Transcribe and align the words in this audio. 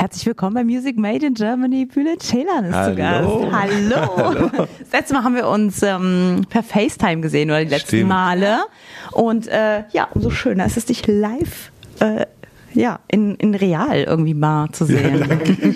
Herzlich 0.00 0.24
willkommen 0.24 0.54
bei 0.54 0.64
Music 0.64 0.96
Made 0.96 1.26
in 1.26 1.34
Germany. 1.34 1.84
Bülent 1.84 2.22
Ceylan 2.22 2.64
ist 2.64 2.74
Hallo. 2.74 2.90
zu 2.90 2.96
Gast. 2.96 3.28
Hallo. 3.52 4.16
Hallo. 4.16 4.50
Das 4.78 4.92
letzte 4.94 5.12
Mal 5.12 5.24
haben 5.24 5.34
wir 5.34 5.46
uns 5.46 5.82
ähm, 5.82 6.40
per 6.48 6.62
FaceTime 6.62 7.20
gesehen 7.20 7.50
oder 7.50 7.62
die 7.62 7.68
letzten 7.68 7.88
Stimmt. 7.88 8.08
Male. 8.08 8.60
Und 9.12 9.46
äh, 9.48 9.84
ja, 9.92 10.08
umso 10.14 10.30
schöner 10.30 10.64
ist 10.64 10.78
es, 10.78 10.86
dich 10.86 11.06
live 11.06 11.70
äh, 12.00 12.24
ja, 12.72 13.00
in, 13.08 13.34
in 13.34 13.54
real 13.54 14.04
irgendwie 14.04 14.32
mal 14.32 14.70
zu 14.72 14.86
sehen. 14.86 15.22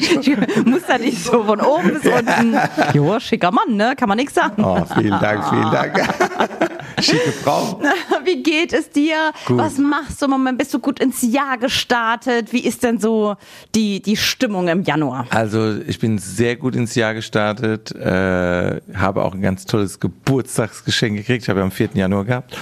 ich 0.00 0.36
muss 0.64 0.86
da 0.88 0.96
nicht 0.96 1.22
so 1.22 1.44
von 1.44 1.60
oben 1.60 1.92
bis 1.92 2.10
unten. 2.10 2.56
Jo, 2.94 3.20
schicker 3.20 3.50
Mann, 3.50 3.76
ne? 3.76 3.92
Kann 3.94 4.08
man 4.08 4.16
nichts 4.16 4.32
sagen. 4.32 4.64
Oh, 4.64 4.82
vielen 4.98 5.20
Dank, 5.20 5.44
vielen 5.50 5.70
Dank. 5.70 6.70
Schicke 7.00 7.32
Frau. 7.32 7.80
Wie 8.24 8.42
geht 8.42 8.72
es 8.72 8.90
dir? 8.90 9.32
Gut. 9.46 9.58
Was 9.58 9.78
machst 9.78 10.20
du 10.20 10.26
im 10.26 10.30
Moment? 10.32 10.58
Bist 10.58 10.72
du 10.74 10.78
gut 10.78 11.00
ins 11.00 11.22
Jahr 11.22 11.58
gestartet? 11.58 12.52
Wie 12.52 12.64
ist 12.64 12.82
denn 12.82 12.98
so 12.98 13.36
die, 13.74 14.00
die 14.00 14.16
Stimmung 14.16 14.68
im 14.68 14.82
Januar? 14.82 15.26
Also 15.30 15.74
ich 15.86 15.98
bin 15.98 16.18
sehr 16.18 16.56
gut 16.56 16.74
ins 16.76 16.94
Jahr 16.94 17.14
gestartet, 17.14 17.94
äh, 17.94 18.80
habe 18.94 19.22
auch 19.24 19.34
ein 19.34 19.40
ganz 19.42 19.64
tolles 19.66 19.98
Geburtstagsgeschenk 20.00 21.16
gekriegt. 21.16 21.42
Ich 21.44 21.48
habe 21.48 21.60
ja 21.60 21.64
am 21.64 21.70
4. 21.72 21.90
Januar 21.94 22.24
gehabt. 22.24 22.56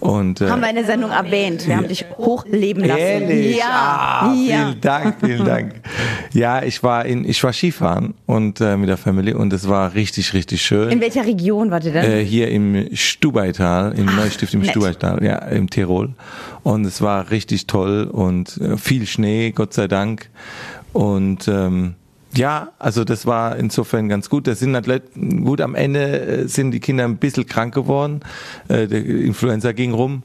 Und, 0.00 0.40
äh, 0.40 0.48
Haben 0.48 0.60
wir 0.62 0.68
in 0.70 0.76
der 0.76 0.84
Sendung 0.84 1.10
erwähnt. 1.10 1.66
Wir 1.66 1.76
haben 1.76 1.88
dich 1.88 2.04
hochleben 2.16 2.84
lassen. 2.84 3.00
Ehrlich? 3.00 3.56
Ja, 3.56 3.64
Ah, 4.20 4.32
ja. 4.34 4.56
Vielen 4.68 4.80
Dank, 4.80 5.16
vielen 5.20 5.44
Dank. 5.44 5.74
Ja, 6.32 6.62
ich 6.62 6.82
war 6.82 7.04
in, 7.04 7.24
ich 7.28 7.42
war 7.42 7.52
Skifahren 7.52 8.14
und 8.26 8.60
äh, 8.60 8.76
mit 8.76 8.88
der 8.88 8.96
Familie 8.96 9.36
und 9.36 9.52
es 9.52 9.68
war 9.68 9.94
richtig, 9.94 10.34
richtig 10.34 10.62
schön. 10.62 10.90
In 10.90 11.00
welcher 11.00 11.24
Region 11.26 11.70
wart 11.70 11.84
ihr 11.84 11.92
denn? 11.92 12.04
Äh, 12.04 12.24
hier 12.24 12.48
im 12.48 12.88
Stubaital, 12.94 13.67
im 13.76 14.06
Neustift 14.06 14.54
im 14.54 14.60
nett. 14.60 14.70
Stubaital, 14.70 15.22
ja, 15.22 15.36
im 15.36 15.70
Tirol. 15.70 16.10
Und 16.62 16.84
es 16.84 17.00
war 17.02 17.30
richtig 17.30 17.66
toll 17.66 18.04
und 18.04 18.56
äh, 18.58 18.76
viel 18.76 19.06
Schnee, 19.06 19.52
Gott 19.52 19.74
sei 19.74 19.88
Dank. 19.88 20.28
Und 20.92 21.48
ähm, 21.48 21.94
ja, 22.34 22.70
also 22.78 23.04
das 23.04 23.26
war 23.26 23.56
insofern 23.56 24.08
ganz 24.08 24.28
gut. 24.28 24.46
Das 24.46 24.58
sind 24.58 24.74
Athleten, 24.74 25.44
gut, 25.44 25.60
am 25.60 25.74
Ende 25.74 26.20
äh, 26.20 26.48
sind 26.48 26.72
die 26.72 26.80
Kinder 26.80 27.04
ein 27.04 27.16
bisschen 27.16 27.46
krank 27.46 27.74
geworden. 27.74 28.20
Äh, 28.68 28.86
der 28.86 29.04
Influenza 29.04 29.72
ging 29.72 29.92
rum. 29.92 30.22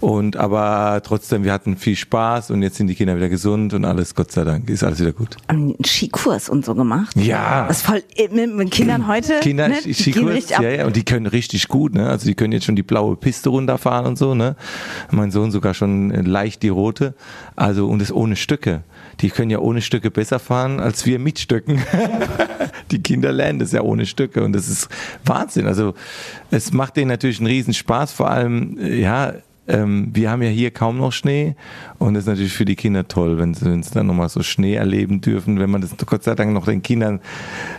Und 0.00 0.36
aber 0.36 1.00
trotzdem, 1.04 1.42
wir 1.42 1.52
hatten 1.52 1.76
viel 1.76 1.96
Spaß 1.96 2.52
und 2.52 2.62
jetzt 2.62 2.76
sind 2.76 2.86
die 2.86 2.94
Kinder 2.94 3.16
wieder 3.16 3.28
gesund 3.28 3.74
und 3.74 3.84
alles, 3.84 4.14
Gott 4.14 4.30
sei 4.30 4.44
Dank, 4.44 4.70
ist 4.70 4.84
alles 4.84 5.00
wieder 5.00 5.12
gut. 5.12 5.36
Haben 5.48 5.74
einen 5.74 5.84
Skikurs 5.84 6.48
und 6.48 6.64
so 6.64 6.74
gemacht? 6.74 7.16
Ja. 7.16 7.66
Das 7.66 7.78
ist 7.78 7.86
voll 7.86 8.02
äh, 8.14 8.28
mit, 8.28 8.54
mit 8.54 8.70
Kindern 8.70 9.08
heute. 9.08 9.40
Kinder, 9.40 9.68
ne? 9.68 9.76
Skikurs, 9.80 10.50
ja, 10.50 10.62
ja, 10.62 10.86
und 10.86 10.94
die 10.94 11.04
können 11.04 11.26
richtig 11.26 11.66
gut, 11.66 11.94
ne? 11.94 12.08
Also 12.08 12.26
die 12.26 12.34
können 12.34 12.52
jetzt 12.52 12.66
schon 12.66 12.76
die 12.76 12.84
blaue 12.84 13.16
Piste 13.16 13.48
runterfahren 13.48 14.06
und 14.06 14.16
so, 14.16 14.34
ne? 14.34 14.54
Mein 15.10 15.32
Sohn 15.32 15.50
sogar 15.50 15.74
schon 15.74 16.12
äh, 16.12 16.20
leicht 16.20 16.62
die 16.62 16.68
rote. 16.68 17.14
Also 17.56 17.88
und 17.88 18.00
das 18.00 18.12
ohne 18.12 18.36
Stücke. 18.36 18.82
Die 19.20 19.30
können 19.30 19.50
ja 19.50 19.58
ohne 19.58 19.82
Stücke 19.82 20.12
besser 20.12 20.38
fahren 20.38 20.78
als 20.78 21.06
wir 21.06 21.18
mit 21.18 21.40
Stücken. 21.40 21.82
die 22.92 23.02
Kinder 23.02 23.32
lernen 23.32 23.58
das 23.58 23.72
ja 23.72 23.82
ohne 23.82 24.06
Stücke 24.06 24.44
und 24.44 24.52
das 24.52 24.68
ist 24.68 24.88
Wahnsinn. 25.24 25.66
Also 25.66 25.94
es 26.52 26.72
macht 26.72 26.96
denen 26.96 27.08
natürlich 27.08 27.38
einen 27.38 27.48
riesen 27.48 27.74
Spaß, 27.74 28.12
vor 28.12 28.30
allem 28.30 28.78
äh, 28.78 29.00
ja. 29.00 29.32
Ähm, 29.68 30.08
wir 30.12 30.30
haben 30.30 30.42
ja 30.42 30.48
hier 30.48 30.70
kaum 30.70 30.98
noch 30.98 31.12
Schnee 31.12 31.54
und 31.98 32.14
das 32.14 32.24
ist 32.24 32.28
natürlich 32.28 32.54
für 32.54 32.64
die 32.64 32.76
Kinder 32.76 33.06
toll, 33.06 33.38
wenn 33.38 33.54
sie, 33.54 33.82
sie 33.82 33.90
dann 33.92 34.06
nochmal 34.06 34.28
so 34.28 34.42
Schnee 34.42 34.74
erleben 34.74 35.20
dürfen, 35.20 35.60
wenn 35.60 35.70
man 35.70 35.82
das 35.82 35.94
Gott 36.06 36.24
sei 36.24 36.34
Dank 36.34 36.52
noch 36.52 36.64
den 36.64 36.82
Kindern 36.82 37.20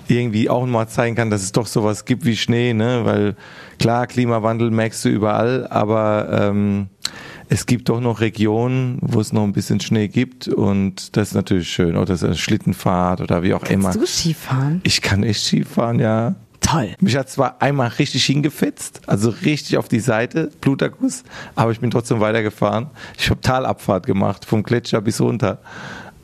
irgendwie 0.08 0.50
auch 0.50 0.66
mal 0.66 0.88
zeigen 0.88 1.16
kann, 1.16 1.30
dass 1.30 1.42
es 1.42 1.52
doch 1.52 1.68
sowas 1.68 2.06
gibt 2.06 2.26
wie 2.26 2.38
Schnee, 2.38 2.74
ne? 2.74 3.02
Weil 3.06 3.36
klar, 3.80 4.08
Klimawandel 4.08 4.70
merkst 4.72 5.04
du 5.06 5.10
überall, 5.10 5.68
aber 5.68 6.28
ähm, 6.32 6.88
es 7.50 7.66
gibt 7.66 7.90
doch 7.90 8.00
noch 8.00 8.22
Regionen, 8.22 9.00
wo 9.02 9.20
es 9.20 9.34
noch 9.34 9.44
ein 9.44 9.54
bisschen 9.54 9.80
Schnee 9.80 10.08
gibt 10.08 10.48
und 10.48 11.18
das 11.18 11.30
ist 11.30 11.34
natürlich 11.34 11.70
schön. 11.70 11.96
Oder 11.96 12.06
das 12.06 12.22
ist 12.22 12.40
Schlittenfahrt 12.40 13.22
oder 13.22 13.42
wie 13.42 13.56
auch 13.56 13.64
immer. 13.64 13.92
Kannst 13.92 14.02
du 14.02 14.06
Skifahren? 14.06 14.82
Ich 14.84 15.02
kann 15.02 15.24
echt 15.24 15.44
Skifahren, 15.44 16.00
ja. 16.00 16.36
Toll. 16.70 16.96
Mich 17.00 17.16
hat 17.16 17.30
zwar 17.30 17.62
einmal 17.62 17.88
richtig 17.88 18.26
hingefetzt, 18.26 19.02
also 19.08 19.30
richtig 19.30 19.78
auf 19.78 19.88
die 19.88 20.00
Seite, 20.00 20.52
Bluterguss, 20.62 21.24
aber 21.56 21.72
ich 21.72 21.80
bin 21.80 21.90
trotzdem 21.90 22.20
weitergefahren. 22.20 22.88
Ich 23.18 23.30
habe 23.32 23.42
Talabfahrt 23.42 24.06
gemacht, 24.06 24.46
vom 24.46 24.62
Gletscher 24.62 25.02
bis 25.02 25.20
runter. 25.20 25.60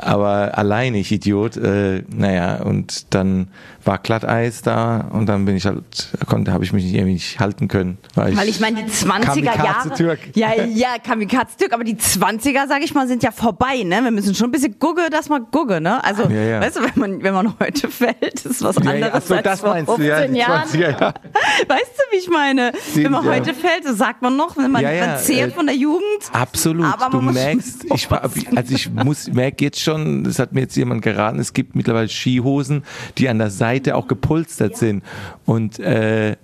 Aber 0.05 0.57
alleine, 0.57 0.99
ich 0.99 1.11
Idiot. 1.11 1.57
Äh, 1.57 2.03
naja, 2.15 2.57
und 2.63 3.13
dann 3.13 3.47
war 3.83 3.97
Glatteis 3.99 4.61
da 4.61 5.07
und 5.11 5.27
dann 5.27 5.45
bin 5.45 5.55
ich 5.55 5.65
halt, 5.65 5.83
konnte, 6.25 6.51
habe 6.53 6.63
ich 6.63 6.73
mich 6.73 6.83
nicht, 6.83 6.93
irgendwie 6.95 7.13
nicht 7.13 7.39
halten 7.39 7.67
können. 7.67 7.97
Weil 8.15 8.35
Weil 8.35 8.47
ich 8.49 8.59
meine, 8.59 8.83
die 8.83 8.89
20er 8.91 9.43
Jahre. 9.43 9.57
Kamikaze-Türk. 9.57 10.19
Ja, 10.35 10.53
ja, 10.55 10.97
Kamikaze-Türk, 11.03 11.73
aber 11.73 11.83
die 11.83 11.95
20er, 11.95 12.67
sag 12.67 12.83
ich 12.83 12.93
mal, 12.93 13.07
sind 13.07 13.21
ja 13.23 13.31
vorbei, 13.31 13.83
ne? 13.83 14.01
Wir 14.03 14.11
müssen 14.11 14.33
schon 14.33 14.47
ein 14.49 14.51
bisschen 14.51 14.79
gugge, 14.79 15.09
dass 15.11 15.29
man 15.29 15.47
gugge, 15.51 15.81
ne? 15.81 16.03
Also, 16.03 16.23
Ja, 16.23 16.41
ja. 16.41 16.61
weißt 16.61 16.77
du, 16.77 16.81
wenn 16.81 16.91
man, 16.95 17.23
wenn 17.23 17.33
man 17.33 17.53
heute 17.59 17.89
fällt, 17.89 18.45
ist 18.45 18.63
was 18.63 18.75
Ja, 18.77 18.83
ja, 18.85 18.91
anderes 18.91 19.13
ach 19.13 19.21
so, 19.27 19.33
als 19.35 19.43
das 19.43 19.59
vor 19.61 19.69
meinst 19.69 19.89
du, 19.89 19.95
15 19.97 20.07
ja, 20.07 20.27
die 20.27 20.37
Jahren. 20.39 20.67
20er, 20.69 21.01
ja. 21.01 21.13
Weißt 21.67 21.91
du, 21.95 22.11
wie 22.11 22.17
ich 22.17 22.29
meine? 22.29 22.71
wenn 22.93 23.11
man 23.11 23.25
ja. 23.25 23.31
heute 23.31 23.53
fällt, 23.53 23.85
das 23.85 23.97
sagt 23.97 24.21
man 24.21 24.35
noch, 24.35 24.57
wenn 24.57 24.71
man, 24.71 24.81
Ja, 24.81 24.91
ja, 24.91 25.07
man 25.07 25.17
zehrt 25.19 25.51
äh, 25.51 25.53
von 25.53 25.65
der 25.65 25.75
Jugend. 25.75 26.03
Absolut. 26.31 26.85
Aber 26.85 27.09
du 27.09 27.21
merkst, 27.21 27.85
ich, 27.93 28.09
also 28.11 28.75
ich 28.75 28.91
muss, 28.91 29.31
merke 29.31 29.65
jetzt 29.65 29.79
schon, 29.79 30.23
das 30.23 30.39
hat 30.39 30.53
mir 30.53 30.61
jetzt 30.61 30.75
jemand 30.75 31.01
geraten, 31.01 31.39
es 31.39 31.53
gibt 31.53 31.75
mittlerweile 31.75 32.09
Skihosen, 32.09 32.83
die 33.17 33.29
an 33.29 33.39
der 33.39 33.49
Seite 33.49 33.95
auch 33.95 34.07
gepolstert 34.07 34.77
sind. 34.77 35.03
Und 35.45 35.79
äh, 35.79 36.35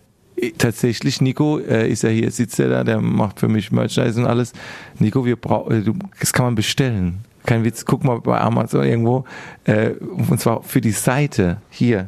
tatsächlich, 0.58 1.22
Nico 1.22 1.60
äh, 1.60 1.90
ist 1.90 2.04
ja 2.04 2.10
hier, 2.10 2.32
sitzt 2.32 2.60
er 2.60 2.70
da, 2.70 2.84
der 2.84 3.02
macht 3.02 3.40
für 3.40 3.48
mich 3.48 3.72
Merchandise 3.72 4.20
und 4.20 4.28
alles. 4.28 4.54
Nico, 5.00 5.26
wir 5.26 5.36
brauchen, 5.36 5.84
du, 5.84 5.94
das 6.20 6.34
kann 6.34 6.46
man 6.46 6.56
bestellen. 6.56 7.20
Kein 7.46 7.64
Witz, 7.64 7.86
guck 7.86 8.04
mal 8.04 8.20
bei 8.20 8.40
Amazon 8.40 8.86
irgendwo. 8.86 9.26
Äh, 9.64 9.92
und 9.92 10.40
zwar 10.40 10.62
für 10.64 10.82
die 10.82 10.92
Seite 10.92 11.58
hier 11.70 12.08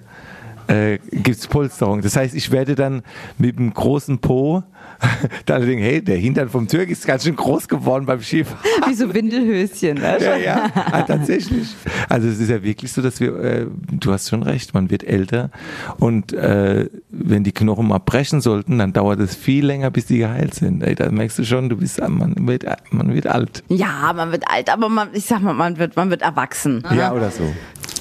äh, 0.68 1.00
gibt's 1.12 1.48
Polsterung. 1.48 2.02
Das 2.02 2.16
heißt, 2.16 2.36
ich 2.36 2.52
werde 2.52 2.76
dann 2.76 3.04
mit 3.38 3.58
einem 3.58 3.74
großen 3.74 4.20
Po 4.20 4.64
da 5.46 5.56
alle 5.56 5.66
denken, 5.66 5.84
hey, 5.84 6.02
der 6.02 6.18
Hintern 6.18 6.50
vom 6.50 6.68
Türk 6.68 6.90
ist 6.90 7.06
ganz 7.06 7.24
schön 7.24 7.36
groß 7.36 7.68
geworden 7.68 8.06
beim 8.06 8.22
Skifahren. 8.22 8.60
Wie 8.88 8.94
so 8.94 9.14
Windelhöschen, 9.14 9.96
du? 9.98 10.02
Ja, 10.02 10.38
ja, 10.38 10.72
ah, 10.74 11.02
tatsächlich. 11.02 11.76
Also 12.10 12.28
es 12.28 12.40
ist 12.40 12.50
ja 12.50 12.64
wirklich 12.64 12.92
so, 12.92 13.02
dass 13.02 13.20
wir, 13.20 13.36
äh, 13.38 13.68
du 13.92 14.12
hast 14.12 14.30
schon 14.30 14.44
recht, 14.44 14.74
man 14.74 14.90
wird 14.90 15.04
älter 15.04 15.50
und 15.98 16.34
äh, 16.34 16.90
wenn 17.10 17.44
die 17.44 17.52
Knochen 17.52 17.88
mal 17.88 18.00
brechen 18.00 18.42
sollten, 18.42 18.78
dann 18.78 18.94
dauert 18.94 19.20
es 19.20 19.36
viel 19.36 19.66
länger, 19.66 19.92
bis 19.92 20.06
die 20.06 20.20
geheilt 20.20 20.54
sind. 20.54 20.84
Ey, 20.84 20.96
da 20.96 21.10
merkst 21.12 21.40
du 21.40 21.46
schon, 21.46 21.70
du 21.70 21.78
bist, 21.78 22.00
man 22.08 22.48
wird, 22.48 22.66
man 22.92 23.14
wird 23.14 23.28
alt. 23.28 23.64
Ja, 23.70 24.14
man 24.16 24.32
wird 24.32 24.44
alt, 24.50 24.70
aber 24.70 24.90
man, 24.90 25.10
ich 25.14 25.26
sag 25.26 25.42
mal, 25.42 25.54
man 25.54 25.78
wird, 25.78 25.96
man 25.96 26.10
wird 26.10 26.22
erwachsen. 26.22 26.84
Ja, 26.96 27.14
oder 27.14 27.32
so. 27.32 27.44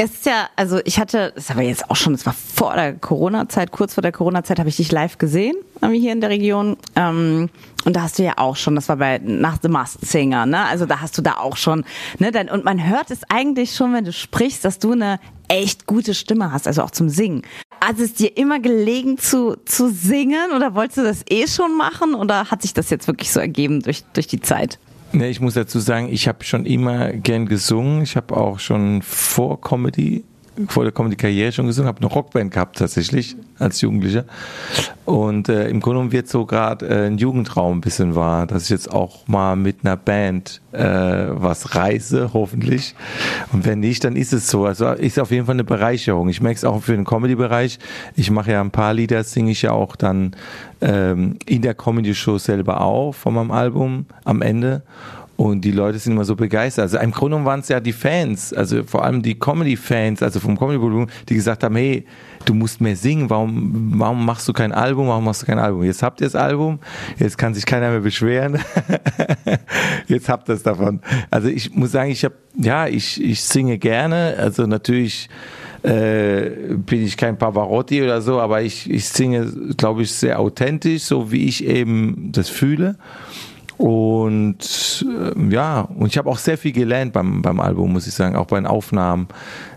Es 0.02 0.10
ist 0.14 0.26
ja, 0.26 0.48
also 0.56 0.80
ich 0.84 0.98
hatte, 0.98 1.30
das 1.36 1.44
ist 1.44 1.50
aber 1.52 1.62
jetzt 1.62 1.88
auch 1.88 1.94
schon, 1.94 2.12
das 2.12 2.26
war 2.26 2.32
vor 2.32 2.74
der 2.74 2.94
Corona-Zeit, 2.94 3.70
kurz 3.70 3.94
vor 3.94 4.02
der 4.02 4.10
Corona-Zeit 4.10 4.58
habe 4.58 4.68
ich 4.68 4.74
dich 4.74 4.90
live 4.90 5.16
gesehen, 5.16 5.54
hier 5.92 6.10
in 6.10 6.20
der 6.20 6.28
Region. 6.28 6.76
Ähm, 6.96 7.50
und 7.84 7.94
da 7.94 8.02
hast 8.02 8.18
du 8.18 8.24
ja 8.24 8.32
auch 8.36 8.56
schon, 8.56 8.74
das 8.74 8.88
war 8.88 8.96
bei 8.96 9.18
nach 9.22 9.58
The 9.62 9.68
Masked 9.68 10.04
Singer, 10.04 10.44
ne? 10.44 10.64
Also 10.64 10.86
da 10.86 11.00
hast 11.00 11.16
du 11.18 11.22
da 11.22 11.34
auch 11.34 11.56
schon, 11.56 11.84
ne? 12.18 12.32
Dann, 12.32 12.48
und 12.48 12.64
man 12.64 12.84
hört 12.84 13.12
es 13.12 13.20
eigentlich 13.28 13.76
schon, 13.76 13.92
wenn 13.92 14.04
du 14.04 14.12
sprichst, 14.12 14.64
dass 14.64 14.80
du 14.80 14.90
eine 14.90 15.20
echt 15.46 15.86
gute 15.86 16.14
Stimme 16.14 16.50
hast, 16.50 16.66
also 16.66 16.82
auch 16.82 16.90
zum 16.90 17.08
Singen. 17.08 17.42
Hat 17.80 18.00
es 18.00 18.14
dir 18.14 18.36
immer 18.36 18.58
gelegen 18.58 19.18
zu, 19.18 19.54
zu 19.66 19.88
singen 19.88 20.50
oder 20.50 20.74
wolltest 20.74 20.98
du 20.98 21.02
das 21.04 21.22
eh 21.30 21.46
schon 21.46 21.76
machen 21.76 22.14
oder 22.14 22.50
hat 22.50 22.62
sich 22.62 22.74
das 22.74 22.90
jetzt 22.90 23.06
wirklich 23.06 23.30
so 23.30 23.38
ergeben 23.38 23.82
durch, 23.82 24.02
durch 24.14 24.26
die 24.26 24.40
Zeit? 24.40 24.80
Ne, 25.12 25.28
ich 25.28 25.40
muss 25.40 25.54
dazu 25.54 25.78
sagen, 25.78 26.08
ich 26.10 26.26
habe 26.26 26.42
schon 26.42 26.64
immer 26.64 27.12
gern 27.12 27.46
gesungen. 27.46 28.02
Ich 28.02 28.16
habe 28.16 28.34
auch 28.36 28.58
schon 28.58 29.02
vor 29.02 29.60
Comedy, 29.60 30.24
vor 30.68 30.84
der 30.84 30.92
Comedy-Karriere 30.92 31.52
schon 31.52 31.66
gesungen, 31.66 31.88
habe 31.88 31.98
eine 31.98 32.06
Rockband 32.06 32.52
gehabt 32.52 32.78
tatsächlich 32.78 33.36
als 33.58 33.80
Jugendlicher. 33.80 34.24
Und 35.04 35.48
äh, 35.48 35.68
im 35.68 35.80
Grunde 35.80 35.98
genommen 35.98 36.12
wird 36.12 36.28
so 36.28 36.46
gerade 36.46 36.86
äh, 36.86 37.06
ein 37.06 37.18
Jugendraum 37.18 37.78
ein 37.78 37.80
bisschen 37.80 38.14
wahr, 38.14 38.46
dass 38.46 38.64
ich 38.64 38.70
jetzt 38.70 38.92
auch 38.92 39.26
mal 39.26 39.56
mit 39.56 39.78
einer 39.82 39.96
Band 39.96 40.60
äh, 40.72 40.82
was 40.82 41.74
reise, 41.74 42.30
hoffentlich. 42.34 42.94
Und 43.52 43.64
wenn 43.64 43.80
nicht, 43.80 44.04
dann 44.04 44.16
ist 44.16 44.32
es 44.32 44.48
so. 44.48 44.66
Also 44.66 44.88
ist 44.90 45.18
auf 45.18 45.30
jeden 45.30 45.46
Fall 45.46 45.56
eine 45.56 45.64
Bereicherung. 45.64 46.28
Ich 46.28 46.40
merke 46.40 46.56
es 46.56 46.64
auch 46.64 46.82
für 46.82 46.92
den 46.92 47.04
Comedy-Bereich. 47.04 47.78
Ich 48.14 48.30
mache 48.30 48.52
ja 48.52 48.60
ein 48.60 48.70
paar 48.70 48.94
Lieder, 48.94 49.24
singe 49.24 49.52
ich 49.52 49.62
ja 49.62 49.72
auch 49.72 49.96
dann 49.96 50.36
ähm, 50.80 51.38
in 51.46 51.62
der 51.62 51.74
Comedy-Show 51.74 52.38
selber 52.38 52.80
auf 52.80 53.16
von 53.16 53.34
meinem 53.34 53.50
Album 53.50 54.06
am 54.24 54.42
Ende. 54.42 54.82
Und 55.42 55.62
die 55.62 55.72
Leute 55.72 55.98
sind 55.98 56.12
immer 56.12 56.24
so 56.24 56.36
begeistert. 56.36 56.84
Also 56.84 56.98
im 56.98 57.10
Grunde 57.10 57.44
waren 57.44 57.58
es 57.58 57.68
ja 57.68 57.80
die 57.80 57.92
Fans, 57.92 58.52
also 58.52 58.84
vor 58.84 59.04
allem 59.04 59.22
die 59.22 59.36
Comedy-Fans, 59.36 60.22
also 60.22 60.38
vom 60.38 60.56
Comedy-Volumen, 60.56 61.10
die 61.28 61.34
gesagt 61.34 61.64
haben, 61.64 61.74
hey, 61.74 62.06
du 62.44 62.54
musst 62.54 62.80
mehr 62.80 62.94
singen, 62.94 63.28
warum, 63.28 63.92
warum 63.98 64.24
machst 64.24 64.46
du 64.46 64.52
kein 64.52 64.70
Album, 64.70 65.08
warum 65.08 65.24
machst 65.24 65.42
du 65.42 65.46
kein 65.46 65.58
Album? 65.58 65.82
Jetzt 65.82 66.00
habt 66.00 66.20
ihr 66.20 66.28
das 66.28 66.36
Album, 66.36 66.78
jetzt 67.18 67.38
kann 67.38 67.54
sich 67.54 67.66
keiner 67.66 67.90
mehr 67.90 67.98
beschweren. 67.98 68.60
jetzt 70.06 70.28
habt 70.28 70.48
ihr 70.48 70.54
es 70.54 70.62
davon. 70.62 71.00
Also 71.28 71.48
ich 71.48 71.74
muss 71.74 71.90
sagen, 71.90 72.12
ich 72.12 72.24
habe, 72.24 72.36
ja, 72.54 72.86
ich, 72.86 73.20
ich 73.20 73.42
singe 73.42 73.78
gerne, 73.78 74.36
also 74.38 74.68
natürlich 74.68 75.28
äh, 75.82 76.50
bin 76.76 77.04
ich 77.04 77.16
kein 77.16 77.36
Pavarotti 77.36 78.00
oder 78.00 78.22
so, 78.22 78.38
aber 78.38 78.62
ich, 78.62 78.88
ich 78.88 79.08
singe, 79.08 79.52
glaube 79.76 80.02
ich, 80.02 80.12
sehr 80.12 80.38
authentisch, 80.38 81.02
so 81.02 81.32
wie 81.32 81.48
ich 81.48 81.64
eben 81.66 82.30
das 82.30 82.48
fühle. 82.48 82.96
Und 83.82 85.04
äh, 85.08 85.52
ja, 85.52 85.80
und 85.80 86.06
ich 86.06 86.16
habe 86.16 86.30
auch 86.30 86.38
sehr 86.38 86.56
viel 86.56 86.70
gelernt 86.70 87.12
beim, 87.12 87.42
beim 87.42 87.58
Album, 87.58 87.92
muss 87.92 88.06
ich 88.06 88.14
sagen, 88.14 88.36
auch 88.36 88.46
bei 88.46 88.54
den 88.54 88.68
Aufnahmen. 88.68 89.26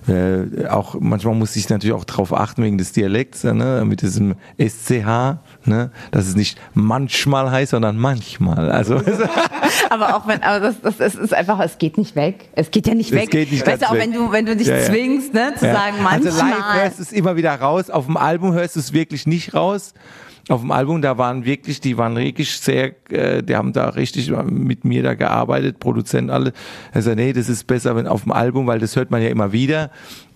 Äh, 0.08 0.68
auch 0.68 0.98
manchmal 1.00 1.34
muss 1.34 1.56
ich 1.56 1.68
natürlich 1.70 1.96
auch 1.96 2.04
darauf 2.04 2.32
achten 2.32 2.62
wegen 2.62 2.78
des 2.78 2.92
Dialekts, 2.92 3.46
ne, 3.46 3.82
mit 3.84 4.04
diesem 4.04 4.36
SCH, 4.60 5.40
ne, 5.66 5.90
dass 6.12 6.28
es 6.28 6.36
nicht 6.36 6.62
manchmal 6.76 7.50
heißt, 7.50 7.72
sondern 7.72 7.98
manchmal. 7.98 8.72
Also 8.72 9.02
aber 9.90 10.16
auch 10.16 10.28
wenn, 10.28 10.44
aber 10.44 10.60
das, 10.60 10.82
das, 10.82 10.98
das 10.98 11.16
ist 11.16 11.34
einfach, 11.34 11.60
es 11.62 11.80
geht 11.80 11.98
nicht 11.98 12.16
weg. 12.16 12.50
Es 12.54 12.70
geht 12.70 12.86
ja 12.86 12.94
nicht 12.94 13.12
weg. 13.12 13.24
Es 13.24 13.30
geht 13.32 13.52
nicht 13.52 13.66
weißt 13.66 13.82
du, 13.82 13.88
auch 13.88 13.94
weg. 13.94 14.02
wenn 14.02 14.14
du, 14.14 14.32
wenn 14.32 14.46
du 14.46 14.56
dich 14.56 14.68
ja. 14.68 14.82
zwingst, 14.82 15.34
ne, 15.34 15.56
zu 15.58 15.66
ja. 15.66 15.74
sagen, 15.74 15.96
manchmal. 16.04 16.32
Also 16.32 16.46
live 16.46 16.74
hörst 16.76 17.00
du 17.00 17.02
es 17.02 17.12
immer 17.12 17.38
wieder 17.38 17.56
raus. 17.56 17.90
Auf 17.90 18.06
dem 18.06 18.18
Album 18.18 18.54
hörst 18.54 18.76
du 18.76 18.82
es 18.82 18.94
wirklich 18.94 19.26
nicht 19.26 19.56
raus 19.56 19.96
auf 20.48 20.62
dem 20.62 20.72
Album, 20.72 21.02
da 21.02 21.18
waren 21.18 21.46
wirklich, 21.46 21.82
die 21.82 21.98
waren 21.98 22.16
wirklich 22.16 22.56
sehr, 22.58 22.94
äh, 23.10 23.42
die 23.42 23.56
haben 23.56 23.74
da 23.74 23.90
richtig 23.90 24.32
mit 24.32 24.86
mir 24.86 25.02
da 25.02 25.16
gearbeitet, 25.16 25.80
Produzenten 25.80 26.30
alle. 26.30 26.54
Sagt, 26.94 27.16
nee, 27.16 27.34
das 27.34 27.50
ist 27.50 27.66
besser, 27.66 27.96
wenn 27.96 28.08
auf 28.08 28.24
dem 28.24 28.32
Album, 28.32 28.68
weil 28.68 28.80
das 28.80 28.96
hört 28.96 29.12
man 29.12 29.22
ja 29.22 29.30
immer 29.30 29.52
wieder 29.52 29.92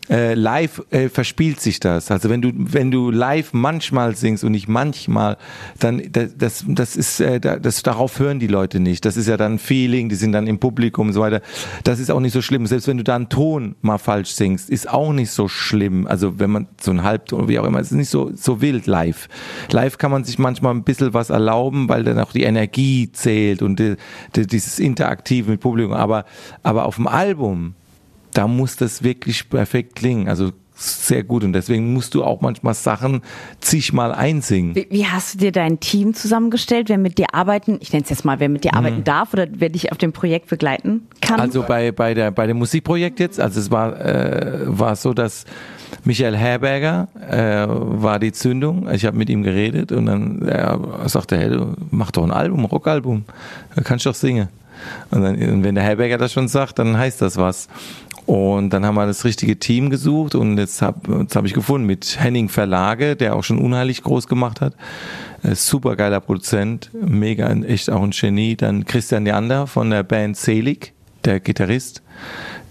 äh, 0.09 0.33
live 0.33 0.81
äh, 0.89 1.09
verspielt 1.09 1.59
sich 1.61 1.79
das. 1.79 2.11
Also 2.11 2.29
wenn 2.29 2.41
du 2.41 2.51
wenn 2.55 2.91
du 2.91 3.11
live 3.11 3.53
manchmal 3.53 4.15
singst 4.15 4.43
und 4.43 4.51
nicht 4.51 4.67
manchmal, 4.67 5.37
dann 5.79 6.01
das 6.11 6.65
das 6.67 6.95
ist 6.95 7.19
äh, 7.19 7.39
das 7.39 7.83
darauf 7.83 8.19
hören 8.19 8.39
die 8.39 8.47
Leute 8.47 8.79
nicht. 8.79 9.05
Das 9.05 9.17
ist 9.17 9.27
ja 9.27 9.37
dann 9.37 9.59
Feeling, 9.59 10.09
die 10.09 10.15
sind 10.15 10.31
dann 10.31 10.47
im 10.47 10.59
Publikum 10.59 11.07
und 11.07 11.13
so 11.13 11.21
weiter. 11.21 11.41
Das 11.83 11.99
ist 11.99 12.09
auch 12.09 12.19
nicht 12.19 12.33
so 12.33 12.41
schlimm. 12.41 12.65
Selbst 12.65 12.87
wenn 12.87 12.97
du 12.97 13.03
da 13.03 13.15
einen 13.15 13.29
Ton 13.29 13.75
mal 13.81 13.97
falsch 13.97 14.31
singst, 14.31 14.69
ist 14.69 14.89
auch 14.89 15.13
nicht 15.13 15.31
so 15.31 15.47
schlimm. 15.47 16.07
Also 16.07 16.39
wenn 16.39 16.49
man 16.49 16.67
so 16.81 16.91
ein 16.91 17.03
Halbton 17.03 17.47
wie 17.47 17.59
auch 17.59 17.65
immer, 17.65 17.79
ist 17.79 17.91
nicht 17.91 18.09
so 18.09 18.31
so 18.33 18.61
wild 18.61 18.87
live. 18.87 19.27
Live 19.71 19.97
kann 19.97 20.11
man 20.11 20.23
sich 20.23 20.39
manchmal 20.39 20.73
ein 20.73 20.83
bisschen 20.83 21.13
was 21.13 21.29
erlauben, 21.29 21.87
weil 21.89 22.03
dann 22.03 22.19
auch 22.19 22.31
die 22.31 22.43
Energie 22.43 23.11
zählt 23.11 23.61
und 23.61 23.79
die, 23.79 23.95
die, 24.35 24.47
dieses 24.47 24.79
interaktive 24.79 25.51
mit 25.51 25.59
Publikum. 25.59 25.93
Aber 25.93 26.25
aber 26.63 26.85
auf 26.85 26.95
dem 26.95 27.07
Album 27.07 27.75
da 28.33 28.47
muss 28.47 28.75
das 28.75 29.03
wirklich 29.03 29.49
perfekt 29.49 29.95
klingen. 29.95 30.27
Also 30.27 30.51
sehr 30.79 31.23
gut 31.23 31.43
und 31.43 31.53
deswegen 31.53 31.93
musst 31.93 32.15
du 32.15 32.23
auch 32.23 32.39
manchmal 32.41 32.73
Sachen 32.73 33.21
zigmal 33.59 34.13
einsingen. 34.13 34.75
Wie, 34.75 34.87
wie, 34.89 35.05
hast 35.05 35.33
du 35.33 35.39
dir 35.39 35.51
dein 35.51 35.79
Team 35.79 36.13
zusammengestellt, 36.13 36.87
wer 36.87 36.97
mit 36.97 37.17
dir 37.17 37.33
arbeiten, 37.33 37.79
ich 37.81 37.91
nenne 37.91 38.03
es 38.03 38.09
jetzt 38.09 38.23
mal, 38.23 38.39
wer 38.39 38.47
mit 38.47 38.63
dir 38.63 38.71
mhm. 38.71 38.77
arbeiten 38.77 39.03
darf 39.03 39.33
oder 39.33 39.47
wer 39.51 39.69
dich 39.69 39.91
auf 39.91 39.97
dem 39.97 40.13
Projekt 40.13 40.47
begleiten 40.47 41.07
kann? 41.21 41.39
Also 41.39 41.63
bei, 41.63 41.91
bei, 41.91 42.13
der, 42.13 42.31
bei 42.31 42.47
dem 42.47 42.57
Musikprojekt 42.57 43.19
jetzt, 43.19 43.39
also 43.39 43.59
es 43.59 43.71
war, 43.71 43.99
äh, 43.99 44.59
war 44.65 44.95
so, 44.95 45.13
dass 45.13 45.45
Michael 46.05 46.37
Herberger 46.37 47.09
äh, 47.29 47.65
war 47.67 48.19
die 48.19 48.31
Zündung. 48.31 48.89
Ich 48.91 49.05
habe 49.05 49.17
mit 49.17 49.29
ihm 49.29 49.43
geredet 49.43 49.91
und 49.91 50.05
dann 50.05 50.47
er 50.47 50.79
sagte, 51.07 51.37
hey, 51.37 51.49
du 51.49 51.73
mach 51.91 52.11
doch 52.11 52.23
ein 52.23 52.31
Album, 52.31 52.63
Rockalbum, 52.65 53.25
kannst 53.83 54.05
du 54.05 54.11
doch 54.11 54.15
singen. 54.15 54.47
Und, 55.11 55.21
dann, 55.21 55.35
und 55.35 55.63
wenn 55.63 55.75
der 55.75 55.83
Herberger 55.83 56.17
das 56.17 56.33
schon 56.33 56.47
sagt, 56.47 56.79
dann 56.79 56.97
heißt 56.97 57.21
das 57.21 57.37
was. 57.37 57.67
Und 58.25 58.69
dann 58.69 58.85
haben 58.85 58.93
wir 58.93 59.07
das 59.07 59.25
richtige 59.25 59.57
Team 59.57 59.89
gesucht 59.89 60.35
und 60.35 60.59
jetzt 60.59 60.83
habe 60.83 61.25
hab 61.33 61.45
ich 61.45 61.53
gefunden 61.55 61.87
mit 61.87 62.17
Henning 62.19 62.47
Verlage, 62.47 63.15
der 63.15 63.35
auch 63.35 63.43
schon 63.43 63.57
unheilig 63.57 64.03
groß 64.03 64.27
gemacht 64.27 64.61
hat. 64.61 64.75
Super 65.53 65.95
geiler 65.95 66.19
Produzent, 66.19 66.91
mega, 66.93 67.51
echt 67.51 67.89
auch 67.89 68.03
ein 68.03 68.11
Genie. 68.11 68.55
Dann 68.55 68.85
Christian 68.85 69.25
Leander 69.25 69.65
von 69.65 69.89
der 69.89 70.03
Band 70.03 70.37
Selig, 70.37 70.93
der 71.25 71.39
Gitarrist, 71.39 72.03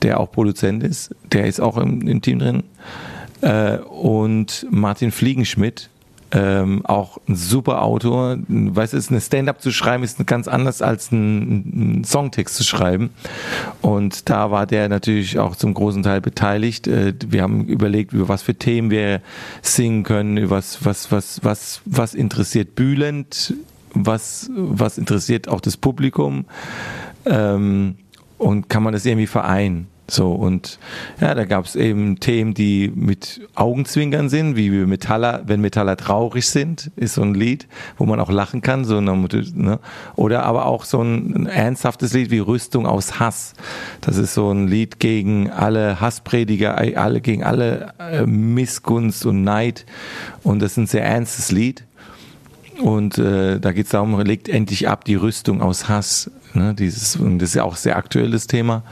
der 0.03 0.21
auch 0.21 0.31
Produzent 0.31 0.85
ist, 0.85 1.13
der 1.33 1.47
ist 1.47 1.61
auch 1.61 1.77
im, 1.77 2.07
im 2.07 2.23
Team 2.23 2.39
drin. 2.39 2.63
Äh, 3.41 3.79
und 3.79 4.65
Martin 4.71 5.11
Fliegenschmidt, 5.11 5.91
ähm, 6.33 6.85
auch 6.85 7.19
ein 7.29 7.37
super 7.37 7.83
Autor. 7.83 8.37
Weißt 8.49 8.93
du, 8.93 8.99
eine 9.11 9.21
Stand-up 9.21 9.63
zu 9.63 9.71
schreiben 9.71 10.03
ist 10.05 10.25
ganz 10.27 10.49
anders 10.49 10.83
als 10.83 11.11
einen 11.11 12.05
Songtext 12.05 12.57
zu 12.57 12.65
schreiben. 12.65 13.11
Und 13.81 14.29
da 14.29 14.51
war 14.51 14.67
der 14.67 14.89
natürlich 14.89 15.39
auch 15.39 15.57
zum 15.57 15.75
großen 15.75 16.03
Teil 16.03 16.21
beteiligt. 16.21 16.87
Äh, 16.87 17.15
wir 17.27 17.43
haben 17.43 17.65
überlegt, 17.65 18.13
über 18.13 18.29
was 18.29 18.43
für 18.43 18.55
Themen 18.55 18.91
wir 18.91 19.21
singen 19.63 20.03
können, 20.03 20.51
was, 20.51 20.85
was, 20.85 21.11
was, 21.11 21.43
was, 21.43 21.81
was 21.85 22.15
interessiert 22.15 22.75
Bülent, 22.75 23.55
was, 23.95 24.51
was 24.55 24.99
interessiert 24.99 25.49
auch 25.49 25.61
das 25.61 25.77
Publikum. 25.77 26.45
Ähm, 27.25 27.97
und 28.37 28.69
kann 28.69 28.83
man 28.83 28.93
das 28.93 29.05
irgendwie 29.07 29.27
vereinen? 29.27 29.89
So, 30.11 30.33
und 30.33 30.79
ja, 31.21 31.35
da 31.35 31.45
gab 31.45 31.67
es 31.67 31.77
eben 31.77 32.19
Themen, 32.19 32.55
die 32.55 32.91
mit 32.95 33.43
Augenzwinkern 33.55 34.31
sind, 34.31 34.57
wie 34.57 34.71
Metaller, 34.71 35.43
wenn 35.45 35.61
Metaller 35.61 35.99
traurig 35.99 36.49
sind, 36.49 36.91
ist 36.97 37.15
so 37.15 37.23
ein 37.23 37.35
Lied, 37.35 37.69
wo 37.99 38.07
man 38.07 38.19
auch 38.19 38.31
lachen 38.31 38.63
kann, 38.63 38.87
so 38.87 39.03
ne? 39.03 39.79
oder 40.17 40.45
aber 40.45 40.65
auch 40.65 40.85
so 40.85 41.03
ein, 41.03 41.35
ein, 41.35 41.47
ernsthaftes 41.47 42.15
Lied 42.15 42.31
wie 42.31 42.39
Rüstung 42.39 42.87
aus 42.87 43.21
Hass. 43.21 43.53
Das 44.01 44.17
ist 44.17 44.33
so 44.33 44.51
ein 44.51 44.67
Lied 44.67 44.99
gegen 44.99 45.51
alle 45.51 46.01
Hassprediger, 46.01 46.79
alle 46.79 47.21
gegen 47.21 47.45
alle 47.45 47.93
äh, 47.99 48.25
Missgunst 48.25 49.27
und 49.27 49.45
Neid. 49.45 49.85
Und 50.43 50.61
das 50.61 50.73
ist 50.73 50.77
ein 50.79 50.87
sehr 50.87 51.05
ernstes 51.05 51.53
Lied. 51.53 51.85
Und 52.81 53.19
äh, 53.19 53.59
da 53.61 53.73
geht 53.73 53.87
es 53.87 53.91
darum, 53.91 54.19
legt 54.21 54.49
endlich 54.49 54.89
ab 54.89 55.05
die 55.05 55.17
Rüstung 55.17 55.61
aus 55.61 55.89
Hass. 55.89 56.31
Ne, 56.55 56.75
dieses, 56.75 57.17
und 57.17 57.39
das 57.39 57.51
ist 57.51 57.55
ja 57.55 57.65
auch 57.65 57.77
sehr 57.77 57.97
aktuelles 57.97 58.47
Thema. 58.47 58.83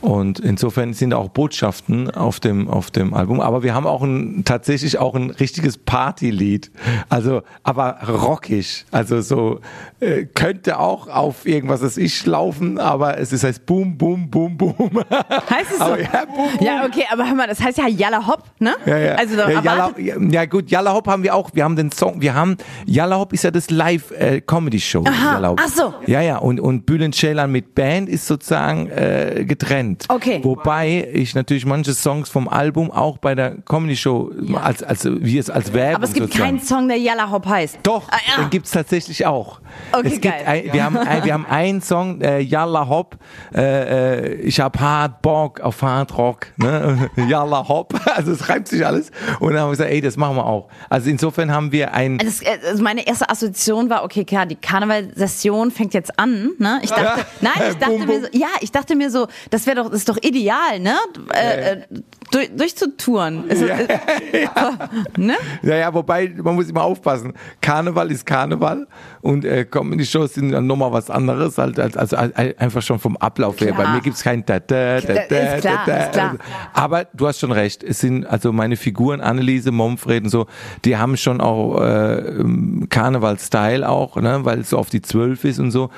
Und 0.00 0.40
insofern 0.40 0.92
sind 0.94 1.14
auch 1.14 1.28
Botschaften 1.28 2.10
auf 2.10 2.40
dem, 2.40 2.68
auf 2.68 2.90
dem 2.90 3.14
Album. 3.14 3.40
Aber 3.40 3.62
wir 3.62 3.74
haben 3.74 3.86
auch 3.86 4.02
ein, 4.02 4.42
tatsächlich 4.44 4.98
auch 4.98 5.14
ein 5.14 5.30
richtiges 5.30 5.78
Partylied. 5.78 6.70
Also, 7.08 7.42
aber 7.62 7.98
rockig. 8.08 8.84
Also 8.90 9.20
so, 9.20 9.60
äh, 10.00 10.24
könnte 10.24 10.78
auch 10.78 11.08
auf 11.08 11.46
irgendwas, 11.46 11.80
das 11.80 11.96
ich 11.96 12.24
laufen, 12.26 12.78
aber 12.78 13.18
es 13.18 13.32
ist 13.32 13.44
heißt 13.44 13.66
Boom, 13.66 13.96
Boom, 13.96 14.28
Boom, 14.30 14.56
Boom. 14.56 14.76
Heißt 15.50 15.70
es 15.72 15.78
so? 15.78 15.84
Aber, 15.84 16.00
ja, 16.00 16.24
boom, 16.24 16.48
boom. 16.56 16.66
ja, 16.66 16.84
okay, 16.84 17.04
aber 17.10 17.26
hör 17.26 17.34
mal, 17.34 17.46
das 17.46 17.60
heißt 17.60 17.78
ja 17.78 17.86
Yalla 17.86 18.26
Hop, 18.26 18.44
ne? 18.58 18.74
Ja, 18.86 18.98
ja. 18.98 19.14
Also, 19.14 19.36
ja, 19.36 19.60
Yalla, 19.60 19.90
ja, 19.96 20.44
gut, 20.46 20.70
Yalla 20.70 20.92
Hop 20.92 21.06
haben 21.08 21.22
wir 21.22 21.34
auch. 21.34 21.50
Wir 21.54 21.64
haben 21.64 21.76
den 21.76 21.90
Song, 21.90 22.20
wir 22.20 22.34
haben, 22.34 22.56
Yalla 22.86 23.18
Hop 23.18 23.32
ist 23.32 23.44
ja 23.44 23.50
das 23.50 23.70
Live-Comedy-Show. 23.70 25.04
Äh, 25.04 25.10
ach 25.10 25.68
so. 25.68 25.94
Ja, 26.06 26.20
ja, 26.20 26.38
und, 26.38 26.60
und 26.60 26.86
Bülent 26.88 27.14
Ceylan 27.14 27.52
mit 27.52 27.74
Band 27.74 28.08
ist 28.08 28.26
sozusagen 28.26 28.88
äh, 28.88 29.44
getrennt. 29.46 30.06
Okay. 30.08 30.40
Wobei 30.42 31.06
ich 31.12 31.34
natürlich 31.34 31.66
manche 31.66 31.92
Songs 31.92 32.30
vom 32.30 32.48
Album 32.48 32.90
auch 32.90 33.18
bei 33.18 33.34
der 33.34 33.56
Comedy 33.66 33.94
Show 33.94 34.32
ja. 34.40 34.56
als, 34.60 34.82
als 34.82 35.04
wie 35.04 35.36
es 35.36 35.50
als 35.50 35.74
Werbung 35.74 35.96
Aber 35.96 36.04
es 36.04 36.14
gibt 36.14 36.28
sozusagen. 36.28 36.56
keinen 36.56 36.66
Song, 36.66 36.88
der 36.88 36.96
Yalla 36.96 37.30
Hop 37.30 37.44
heißt. 37.44 37.80
Doch, 37.82 38.08
ah, 38.08 38.16
ja. 38.26 38.42
den 38.42 38.48
gibt's 38.48 38.70
tatsächlich 38.70 39.26
auch. 39.26 39.60
Okay, 39.92 40.14
es 40.14 40.20
geil. 40.22 40.42
Ein, 40.46 40.72
wir, 40.72 40.82
haben 40.82 40.96
ein, 40.96 41.24
wir 41.24 41.34
haben 41.34 41.44
einen 41.44 41.82
Song, 41.82 42.22
äh, 42.22 42.40
Yalla 42.40 42.88
Hop, 42.88 43.18
äh, 43.54 44.20
äh, 44.20 44.34
ich 44.36 44.58
hab 44.58 44.80
hart 44.80 45.20
Bock 45.20 45.60
auf 45.60 45.82
Hard 45.82 46.16
Rock, 46.16 46.46
ne? 46.56 47.10
Yalla 47.28 47.68
Hop, 47.68 48.00
also 48.14 48.32
es 48.32 48.48
reimt 48.48 48.66
sich 48.66 48.86
alles. 48.86 49.10
Und 49.40 49.52
dann 49.52 49.60
haben 49.60 49.68
wir 49.68 49.72
gesagt, 49.72 49.90
ey, 49.90 50.00
das 50.00 50.16
machen 50.16 50.36
wir 50.36 50.46
auch. 50.46 50.68
Also 50.88 51.10
insofern 51.10 51.52
haben 51.52 51.70
wir 51.70 51.92
ein... 51.92 52.18
Also, 52.18 52.46
also 52.66 52.82
meine 52.82 53.06
erste 53.06 53.28
Assoziation 53.28 53.90
war, 53.90 54.04
okay, 54.04 54.24
klar, 54.24 54.46
die 54.46 54.56
Karnevalsession 54.56 55.70
fängt 55.70 55.92
jetzt 55.92 56.18
an, 56.18 56.52
ne? 56.58 56.77
Ich 56.82 56.90
dachte, 56.90 57.26
nein, 57.40 57.52
ich 57.70 57.76
dachte 57.76 57.96
boom, 57.96 58.06
mir 58.06 58.20
so, 58.20 58.26
ja, 58.32 58.48
ich 58.60 58.72
dachte 58.72 58.96
mir 58.96 59.10
so, 59.10 59.28
das 59.50 59.66
wäre 59.66 59.76
doch, 59.76 59.90
das 59.90 60.00
ist 60.00 60.08
doch 60.08 60.18
ideal, 60.22 60.80
ne? 60.80 60.94
Äh, 61.32 61.72
äh, 61.72 61.82
durch, 62.30 62.50
durchzutouren. 62.54 63.48
Ist, 63.48 63.62
ja, 63.62 63.78
ja. 64.32 64.78
ne? 65.16 65.34
ja, 65.62 65.76
ja, 65.76 65.94
wobei, 65.94 66.32
man 66.42 66.54
muss 66.54 66.68
immer 66.68 66.82
aufpassen. 66.82 67.32
Karneval 67.60 68.10
ist 68.10 68.26
Karneval 68.26 68.86
und 69.20 69.44
äh, 69.44 69.64
Comedy-Shows 69.64 70.34
sind 70.34 70.52
dann 70.52 70.66
nochmal 70.66 70.92
was 70.92 71.10
anderes, 71.10 71.58
halt, 71.58 71.78
als, 71.78 71.96
also 71.96 72.16
einfach 72.16 72.82
schon 72.82 72.98
vom 72.98 73.16
Ablauf 73.16 73.60
her. 73.60 73.74
Bei 73.74 73.88
mir 73.88 74.00
gibt's 74.00 74.22
kein 74.22 74.44
da, 74.44 74.60
da, 74.60 75.00
da, 75.00 75.14
da, 75.28 75.36
ist 75.54 75.60
klar, 75.60 75.82
da, 75.86 75.92
da. 75.92 76.04
Ist 76.04 76.12
klar. 76.12 76.36
Aber 76.72 77.04
du 77.14 77.26
hast 77.26 77.40
schon 77.40 77.52
recht, 77.52 77.82
es 77.82 78.00
sind 78.00 78.26
also 78.26 78.52
meine 78.52 78.76
Figuren, 78.76 79.20
Anneliese, 79.20 79.72
Momfred 79.72 80.24
und 80.24 80.30
so, 80.30 80.46
die 80.84 80.96
haben 80.96 81.16
schon 81.16 81.40
auch 81.40 81.80
äh, 81.80 82.44
Karneval-Style 82.88 83.88
auch, 83.88 84.16
ne, 84.16 84.40
weil 84.44 84.60
es 84.60 84.70
so 84.70 84.78
auf 84.78 84.90
die 84.90 85.02
Zwölf 85.02 85.44
ist 85.44 85.58
und 85.58 85.70
so. 85.70 85.90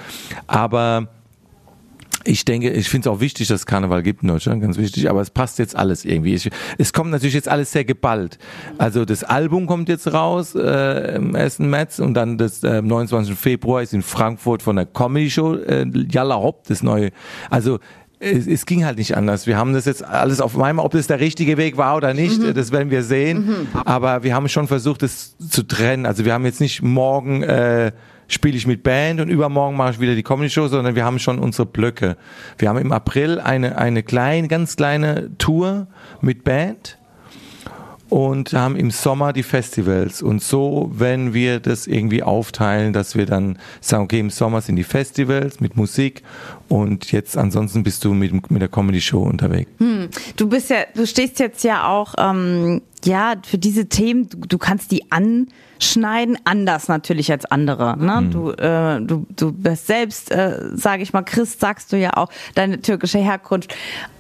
Aber 0.46 0.69
ich 2.24 2.44
denke, 2.44 2.70
ich 2.70 2.88
finde 2.88 3.08
es 3.08 3.14
auch 3.14 3.20
wichtig, 3.20 3.48
dass 3.48 3.60
es 3.60 3.66
Karneval 3.66 4.02
gibt 4.02 4.22
in 4.22 4.28
Deutschland, 4.28 4.60
ganz 4.60 4.76
wichtig, 4.76 5.08
aber 5.08 5.22
es 5.22 5.30
passt 5.30 5.58
jetzt 5.58 5.74
alles 5.74 6.04
irgendwie. 6.04 6.34
Ich, 6.34 6.50
es 6.76 6.92
kommt 6.92 7.10
natürlich 7.10 7.34
jetzt 7.34 7.48
alles 7.48 7.72
sehr 7.72 7.84
geballt. 7.84 8.38
Also 8.76 9.04
das 9.04 9.24
Album 9.24 9.66
kommt 9.66 9.88
jetzt 9.88 10.12
raus 10.12 10.54
äh, 10.54 11.16
im 11.16 11.34
1. 11.34 11.60
März 11.60 11.98
und 11.98 12.14
dann 12.14 12.36
das 12.36 12.62
äh, 12.62 12.82
29. 12.82 13.34
Februar 13.34 13.82
ist 13.82 13.94
in 13.94 14.02
Frankfurt 14.02 14.62
von 14.62 14.76
der 14.76 14.86
Comedy 14.86 15.30
Show 15.30 15.54
äh, 15.54 15.86
Jalla 16.10 16.36
Hopp, 16.36 16.66
das 16.66 16.82
neue. 16.82 17.10
Also 17.48 17.78
es, 18.18 18.46
es 18.46 18.66
ging 18.66 18.84
halt 18.84 18.98
nicht 18.98 19.16
anders. 19.16 19.46
Wir 19.46 19.56
haben 19.56 19.72
das 19.72 19.86
jetzt 19.86 20.04
alles 20.04 20.42
auf 20.42 20.58
einmal, 20.60 20.84
ob 20.84 20.92
das 20.92 21.06
der 21.06 21.20
richtige 21.20 21.56
Weg 21.56 21.78
war 21.78 21.96
oder 21.96 22.12
nicht, 22.12 22.42
mhm. 22.42 22.52
das 22.52 22.70
werden 22.70 22.90
wir 22.90 23.02
sehen. 23.02 23.46
Mhm. 23.46 23.68
Aber 23.86 24.22
wir 24.22 24.34
haben 24.34 24.48
schon 24.50 24.68
versucht, 24.68 25.02
das 25.02 25.38
zu 25.38 25.62
trennen. 25.62 26.04
Also 26.04 26.26
wir 26.26 26.34
haben 26.34 26.44
jetzt 26.44 26.60
nicht 26.60 26.82
morgen 26.82 27.42
äh, 27.42 27.92
spiele 28.30 28.56
ich 28.56 28.66
mit 28.66 28.82
Band 28.82 29.20
und 29.20 29.28
übermorgen 29.28 29.76
mache 29.76 29.92
ich 29.92 30.00
wieder 30.00 30.14
die 30.14 30.22
Comedy 30.22 30.50
Show, 30.50 30.68
sondern 30.68 30.94
wir 30.94 31.04
haben 31.04 31.18
schon 31.18 31.38
unsere 31.38 31.66
Blöcke. 31.66 32.16
Wir 32.58 32.68
haben 32.68 32.78
im 32.78 32.92
April 32.92 33.40
eine, 33.40 33.76
eine 33.76 34.02
kleine, 34.02 34.48
ganz 34.48 34.76
kleine 34.76 35.36
Tour 35.36 35.88
mit 36.20 36.44
Band 36.44 36.96
und 38.08 38.52
haben 38.52 38.76
im 38.76 38.90
Sommer 38.90 39.32
die 39.32 39.42
Festivals. 39.42 40.22
Und 40.22 40.42
so, 40.42 40.90
wenn 40.92 41.34
wir 41.34 41.60
das 41.60 41.86
irgendwie 41.86 42.22
aufteilen, 42.22 42.92
dass 42.92 43.16
wir 43.16 43.26
dann 43.26 43.58
sagen, 43.80 44.04
okay, 44.04 44.20
im 44.20 44.30
Sommer 44.30 44.60
sind 44.60 44.76
die 44.76 44.84
Festivals 44.84 45.60
mit 45.60 45.76
Musik 45.76 46.22
und 46.70 47.10
jetzt 47.10 47.36
ansonsten 47.36 47.82
bist 47.82 48.04
du 48.04 48.14
mit, 48.14 48.48
mit 48.48 48.62
der 48.62 48.68
Comedy 48.68 49.00
Show 49.00 49.22
unterwegs. 49.22 49.68
Hm. 49.78 50.08
Du 50.36 50.48
bist 50.48 50.70
ja, 50.70 50.84
du 50.94 51.04
stehst 51.04 51.40
jetzt 51.40 51.64
ja 51.64 51.88
auch 51.88 52.14
ähm, 52.16 52.80
ja 53.04 53.34
für 53.44 53.58
diese 53.58 53.88
Themen. 53.88 54.28
Du, 54.28 54.38
du 54.38 54.56
kannst 54.56 54.92
die 54.92 55.10
anschneiden, 55.10 56.38
anders 56.44 56.86
natürlich 56.86 57.32
als 57.32 57.44
andere. 57.44 57.98
Ne? 57.98 58.18
Hm. 58.18 58.30
Du, 58.30 58.50
äh, 58.52 59.00
du, 59.00 59.26
du 59.34 59.50
bist 59.50 59.88
selbst, 59.88 60.30
äh, 60.30 60.70
sage 60.74 61.02
ich 61.02 61.12
mal, 61.12 61.22
Christ, 61.22 61.58
sagst 61.58 61.92
du 61.92 61.98
ja 61.98 62.16
auch 62.16 62.28
deine 62.54 62.80
türkische 62.80 63.18
Herkunft, 63.18 63.74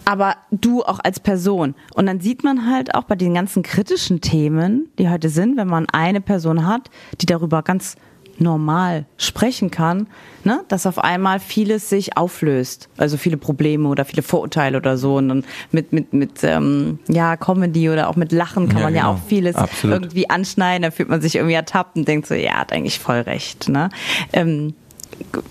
aber 0.04 0.34
du 0.50 0.82
auch 0.82 0.98
als 1.04 1.20
Person. 1.20 1.76
Und 1.94 2.06
dann 2.06 2.18
sieht 2.18 2.42
man 2.42 2.68
halt 2.68 2.96
auch 2.96 3.04
bei 3.04 3.14
den 3.14 3.32
ganzen 3.32 3.62
kritischen 3.62 4.20
Themen, 4.20 4.88
die 4.98 5.08
heute 5.08 5.28
sind, 5.28 5.56
wenn 5.56 5.68
man 5.68 5.86
eine 5.88 6.20
Person 6.20 6.66
hat, 6.66 6.90
die 7.20 7.26
darüber 7.26 7.62
ganz 7.62 7.94
normal 8.40 9.06
sprechen 9.16 9.70
kann, 9.70 10.06
ne, 10.44 10.64
dass 10.68 10.86
auf 10.86 10.98
einmal 10.98 11.40
vieles 11.40 11.88
sich 11.88 12.16
auflöst. 12.16 12.88
Also 12.96 13.16
viele 13.16 13.36
Probleme 13.36 13.88
oder 13.88 14.04
viele 14.04 14.22
Vorurteile 14.22 14.78
oder 14.78 14.96
so. 14.96 15.16
Und 15.16 15.28
dann 15.28 15.44
mit, 15.70 15.92
mit, 15.92 16.12
mit 16.12 16.42
ähm, 16.42 16.98
ja, 17.08 17.36
Comedy 17.36 17.90
oder 17.90 18.08
auch 18.08 18.16
mit 18.16 18.32
Lachen 18.32 18.68
kann 18.68 18.78
ja, 18.78 18.84
man 18.84 18.94
ja 18.94 19.02
genau. 19.02 19.14
auch 19.14 19.18
vieles 19.26 19.56
Absolut. 19.56 20.02
irgendwie 20.02 20.30
anschneiden. 20.30 20.82
Da 20.82 20.90
fühlt 20.90 21.08
man 21.08 21.20
sich 21.20 21.36
irgendwie 21.36 21.54
ertappt 21.54 21.96
und 21.96 22.08
denkt 22.08 22.26
so, 22.26 22.34
ja, 22.34 22.54
hat 22.54 22.72
eigentlich 22.72 22.98
voll 22.98 23.20
recht. 23.20 23.68
Ne? 23.68 23.90
Ähm, 24.32 24.74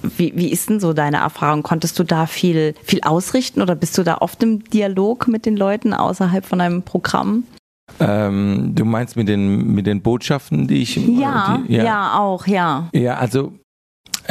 wie, 0.02 0.34
wie 0.36 0.52
ist 0.52 0.70
denn 0.70 0.80
so 0.80 0.94
deine 0.94 1.18
Erfahrung? 1.18 1.64
Konntest 1.64 2.00
du 2.00 2.04
da 2.04 2.26
viel, 2.26 2.74
viel 2.84 3.02
ausrichten 3.02 3.62
oder 3.62 3.76
bist 3.76 3.98
du 3.98 4.04
da 4.04 4.18
oft 4.20 4.42
im 4.44 4.64
Dialog 4.64 5.28
mit 5.28 5.46
den 5.46 5.56
Leuten 5.56 5.94
außerhalb 5.94 6.46
von 6.46 6.62
einem 6.62 6.84
Programm? 6.84 7.44
Ähm, 8.00 8.72
du 8.76 8.86
meinst 8.86 9.16
mit 9.16 9.28
den, 9.28 9.74
mit 9.74 9.88
den 9.88 10.02
Botschaften, 10.02 10.68
die 10.68 10.82
ich. 10.82 10.96
Ja, 10.96 11.62
die, 11.68 11.74
ja, 11.76 11.84
ja, 11.84 12.20
auch, 12.20 12.48
ja. 12.48 12.90
Ja, 12.94 13.16
also 13.16 13.54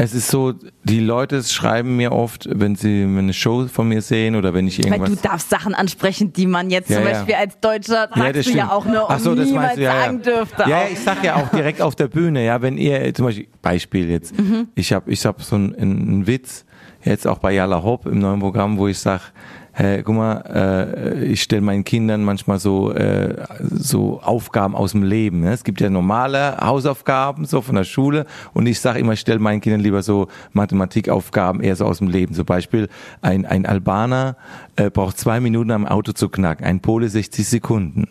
es 0.01 0.15
ist 0.15 0.29
so, 0.29 0.55
die 0.85 1.01
Leute 1.01 1.43
schreiben 1.43 1.97
mir 1.97 2.13
oft, 2.13 2.49
wenn 2.53 2.77
sie 2.77 3.03
eine 3.03 3.33
Show 3.33 3.67
von 3.67 3.89
mir 3.89 4.01
sehen 4.01 4.37
oder 4.37 4.55
wenn 4.55 4.69
ich 4.69 4.79
irgendwas. 4.79 5.01
Weil 5.01 5.17
du 5.17 5.23
darfst 5.23 5.51
Sachen 5.51 5.75
ansprechen, 5.75 6.33
die 6.33 6.47
man 6.47 6.71
jetzt 6.71 6.89
ja, 6.89 6.99
zum 6.99 7.05
Beispiel 7.05 7.33
ja. 7.33 7.39
als 7.41 7.59
Deutscher 7.59 8.09
sagst 8.15 8.21
ja, 8.21 8.33
du 8.33 8.51
ja 8.51 8.71
auch 8.71 8.85
nur 8.85 9.11
Ach 9.11 9.19
so, 9.19 9.35
das 9.35 9.51
meinst 9.51 9.77
du, 9.77 9.83
ja, 9.83 10.03
sagen 10.03 10.23
dürfte. 10.23 10.65
Ja, 10.69 10.83
ich 10.89 11.01
sag 11.01 11.25
ja 11.25 11.35
auch 11.35 11.49
direkt 11.49 11.83
auf 11.83 11.97
der 11.97 12.07
Bühne, 12.07 12.45
ja, 12.45 12.63
wenn 12.63 12.79
ihr 12.79 13.13
zum 13.13 13.27
Beispiel 13.27 13.49
Beispiel 13.61 14.09
jetzt, 14.09 14.39
mhm. 14.39 14.69
ich 14.77 14.93
habe 14.93 15.11
ich 15.11 15.27
hab 15.27 15.43
so 15.43 15.57
einen, 15.57 15.75
einen 15.75 16.27
Witz 16.29 16.65
jetzt 17.03 17.27
auch 17.27 17.39
bei 17.39 17.53
Yala 17.53 17.83
Hop 17.83 18.07
im 18.07 18.21
neuen 18.21 18.39
Programm, 18.39 18.79
wo 18.79 18.87
ich 18.87 19.01
sag 19.01 19.33
hey, 19.79 20.03
guck 20.03 20.17
mal, 20.17 20.43
äh, 20.53 21.25
ich 21.27 21.41
stelle 21.41 21.63
meinen 21.63 21.85
Kindern 21.85 22.25
manchmal 22.25 22.59
so, 22.59 22.93
äh, 22.93 23.37
so 23.61 24.21
Aufgaben 24.21 24.75
aus 24.75 24.91
dem 24.91 25.05
Leben. 25.05 25.41
Ne? 25.41 25.53
Es 25.53 25.63
gibt 25.63 25.81
ja 25.81 25.89
normale 25.89 26.57
Hausaufgaben 26.57 27.45
so 27.45 27.61
von 27.61 27.77
der 27.77 27.85
Schule 27.85 28.27
und 28.55 28.67
ich 28.67 28.81
sage 28.81 28.99
immer, 28.99 29.13
ich 29.13 29.21
stelle 29.21 29.39
meinen 29.39 29.61
Kindern 29.61 29.81
lieber 29.81 30.03
so 30.03 30.27
Mathematikaufgaben 30.53 31.61
eher 31.61 31.77
so 31.77 31.85
aus 31.85 31.99
dem 31.99 32.09
Leben. 32.09 32.35
Zum 32.35 32.45
Beispiel 32.45 32.89
ein, 33.23 33.47
ein 33.47 33.67
Albaner 33.67 34.37
äh, 34.75 34.91
braucht 34.91 35.17
zwei 35.17 35.39
Minuten 35.39 35.71
am 35.71 35.87
Auto 35.87 36.11
zu 36.11 36.29
knacken, 36.29 36.67
ein 36.67 36.81
Pole 36.81 37.09
60 37.09 37.47
Sekunden. 37.47 38.09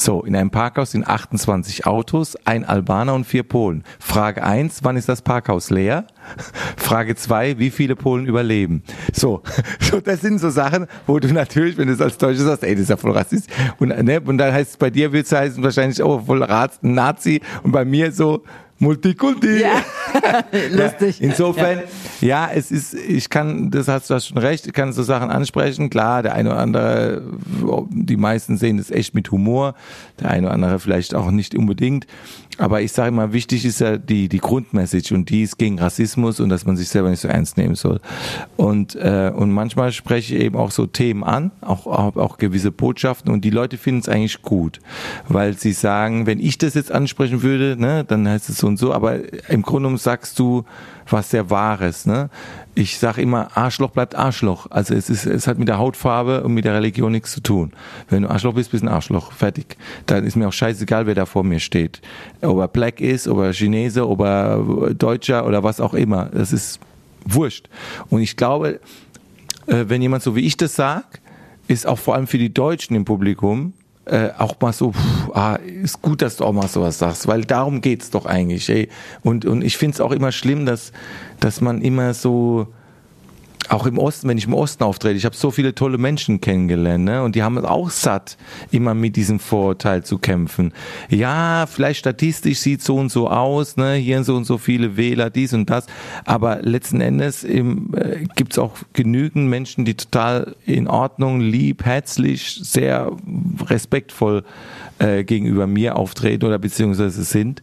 So, 0.00 0.22
in 0.22 0.34
einem 0.34 0.50
Parkhaus 0.50 0.92
sind 0.92 1.06
28 1.06 1.84
Autos, 1.84 2.34
ein 2.46 2.64
Albaner 2.64 3.12
und 3.12 3.26
vier 3.26 3.42
Polen. 3.42 3.84
Frage 3.98 4.42
eins: 4.42 4.78
wann 4.82 4.96
ist 4.96 5.10
das 5.10 5.20
Parkhaus 5.20 5.68
leer? 5.68 6.06
Frage 6.78 7.16
zwei: 7.16 7.58
wie 7.58 7.68
viele 7.68 7.96
Polen 7.96 8.24
überleben? 8.24 8.82
So, 9.12 9.42
so, 9.78 10.00
das 10.00 10.22
sind 10.22 10.38
so 10.38 10.48
Sachen, 10.48 10.86
wo 11.06 11.18
du 11.18 11.30
natürlich, 11.34 11.76
wenn 11.76 11.88
du 11.88 11.92
es 11.92 12.00
als 12.00 12.16
Deutscher 12.16 12.44
sagst, 12.44 12.64
ey, 12.64 12.72
das 12.72 12.84
ist 12.84 12.88
ja 12.88 12.96
voll 12.96 13.10
rassistisch. 13.10 13.54
Und, 13.78 13.90
ne, 13.90 14.22
und 14.22 14.38
dann 14.38 14.54
heißt 14.54 14.70
es 14.70 14.76
bei 14.78 14.88
dir, 14.88 15.12
wird 15.12 15.26
es 15.26 15.32
heißen 15.32 15.62
wahrscheinlich, 15.62 16.02
oh, 16.02 16.18
voll 16.20 16.46
Nazi. 16.80 17.42
Und 17.62 17.72
bei 17.72 17.84
mir 17.84 18.10
so, 18.10 18.42
Multikulti. 18.80 19.60
Ja. 20.12 20.44
Lustig. 20.72 21.22
Insofern, 21.22 21.82
ja. 22.20 22.46
ja. 22.46 22.50
es 22.52 22.72
ist, 22.72 22.94
ich 22.94 23.30
kann, 23.30 23.70
das 23.70 23.86
hast 23.86 24.10
du 24.10 24.18
schon 24.18 24.38
recht, 24.38 24.66
ich 24.66 24.72
kann 24.72 24.92
so 24.92 25.04
Sachen 25.04 25.30
ansprechen. 25.30 25.88
Klar, 25.88 26.24
der 26.24 26.34
eine 26.34 26.50
oder 26.50 26.58
andere, 26.58 27.22
die 27.90 28.16
meisten 28.16 28.56
sehen 28.56 28.78
das 28.78 28.90
echt 28.90 29.14
mit 29.14 29.30
Humor, 29.30 29.74
der 30.18 30.30
eine 30.30 30.46
oder 30.46 30.54
andere 30.54 30.80
vielleicht 30.80 31.14
auch 31.14 31.30
nicht 31.30 31.54
unbedingt. 31.54 32.06
Aber 32.60 32.82
ich 32.82 32.92
sage 32.92 33.10
mal, 33.10 33.32
wichtig 33.32 33.64
ist 33.64 33.80
ja 33.80 33.96
die, 33.96 34.28
die 34.28 34.38
Grundmessage 34.38 35.14
und 35.14 35.30
die 35.30 35.42
ist 35.42 35.56
gegen 35.56 35.78
Rassismus 35.78 36.40
und 36.40 36.50
dass 36.50 36.66
man 36.66 36.76
sich 36.76 36.90
selber 36.90 37.08
nicht 37.08 37.20
so 37.20 37.28
ernst 37.28 37.56
nehmen 37.56 37.74
soll. 37.74 38.00
Und, 38.58 38.94
äh, 38.96 39.32
und 39.34 39.50
manchmal 39.50 39.92
spreche 39.92 40.36
ich 40.36 40.42
eben 40.42 40.56
auch 40.56 40.70
so 40.70 40.84
Themen 40.84 41.24
an, 41.24 41.52
auch, 41.62 41.86
auch, 41.86 42.16
auch 42.16 42.36
gewisse 42.36 42.70
Botschaften 42.70 43.32
und 43.32 43.46
die 43.46 43.50
Leute 43.50 43.78
finden 43.78 44.00
es 44.00 44.10
eigentlich 44.10 44.42
gut, 44.42 44.80
weil 45.26 45.56
sie 45.56 45.72
sagen, 45.72 46.26
wenn 46.26 46.38
ich 46.38 46.58
das 46.58 46.74
jetzt 46.74 46.92
ansprechen 46.92 47.42
würde, 47.42 47.80
ne, 47.80 48.04
dann 48.04 48.28
heißt 48.28 48.50
es 48.50 48.58
so 48.58 48.66
und 48.66 48.76
so, 48.76 48.92
aber 48.92 49.20
im 49.48 49.62
Grunde 49.62 49.80
genommen 49.80 49.96
sagst 49.96 50.38
du 50.38 50.64
was 51.12 51.30
sehr 51.30 51.50
Wahres. 51.50 52.06
Ne? 52.06 52.30
ich 52.74 52.98
sage 52.98 53.20
immer, 53.20 53.56
Arschloch 53.56 53.90
bleibt 53.90 54.14
Arschloch. 54.14 54.66
Also 54.70 54.94
es 54.94 55.10
ist, 55.10 55.26
es 55.26 55.46
hat 55.46 55.58
mit 55.58 55.68
der 55.68 55.78
Hautfarbe 55.78 56.42
und 56.42 56.54
mit 56.54 56.64
der 56.64 56.74
Religion 56.74 57.12
nichts 57.12 57.32
zu 57.32 57.40
tun. 57.40 57.72
Wenn 58.08 58.22
du 58.22 58.30
Arschloch 58.30 58.54
bist, 58.54 58.70
bist 58.70 58.82
du 58.82 58.88
ein 58.88 58.92
Arschloch. 58.92 59.32
Fertig. 59.32 59.76
Dann 60.06 60.24
ist 60.24 60.36
mir 60.36 60.48
auch 60.48 60.52
scheißegal, 60.52 61.06
wer 61.06 61.14
da 61.14 61.26
vor 61.26 61.44
mir 61.44 61.60
steht. 61.60 62.00
Ob 62.40 62.58
er 62.58 62.68
Black 62.68 63.00
ist, 63.00 63.28
ob 63.28 63.38
er 63.38 63.52
Chinese, 63.52 64.08
ob 64.08 64.20
er 64.20 64.94
Deutscher 64.96 65.46
oder 65.46 65.62
was 65.62 65.80
auch 65.80 65.94
immer. 65.94 66.26
Das 66.26 66.52
ist 66.52 66.80
wurscht. 67.24 67.68
Und 68.08 68.22
ich 68.22 68.36
glaube, 68.36 68.80
äh, 69.66 69.84
wenn 69.88 70.00
jemand 70.00 70.22
so 70.22 70.36
wie 70.36 70.40
ich 70.40 70.56
das 70.56 70.74
sagt, 70.76 71.20
ist 71.68 71.86
auch 71.86 71.98
vor 71.98 72.14
allem 72.14 72.26
für 72.26 72.38
die 72.38 72.52
Deutschen 72.52 72.96
im 72.96 73.04
Publikum 73.04 73.74
äh, 74.06 74.30
auch 74.38 74.54
mal 74.60 74.72
so, 74.72 74.92
pff, 74.92 75.30
ah, 75.34 75.56
ist 75.56 76.02
gut, 76.02 76.22
dass 76.22 76.36
du 76.36 76.44
auch 76.44 76.52
mal 76.52 76.68
sowas 76.68 76.98
sagst, 76.98 77.28
weil 77.28 77.44
darum 77.44 77.80
geht's 77.80 78.10
doch 78.10 78.26
eigentlich. 78.26 78.68
Ey. 78.68 78.88
Und, 79.22 79.44
und 79.44 79.62
ich 79.62 79.76
finde 79.76 79.94
es 79.94 80.00
auch 80.00 80.12
immer 80.12 80.32
schlimm, 80.32 80.66
dass, 80.66 80.92
dass 81.38 81.60
man 81.60 81.82
immer 81.82 82.14
so 82.14 82.68
auch 83.70 83.86
im 83.86 83.98
Osten, 83.98 84.28
wenn 84.28 84.36
ich 84.36 84.46
im 84.46 84.54
Osten 84.54 84.82
auftrete, 84.82 85.16
ich 85.16 85.24
habe 85.24 85.36
so 85.36 85.50
viele 85.50 85.74
tolle 85.74 85.96
Menschen 85.96 86.40
kennengelernt, 86.40 87.04
ne? 87.04 87.22
Und 87.22 87.36
die 87.36 87.42
haben 87.42 87.56
es 87.56 87.64
auch 87.64 87.90
satt, 87.90 88.36
immer 88.72 88.94
mit 88.94 89.14
diesem 89.14 89.38
Vorurteil 89.38 90.02
zu 90.02 90.18
kämpfen. 90.18 90.72
Ja, 91.08 91.66
vielleicht 91.66 92.00
statistisch 92.00 92.58
sieht 92.58 92.82
so 92.82 92.96
und 92.96 93.10
so 93.10 93.28
aus, 93.28 93.76
ne? 93.76 93.94
Hier 93.94 94.24
so 94.24 94.34
und 94.34 94.44
so 94.44 94.58
viele 94.58 94.96
Wähler, 94.96 95.30
dies 95.30 95.54
und 95.54 95.70
das. 95.70 95.86
Aber 96.24 96.62
letzten 96.62 97.00
Endes 97.00 97.44
im, 97.44 97.94
äh, 97.94 98.26
gibt 98.34 98.52
es 98.52 98.58
auch 98.58 98.74
genügend 98.92 99.48
Menschen, 99.48 99.84
die 99.84 99.94
total 99.94 100.56
in 100.66 100.88
Ordnung, 100.88 101.40
lieb, 101.40 101.84
herzlich, 101.84 102.60
sehr 102.62 103.12
respektvoll 103.66 104.42
äh, 104.98 105.22
gegenüber 105.22 105.68
mir 105.68 105.96
auftreten 105.96 106.44
oder 106.44 106.58
beziehungsweise 106.58 107.22
sind. 107.22 107.62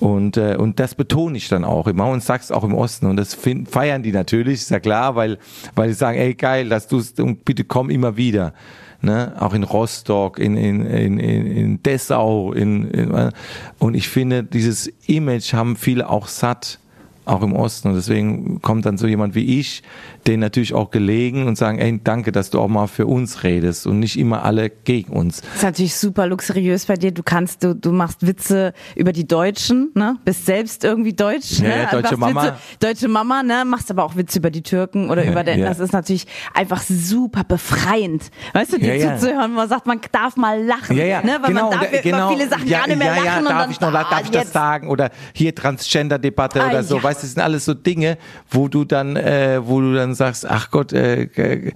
Und, 0.00 0.36
äh, 0.36 0.56
und 0.56 0.80
das 0.80 0.94
betone 0.94 1.36
ich 1.36 1.48
dann 1.48 1.64
auch 1.64 1.86
immer 1.86 2.08
und 2.08 2.22
sag's 2.22 2.50
auch 2.50 2.64
im 2.64 2.74
Osten. 2.74 3.06
Und 3.06 3.16
das 3.16 3.34
feiern 3.34 4.02
die 4.02 4.12
natürlich, 4.12 4.62
ist 4.62 4.70
ja 4.70 4.80
klar, 4.80 5.14
weil, 5.14 5.38
weil 5.74 5.88
sie 5.88 5.94
sagen, 5.94 6.18
ey 6.18 6.34
geil, 6.34 6.68
dass 6.68 6.88
du 6.88 7.00
und 7.18 7.44
bitte 7.44 7.64
komm 7.64 7.90
immer 7.90 8.16
wieder. 8.16 8.52
Ne? 9.00 9.34
Auch 9.38 9.54
in 9.54 9.62
Rostock, 9.62 10.38
in, 10.38 10.56
in, 10.56 10.84
in, 10.86 11.18
in 11.18 11.82
Dessau, 11.82 12.52
in, 12.52 12.90
in, 12.90 13.30
und 13.78 13.94
ich 13.94 14.08
finde, 14.08 14.42
dieses 14.42 14.86
Image 15.06 15.52
haben 15.52 15.76
viele 15.76 16.08
auch 16.08 16.26
satt 16.26 16.78
auch 17.26 17.42
im 17.42 17.54
Osten. 17.54 17.88
Und 17.88 17.94
deswegen 17.94 18.60
kommt 18.62 18.86
dann 18.86 18.98
so 18.98 19.06
jemand 19.06 19.34
wie 19.34 19.60
ich, 19.60 19.82
denen 20.26 20.40
natürlich 20.40 20.74
auch 20.74 20.90
gelegen 20.90 21.46
und 21.46 21.56
sagen, 21.56 21.78
ey, 21.78 22.00
danke, 22.02 22.32
dass 22.32 22.50
du 22.50 22.60
auch 22.60 22.68
mal 22.68 22.86
für 22.86 23.06
uns 23.06 23.42
redest 23.42 23.86
und 23.86 23.98
nicht 24.00 24.18
immer 24.18 24.44
alle 24.44 24.70
gegen 24.70 25.12
uns. 25.12 25.40
Das 25.40 25.54
ist 25.56 25.62
natürlich 25.62 25.96
super 25.96 26.26
luxuriös 26.26 26.86
bei 26.86 26.94
dir. 26.94 27.12
Du 27.12 27.22
kannst, 27.22 27.62
du, 27.62 27.74
du 27.74 27.92
machst 27.92 28.26
Witze 28.26 28.72
über 28.96 29.12
die 29.12 29.26
Deutschen, 29.26 29.90
ne? 29.94 30.16
Bist 30.24 30.46
selbst 30.46 30.84
irgendwie 30.84 31.12
deutsch, 31.12 31.60
ja, 31.60 31.68
ne? 31.68 31.88
deutsche 31.90 32.16
Mama. 32.16 32.44
Witze, 32.44 32.56
deutsche 32.80 33.08
Mama, 33.08 33.42
ne? 33.42 33.64
Machst 33.64 33.90
aber 33.90 34.04
auch 34.04 34.16
Witze 34.16 34.38
über 34.38 34.50
die 34.50 34.62
Türken 34.62 35.10
oder 35.10 35.24
über 35.24 35.44
den, 35.44 35.60
ja. 35.60 35.68
das 35.68 35.78
ist 35.78 35.92
natürlich 35.92 36.26
einfach 36.54 36.82
super 36.82 37.44
befreiend. 37.44 38.30
Weißt 38.52 38.72
du, 38.72 38.78
dir 38.78 38.96
ja, 38.96 39.16
zuzuhören, 39.16 39.52
man 39.54 39.68
sagt, 39.68 39.86
man 39.86 40.00
darf 40.12 40.36
mal 40.36 40.62
lachen, 40.62 40.96
ja, 40.96 41.04
ja. 41.04 41.22
ne? 41.22 41.38
Weil 41.40 41.48
genau, 41.48 41.70
man 41.70 41.80
darf 41.80 42.02
genau, 42.02 42.30
viele 42.30 42.48
Sachen 42.48 42.66
ja, 42.66 42.80
gar 42.80 42.86
nicht 42.88 42.98
mehr 42.98 43.08
ja, 43.08 43.14
lachen. 43.14 43.26
Ja, 43.26 43.38
und 43.38 43.44
darf 43.44 43.62
dann, 43.62 43.70
ich 43.70 43.80
noch, 43.80 43.92
darf 43.92 44.06
ah, 44.10 44.20
ich 44.22 44.30
das 44.30 44.52
sagen? 44.52 44.88
Oder 44.88 45.10
hier 45.32 45.54
Transgender-Debatte 45.54 46.62
ah, 46.62 46.68
oder 46.68 46.82
so. 46.82 47.02
Weißt 47.02 47.20
du, 47.20 47.26
das 47.26 47.34
sind 47.34 47.42
alles 47.42 47.64
so 47.64 47.74
Dinge, 47.74 48.18
wo 48.50 48.68
du 48.68 48.84
dann, 48.84 49.16
äh, 49.16 49.60
wo 49.64 49.80
du 49.80 49.94
dann 49.94 50.13
sagst, 50.14 50.46
ach 50.48 50.70
Gott, 50.70 50.92
äh, 50.92 51.24
äh, 51.24 51.72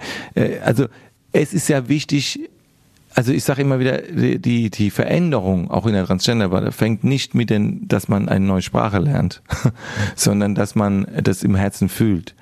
also 0.64 0.86
es 1.32 1.52
ist 1.52 1.68
ja 1.68 1.88
wichtig, 1.88 2.40
also 3.14 3.32
ich 3.32 3.44
sage 3.44 3.62
immer 3.62 3.80
wieder, 3.80 3.98
die, 3.98 4.70
die 4.70 4.90
Veränderung 4.90 5.70
auch 5.70 5.86
in 5.86 5.92
der 5.92 6.06
Transgender 6.06 6.70
fängt 6.72 7.04
nicht 7.04 7.34
mit 7.34 7.50
den, 7.50 7.88
dass 7.88 8.08
man 8.08 8.28
eine 8.28 8.44
neue 8.44 8.62
Sprache 8.62 8.98
lernt, 8.98 9.42
sondern 10.14 10.54
dass 10.54 10.74
man 10.74 11.06
das 11.22 11.42
im 11.42 11.54
Herzen 11.54 11.88
fühlt. 11.88 12.34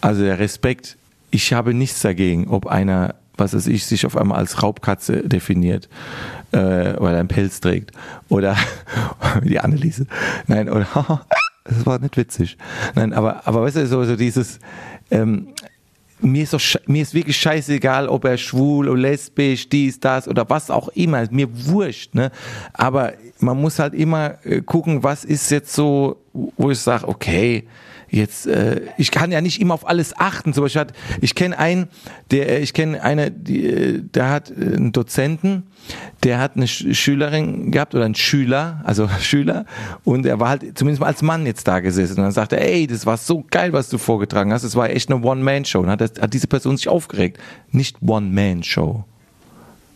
Also 0.00 0.22
der 0.22 0.38
Respekt, 0.38 0.96
ich 1.30 1.52
habe 1.52 1.74
nichts 1.74 2.00
dagegen, 2.00 2.48
ob 2.48 2.66
einer, 2.66 3.14
was 3.36 3.54
weiß 3.54 3.66
ich, 3.66 3.86
sich 3.86 4.06
auf 4.06 4.16
einmal 4.16 4.38
als 4.38 4.62
Raubkatze 4.62 5.28
definiert, 5.28 5.88
äh, 6.52 6.58
weil 6.58 7.14
er 7.14 7.20
einen 7.20 7.28
Pelz 7.28 7.60
trägt. 7.60 7.92
Oder 8.28 8.56
wie 9.42 9.48
die 9.48 9.60
Anneliese. 9.60 10.06
Nein, 10.46 10.68
oder 10.68 10.86
das 11.64 11.86
war 11.86 11.98
nicht 11.98 12.16
witzig. 12.16 12.56
Nein, 12.94 13.12
aber, 13.12 13.46
aber 13.46 13.62
weißt 13.62 13.76
du, 13.76 13.86
so, 13.86 14.04
so 14.04 14.16
dieses, 14.16 14.60
ähm, 15.10 15.48
mir 16.22 16.42
ist, 16.42 16.52
doch, 16.52 16.60
mir 16.86 17.02
ist 17.02 17.14
wirklich 17.14 17.36
scheißegal, 17.36 18.08
ob 18.08 18.24
er 18.24 18.36
schwul 18.36 18.88
oder 18.88 19.00
lesbisch, 19.00 19.68
dies, 19.68 20.00
das 20.00 20.28
oder 20.28 20.48
was 20.48 20.70
auch 20.70 20.88
immer. 20.88 21.26
Mir 21.30 21.48
wurscht, 21.66 22.14
ne? 22.14 22.30
Aber 22.72 23.14
man 23.38 23.60
muss 23.60 23.78
halt 23.78 23.94
immer 23.94 24.34
äh, 24.44 24.60
gucken, 24.60 25.02
was 25.02 25.24
ist 25.24 25.50
jetzt 25.50 25.72
so, 25.72 26.16
wo 26.32 26.70
ich 26.70 26.78
sage, 26.78 27.08
okay, 27.08 27.66
jetzt, 28.10 28.46
äh, 28.46 28.82
ich 28.98 29.10
kann 29.10 29.32
ja 29.32 29.40
nicht 29.40 29.60
immer 29.60 29.74
auf 29.74 29.86
alles 29.86 30.16
achten. 30.18 30.52
Zum 30.52 30.64
Beispiel 30.64 30.80
hat, 30.80 30.92
ich 31.20 31.34
kenne 31.34 31.58
einen, 31.58 31.88
der, 32.30 32.48
äh, 32.48 32.58
ich 32.60 32.74
kenne 32.74 33.02
eine, 33.02 33.30
die, 33.30 33.66
äh, 33.66 34.02
der 34.02 34.30
hat 34.30 34.50
äh, 34.50 34.76
einen 34.76 34.92
Dozenten, 34.92 35.64
der 36.24 36.38
hat 36.38 36.56
eine 36.56 36.66
Sch 36.68 36.86
Schülerin 36.92 37.70
gehabt 37.70 37.94
oder 37.94 38.04
einen 38.04 38.14
Schüler, 38.14 38.82
also 38.84 39.08
Schüler, 39.20 39.64
und 40.04 40.26
er 40.26 40.40
war 40.40 40.50
halt 40.50 40.78
zumindest 40.78 41.00
mal 41.00 41.06
als 41.06 41.22
Mann 41.22 41.46
jetzt 41.46 41.66
da 41.66 41.80
gesessen 41.80 42.18
und 42.18 42.24
dann 42.24 42.32
sagte 42.32 42.56
er, 42.56 42.68
ey, 42.68 42.86
das 42.86 43.06
war 43.06 43.16
so 43.16 43.44
geil, 43.50 43.72
was 43.72 43.88
du 43.88 43.98
vorgetragen 43.98 44.52
hast, 44.52 44.64
das 44.64 44.76
war 44.76 44.90
echt 44.90 45.10
eine 45.10 45.24
One-Man-Show. 45.24 45.80
Und 45.80 45.90
hat, 45.90 46.00
hat 46.20 46.34
diese 46.34 46.46
Person 46.46 46.76
sich 46.76 46.88
aufgeregt. 46.88 47.38
Nicht 47.70 47.96
One-Man-Show 48.02 49.04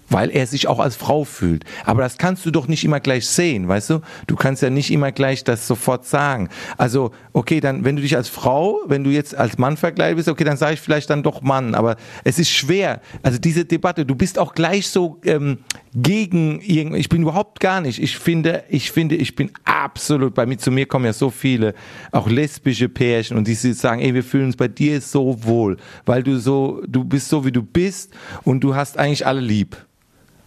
weil 0.08 0.30
er 0.30 0.46
sich 0.46 0.68
auch 0.68 0.80
als 0.80 0.96
Frau 0.96 1.24
fühlt. 1.24 1.64
Aber 1.84 2.02
das 2.02 2.18
kannst 2.18 2.44
du 2.46 2.50
doch 2.50 2.68
nicht 2.68 2.84
immer 2.84 3.00
gleich 3.00 3.26
sehen, 3.26 3.68
weißt 3.68 3.90
du? 3.90 4.00
Du 4.26 4.36
kannst 4.36 4.62
ja 4.62 4.70
nicht 4.70 4.90
immer 4.90 5.12
gleich 5.12 5.44
das 5.44 5.66
sofort 5.66 6.04
sagen. 6.04 6.48
Also, 6.76 7.10
okay, 7.32 7.60
dann, 7.60 7.84
wenn 7.84 7.96
du 7.96 8.02
dich 8.02 8.16
als 8.16 8.28
Frau, 8.28 8.80
wenn 8.86 9.04
du 9.04 9.10
jetzt 9.10 9.34
als 9.34 9.58
Mann 9.58 9.76
verkleidet 9.76 10.14
okay, 10.28 10.44
dann 10.44 10.56
sage 10.56 10.74
ich 10.74 10.80
vielleicht 10.80 11.10
dann 11.10 11.22
doch 11.22 11.42
Mann. 11.42 11.74
Aber 11.74 11.96
es 12.24 12.38
ist 12.38 12.50
schwer. 12.50 13.00
Also 13.22 13.38
diese 13.38 13.64
Debatte, 13.64 14.06
du 14.06 14.14
bist 14.14 14.38
auch 14.38 14.54
gleich 14.54 14.88
so 14.88 15.20
ähm, 15.24 15.58
gegen 15.94 16.60
irgend. 16.60 16.96
Ich 16.96 17.08
bin 17.08 17.22
überhaupt 17.22 17.60
gar 17.60 17.80
nicht. 17.80 18.02
Ich 18.02 18.18
finde, 18.18 18.64
ich 18.68 18.90
finde, 18.90 19.14
ich 19.14 19.36
bin 19.36 19.50
absolut. 19.64 20.34
Bei 20.34 20.44
mir 20.44 20.58
zu 20.58 20.70
mir 20.70 20.86
kommen 20.86 21.04
ja 21.04 21.12
so 21.12 21.30
viele, 21.30 21.74
auch 22.10 22.28
lesbische 22.28 22.88
Pärchen 22.88 23.36
und 23.36 23.46
die 23.46 23.54
sagen, 23.54 24.00
ey, 24.00 24.12
wir 24.12 24.24
fühlen 24.24 24.46
uns 24.46 24.56
bei 24.56 24.68
dir 24.68 25.00
so 25.00 25.44
wohl, 25.44 25.76
weil 26.04 26.22
du 26.22 26.38
so, 26.38 26.82
du 26.86 27.04
bist 27.04 27.28
so 27.28 27.44
wie 27.44 27.52
du 27.52 27.62
bist 27.62 28.12
und 28.42 28.62
du 28.62 28.74
hast 28.74 28.98
eigentlich 28.98 29.26
alle 29.26 29.40
lieb. 29.40 29.76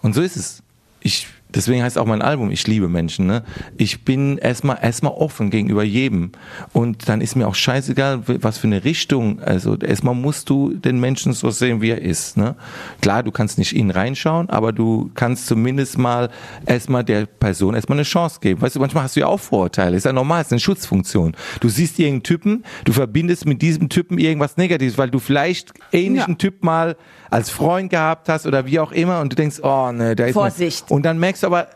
Und 0.02 0.14
so 0.14 0.22
ist 0.22 0.36
es. 0.36 0.64
Ich, 1.00 1.28
deswegen 1.54 1.84
heißt 1.84 1.98
auch 1.98 2.06
mein 2.06 2.22
Album, 2.22 2.52
ich 2.52 2.68
liebe 2.68 2.88
Menschen. 2.88 3.26
Ne? 3.26 3.44
Ich 3.78 4.06
bin 4.06 4.38
erstmal 4.38 4.78
erstmal 4.82 5.14
offen 5.14 5.50
gegenüber 5.50 5.84
jedem. 5.84 6.32
Und 6.74 7.10
dann 7.10 7.22
ist 7.22 7.36
mir 7.36 7.48
auch 7.48 7.56
scheißegal, 7.56 8.24
was 8.26 8.58
für 8.58 8.68
eine 8.68 8.84
Richtung. 8.84 9.42
Also 9.42 9.76
erstmal 9.78 10.16
musst 10.16 10.50
du 10.50 10.74
den 10.74 11.00
Menschen 11.00 11.34
so 11.34 11.50
sehen, 11.50 11.82
wie 11.82 11.90
er 11.90 12.02
ist. 12.02 12.38
Ne? 12.38 12.56
Klar, 13.02 13.24
du 13.24 13.32
kannst 13.32 13.58
nicht 13.58 13.76
in 13.76 13.88
ihn 13.88 13.92
reinschauen, 13.92 14.50
aber 14.50 14.72
du 14.72 15.12
kannst 15.14 15.48
zumindest 15.48 15.98
mal 15.98 16.30
erstmal 16.66 17.04
der 17.04 17.26
Person 17.26 17.76
erstmal 17.76 17.98
eine 17.98 18.04
Chance 18.04 18.40
geben. 18.42 18.62
Weißt 18.62 18.76
du, 18.76 18.80
manchmal 18.80 19.04
hast 19.04 19.16
du 19.16 19.22
ja 19.22 19.28
auch 19.28 19.40
Vorurteile. 19.40 19.98
Ist 19.98 20.06
ja 20.06 20.14
normal, 20.14 20.42
ist 20.42 20.52
eine 20.52 20.60
Schutzfunktion. 20.60 21.36
Du 21.60 21.70
siehst 21.70 22.00
irgendeinen 22.00 22.24
Typen, 22.24 22.64
du 22.86 22.92
verbindest 22.92 23.46
mit 23.46 23.62
diesem 23.62 23.90
Typen 23.90 24.18
irgendwas 24.18 24.58
Negatives, 24.58 24.98
weil 24.98 25.10
du 25.10 25.20
vielleicht 25.20 25.74
ähnlichen 25.92 26.34
Ja. 26.34 26.38
Typ 26.38 26.64
mal 26.64 26.96
als 27.30 27.50
Freund 27.50 27.90
gehabt 27.90 28.30
hast 28.30 28.46
oder 28.46 28.66
wie 28.66 28.80
auch 28.80 28.92
immer 28.92 29.22
und 29.22 29.32
du 29.32 29.36
denkst, 29.36 29.60
oh 29.62 29.92
ne, 29.92 30.16
der 30.16 30.28
ist 30.28 30.34
Vorsicht. 30.34 30.90
Und 30.90 31.04
dann 31.04 31.20
merkst 31.20 31.44
du 31.44 31.48
aber, 31.48 31.68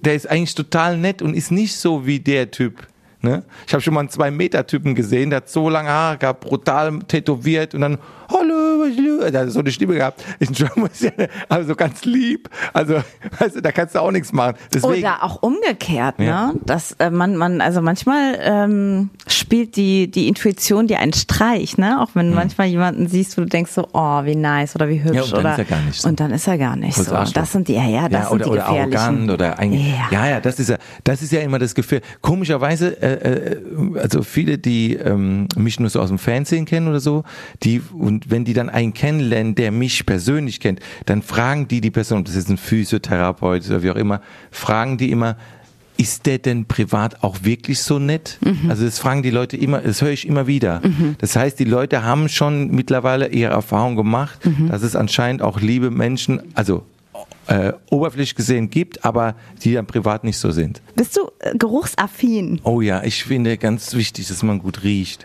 der 0.00 0.14
ist 0.14 0.28
eigentlich 0.28 0.54
total 0.54 0.96
nett 0.96 1.22
und 1.22 1.34
ist 1.34 1.50
nicht 1.50 1.76
so 1.76 2.06
wie 2.06 2.20
der 2.20 2.50
Typ. 2.50 2.86
Ne? 3.22 3.42
Ich 3.66 3.72
habe 3.72 3.82
schon 3.82 3.94
mal 3.94 4.00
einen 4.00 4.08
zwei 4.08 4.30
Meter 4.30 4.66
Typen 4.66 4.94
gesehen, 4.94 5.30
der 5.30 5.38
hat 5.38 5.48
so 5.48 5.68
lange 5.68 5.88
Haare 5.88 6.18
gehabt, 6.18 6.40
brutal 6.40 6.98
tätowiert 7.08 7.74
und 7.74 7.80
dann 7.80 7.98
hallo, 8.30 8.54
der 8.90 9.40
hat 9.42 9.50
so 9.50 9.60
eine 9.60 9.70
Stimme 9.72 9.94
gehabt, 9.94 10.22
ist 10.38 10.56
schon 10.56 10.68
also 11.48 11.74
ganz 11.74 12.04
lieb. 12.04 12.48
Also 12.72 12.94
weißt 13.38 13.56
du, 13.56 13.62
da 13.62 13.72
kannst 13.72 13.94
du 13.94 14.00
auch 14.00 14.10
nichts 14.10 14.32
machen. 14.32 14.56
Deswegen, 14.72 15.02
Oder 15.04 15.22
auch 15.22 15.42
umgekehrt, 15.42 16.16
Ja. 16.18 16.48
ne? 16.48 16.54
Dass 16.64 16.92
äh, 16.98 17.10
man, 17.10 17.36
man, 17.36 17.60
also 17.60 17.82
manchmal 17.82 18.38
ähm, 18.40 19.10
spielt 19.26 19.76
die, 19.76 20.10
die 20.10 20.28
Intuition 20.28 20.86
dir 20.86 21.00
einen 21.00 21.12
Streich, 21.12 21.78
ne? 21.78 22.00
Auch 22.00 22.10
wenn 22.14 22.30
du 22.30 22.34
manchmal 22.36 22.68
jemanden 22.68 23.08
siehst, 23.08 23.36
wo 23.36 23.42
du 23.42 23.48
denkst 23.48 23.72
so, 23.72 23.88
oh, 23.92 24.24
wie 24.24 24.36
nice 24.36 24.74
oder 24.76 24.88
wie 24.88 25.02
hübsch 25.02 25.16
Hm. 25.16 25.16
Ja, 25.16 25.22
und 25.22 25.32
dann 25.32 25.40
oder 25.40 25.52
ist 25.52 25.58
er 25.58 25.64
gar 25.64 25.82
nicht 25.82 26.00
so. 26.00 26.08
und 26.08 26.20
dann 26.20 26.30
ist 26.30 26.46
er 26.46 26.58
gar 26.58 26.76
nicht 26.76 26.96
so. 26.96 27.14
Arschloch. 27.14 27.34
Das 27.34 27.52
sind 27.52 27.68
die, 27.68 27.74
ja, 27.74 27.86
ja, 27.88 28.08
das 28.08 28.24
ja, 28.24 28.28
sind 28.28 28.34
oder, 28.34 28.44
die 28.44 28.50
oder 28.50 28.66
arrogant 28.66 29.30
oder 29.30 29.58
eigentlich. 29.58 29.86
Ja. 29.88 30.08
Ja. 30.10 30.28
ja, 30.28 30.40
das 30.40 30.58
ist 30.58 30.68
ja, 30.68 30.76
das 31.04 31.22
ist 31.22 31.32
ja 31.32 31.40
immer 31.40 31.58
das 31.58 31.74
Gefühl. 31.74 32.00
Komischerweise, 32.20 33.00
äh, 33.02 33.52
äh, 33.52 34.00
also 34.00 34.22
viele, 34.22 34.58
die 34.58 34.94
ähm, 34.94 35.48
mich 35.56 35.80
nur 35.80 35.90
so 35.90 36.00
aus 36.00 36.08
dem 36.08 36.18
Fernsehen 36.18 36.64
kennen 36.66 36.88
oder 36.88 37.00
so, 37.00 37.24
die 37.62 37.80
und 37.96 38.30
wenn 38.30 38.44
die 38.44 38.52
dann 38.54 38.68
einen 38.76 38.92
kennenlernen, 38.92 39.54
der 39.54 39.72
mich 39.72 40.04
persönlich 40.04 40.60
kennt, 40.60 40.80
dann 41.06 41.22
fragen 41.22 41.66
die 41.66 41.80
die 41.80 41.90
Person, 41.90 42.24
das 42.24 42.36
ist 42.36 42.50
ein 42.50 42.58
Physiotherapeut 42.58 43.66
oder 43.66 43.82
wie 43.82 43.90
auch 43.90 43.96
immer, 43.96 44.20
fragen 44.50 44.98
die 44.98 45.10
immer. 45.10 45.36
Ist 45.98 46.26
der 46.26 46.36
denn 46.36 46.66
privat 46.66 47.22
auch 47.24 47.38
wirklich 47.42 47.80
so 47.80 47.98
nett? 47.98 48.38
Also 48.68 48.84
das 48.84 48.98
fragen 48.98 49.22
die 49.22 49.30
Leute 49.30 49.56
immer, 49.56 49.80
das 49.80 50.02
höre 50.02 50.10
ich 50.10 50.28
immer 50.28 50.46
wieder. 50.46 50.82
Das 51.16 51.34
heißt, 51.36 51.58
die 51.58 51.64
Leute 51.64 52.02
haben 52.02 52.28
schon 52.28 52.70
mittlerweile 52.70 53.28
ihre 53.28 53.52
Erfahrung 53.52 53.96
gemacht, 53.96 54.38
dass 54.68 54.82
es 54.82 54.94
anscheinend 54.94 55.40
auch 55.40 55.58
liebe 55.58 55.90
Menschen, 55.90 56.42
also 56.52 56.84
äh, 57.46 57.72
oberflächlich 57.88 58.34
gesehen 58.34 58.68
gibt, 58.68 59.06
aber 59.06 59.36
die 59.62 59.72
dann 59.72 59.86
privat 59.86 60.22
nicht 60.22 60.36
so 60.36 60.50
sind. 60.50 60.82
Bist 60.96 61.16
du 61.16 61.30
äh, 61.38 61.56
geruchsaffin? 61.56 62.60
Oh 62.64 62.82
ja, 62.82 63.02
ich 63.02 63.24
finde 63.24 63.56
ganz 63.56 63.94
wichtig, 63.94 64.28
dass 64.28 64.42
man 64.42 64.58
gut 64.58 64.82
riecht. 64.82 65.24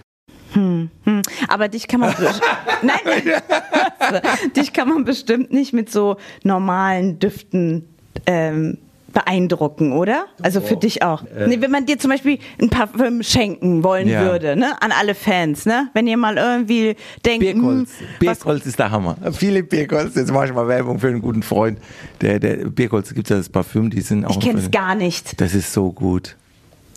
Aber 1.48 1.68
dich 1.68 1.88
kann 1.88 2.00
man 2.02 2.14
nein, 2.82 3.00
dich 4.56 4.74
kann 4.74 4.90
man 4.90 5.06
bestimmt 5.06 5.52
nicht 5.52 5.74
mit 5.74 5.92
so 5.92 6.18
normalen 6.44 7.20
Düften 7.20 7.86
ähm, 8.26 8.78
beeindrucken, 9.14 9.92
oder? 9.92 10.26
Also 10.42 10.62
für 10.62 10.78
dich 10.78 11.04
auch. 11.04 11.24
nee, 11.48 11.60
wenn 11.60 11.72
man 11.72 11.86
dir 11.86 12.00
zum 12.00 12.12
Beispiel 12.12 12.40
ein 12.62 12.70
Parfüm 12.70 13.24
schenken 13.24 13.84
wollen 13.84 14.08
Ja. 14.08 14.22
würde, 14.22 14.56
ne, 14.56 14.82
an 14.82 14.94
alle 14.98 15.16
Fans, 15.16 15.66
ne, 15.66 15.90
wenn 15.94 16.08
ihr 16.08 16.16
mal 16.16 16.38
irgendwie 16.38 16.96
denkt, 17.26 17.42
Birkholz. 17.42 17.90
hm, 18.00 18.08
was, 18.22 18.38
Birkholz 18.38 18.66
ist 18.66 18.80
der 18.80 18.90
Hammer. 18.92 19.18
Philipp 19.34 19.70
Birkholz, 19.70 20.16
jetzt 20.16 20.32
mache 20.32 20.46
ich 20.46 20.54
mal 20.54 20.68
Werbung 20.68 20.98
für 21.00 21.08
einen 21.10 21.22
guten 21.22 21.44
Freund. 21.44 21.80
Der, 22.22 22.40
der 22.40 22.56
Birkholz 22.70 23.14
gibt 23.14 23.30
ja 23.30 23.36
das 23.36 23.50
Parfüm, 23.50 23.90
die 23.90 24.00
sind 24.02 24.24
auch. 24.26 24.32
ich 24.32 24.40
kenne 24.40 24.60
es 24.60 24.72
gar 24.72 24.96
nicht. 24.96 25.40
Das 25.42 25.54
ist 25.56 25.74
so 25.74 25.92
gut. 25.92 26.38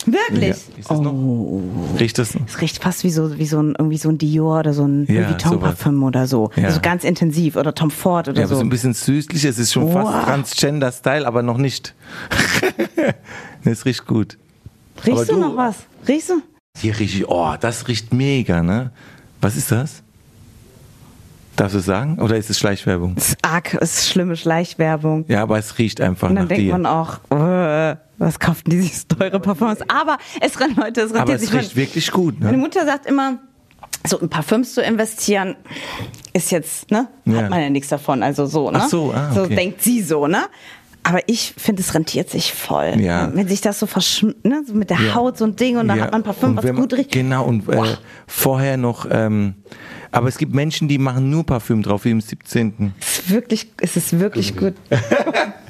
Wirklich? 0.07 0.49
Ja. 0.49 0.79
Ist 0.79 0.91
das 0.91 1.01
noch? 1.01 1.15
Riecht 1.99 2.19
das? 2.19 2.37
Es 2.47 2.61
riecht 2.61 2.83
fast 2.83 3.05
wie 3.05 3.11
so, 3.11 3.39
wie 3.39 3.47
so 3.47 3.61
ein, 3.61 3.75
irgendwie 3.79 3.97
so 3.99 4.09
ein 4.11 4.19
Dior 4.19 4.59
oder 4.61 4.73
so 4.75 4.85
ein 4.85 5.07
Ja, 5.11 5.29
Vuitton. 5.31 5.61
Parfüm 5.61 6.03
oder 6.03 6.27
so. 6.27 6.51
Ja. 6.57 6.65
Also 6.65 6.81
ganz 6.83 7.05
intensiv 7.05 7.57
oder 7.57 7.75
Tom 7.75 7.91
Ford 7.91 8.29
oder 8.29 8.41
Ja, 8.41 8.47
so. 8.47 8.57
so 8.57 8.61
ein 8.61 8.69
bisschen 8.69 8.93
süßlich, 8.95 9.45
es 9.45 9.59
ist 9.59 9.73
schon 9.73 9.85
Wow. 9.85 10.11
fast 10.11 10.25
Transgender-Style, 10.27 11.27
aber 11.27 11.43
noch 11.43 11.59
nicht. 11.59 11.95
Es 13.65 13.85
riecht 13.87 14.07
gut. 14.07 14.37
Riechst 15.07 15.31
du 15.31 15.35
du- 15.35 15.41
noch 15.41 15.57
was? 15.57 15.77
Riechst 16.07 16.31
du? 16.31 16.43
Hier 16.79 16.99
rieche 16.99 17.19
ich, 17.19 17.29
oh, 17.29 17.55
das 17.59 17.87
riecht 17.89 18.13
mega, 18.13 18.63
ne? 18.63 18.91
Was 19.41 19.57
ist 19.57 19.71
das? 19.73 20.03
Darfst 21.57 21.77
du 21.77 21.81
sagen? 21.81 22.19
Oder 22.21 22.37
ist 22.37 22.51
es 22.51 22.59
Schleichwerbung? 22.59 23.15
Es 23.17 23.29
ist 23.29 23.39
arg, 23.43 23.75
es 23.81 23.99
ist 23.99 24.09
schlimme 24.09 24.35
Schleichwerbung. 24.37 25.25
Ja, 25.29 25.43
aber 25.43 25.57
es 25.57 25.79
riecht 25.79 26.01
einfach 26.01 26.29
Und 26.29 26.35
dann 26.35 26.45
nach 26.45 26.49
denkt 26.49 26.65
dir. 26.67 26.73
man 26.73 26.85
auch, 26.85 27.21
äh, 27.31 27.35
was 28.25 28.39
kaufen 28.39 28.63
die 28.71 28.81
sich 28.81 28.99
so 28.99 29.17
teure 29.17 29.39
Parfums? 29.41 29.79
Aber 29.89 30.19
es 30.41 30.59
rennt 30.61 30.77
Leute, 30.77 31.03
es 31.03 31.11
aber 31.11 31.21
rentiert 31.21 31.41
es 31.43 31.49
sich. 31.51 31.59
riecht 31.61 31.77
wirklich 31.77 32.11
gut, 32.11 32.41
Meine 32.41 32.53
ne? 32.57 32.59
Mutter 32.59 32.85
sagt 32.85 33.07
immer, 33.07 33.39
so 34.07 34.19
in 34.19 34.29
Parfüms 34.29 34.75
zu 34.75 34.83
investieren, 34.83 35.57
ist 36.33 36.51
jetzt, 36.51 36.91
ne? 36.91 37.09
Ja. 37.25 37.43
Hat 37.43 37.51
man 37.51 37.61
ja 37.61 37.71
nichts 37.71 37.89
davon. 37.89 38.23
Also 38.23 38.47
so, 38.47 38.71
ne? 38.71 38.81
Ach 38.83 38.89
so, 38.89 39.13
ah, 39.15 39.33
so 39.33 39.43
okay. 39.45 39.55
denkt 39.55 39.83
sie 39.83 40.03
so, 40.03 40.27
ne? 40.27 40.45
Aber 41.07 41.21
ich 41.27 41.53
finde, 41.59 41.83
es 41.83 41.93
rentiert 41.95 42.31
sich 42.31 42.55
voll. 42.55 42.95
Ja. 42.99 43.31
Wenn 43.35 43.47
sich 43.47 43.61
das 43.61 43.79
so 43.79 43.87
verschmilzt, 43.87 44.43
ne? 44.45 44.63
so 44.67 44.73
mit 44.73 44.89
der 44.89 44.99
Ja. 44.99 45.15
Haut 45.15 45.37
so 45.37 45.45
ein 45.45 45.55
Ding 45.55 45.77
und 45.77 45.89
dann 45.89 45.99
Ja, 45.99 46.05
hat 46.05 46.13
man 46.13 46.23
ein 46.23 46.25
Parfüm, 46.25 46.57
was 46.57 46.65
man- 46.65 46.77
gut 46.77 46.95
riecht. 46.95 47.13
Genau, 47.13 47.45
und 47.45 47.69
äh, 47.69 47.83
vorher 48.27 48.79
noch, 48.79 49.07
ähm, 49.11 49.55
aber 50.13 50.29
es 50.29 50.39
gibt 50.39 50.55
Menschen, 50.55 50.89
die 50.89 50.97
machen 50.97 51.29
nur 51.29 51.45
Parfüm 51.45 51.83
drauf, 51.83 52.05
wie 52.07 52.11
im 52.11 52.23
17. 52.23 52.95
Es 53.01 53.19
ist 53.19 53.31
wirklich, 53.31 53.71
es 53.83 53.97
ist 53.97 54.19
wirklich 54.19 54.57
gut. 54.57 54.73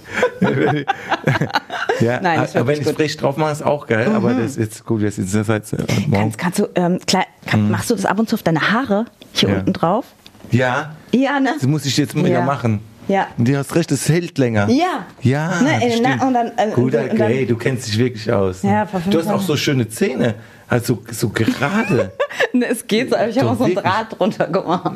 Ja, 2.01 2.21
Nein, 2.21 2.43
ist 2.45 2.57
aber 2.57 2.67
wenn 2.69 2.81
ich. 2.81 2.87
Mhm. 2.87 2.95
frisch 2.95 3.17
drauf 3.17 3.37
mache, 3.37 3.53
ist 3.53 3.65
auch 3.65 3.87
geil, 3.87 4.09
aber 4.15 4.35
das 4.35 4.53
ist 4.53 4.59
jetzt 4.59 4.85
gut, 4.85 5.01
jetzt 5.03 5.19
ist 5.19 5.35
das 5.35 5.49
halt. 5.49 5.65
Kannst, 6.13 6.39
kannst 6.39 6.59
du, 6.59 6.69
ähm, 6.75 6.99
klar, 7.07 7.25
kann, 7.47 7.71
machst 7.71 7.91
du 7.91 7.95
das 7.95 8.05
ab 8.05 8.19
und 8.19 8.29
zu 8.29 8.35
auf 8.37 8.43
deine 8.43 8.71
Haare 8.73 9.07
hier 9.33 9.49
Mhm. 9.49 9.55
Ja. 9.55 9.61
unten 9.61 9.73
drauf? 9.73 10.05
Ja, 10.51 10.97
Ja, 11.13 11.41
ne? 11.41 11.51
das 11.55 11.67
muss 11.67 11.87
ich 11.87 11.97
jetzt 11.97 12.15
mal 12.15 12.29
Ja. 12.29 12.43
machen. 12.43 12.81
Ja. 13.07 13.27
Und 13.37 13.47
du 13.49 13.57
hast 13.59 13.75
recht, 13.75 13.93
es 13.93 14.09
hält 14.09 14.39
länger. 14.39 14.69
Ja. 14.71 15.05
Ja, 15.21 15.61
Ne, 15.61 15.83
äh, 15.85 16.01
na, 16.03 16.27
und 16.27 16.33
dann, 16.35 16.47
äh, 16.57 16.71
Gut, 16.75 16.85
und 16.85 16.95
dann- 16.95 17.11
okay, 17.13 17.45
du 17.45 17.57
kennst 17.57 17.87
dich 17.87 17.99
wirklich 17.99 18.31
aus. 18.33 18.63
ne? 18.63 18.71
Ja, 18.73 18.89
du 19.11 19.19
hast 19.19 19.29
auch 19.29 19.43
so 19.43 19.57
schöne 19.57 19.89
Zähne, 19.89 20.35
also 20.69 20.99
so 21.11 21.29
gerade. 21.29 22.13
Es 22.53 22.87
geht 22.87 23.11
so, 23.11 23.17
aber 23.17 23.29
ich 23.29 23.39
habe 23.39 23.51
auch 23.51 23.57
so 23.59 23.65
einen? 23.65 23.75
Draht 23.77 24.19
drunter 24.19 24.47
gemacht. 24.49 24.93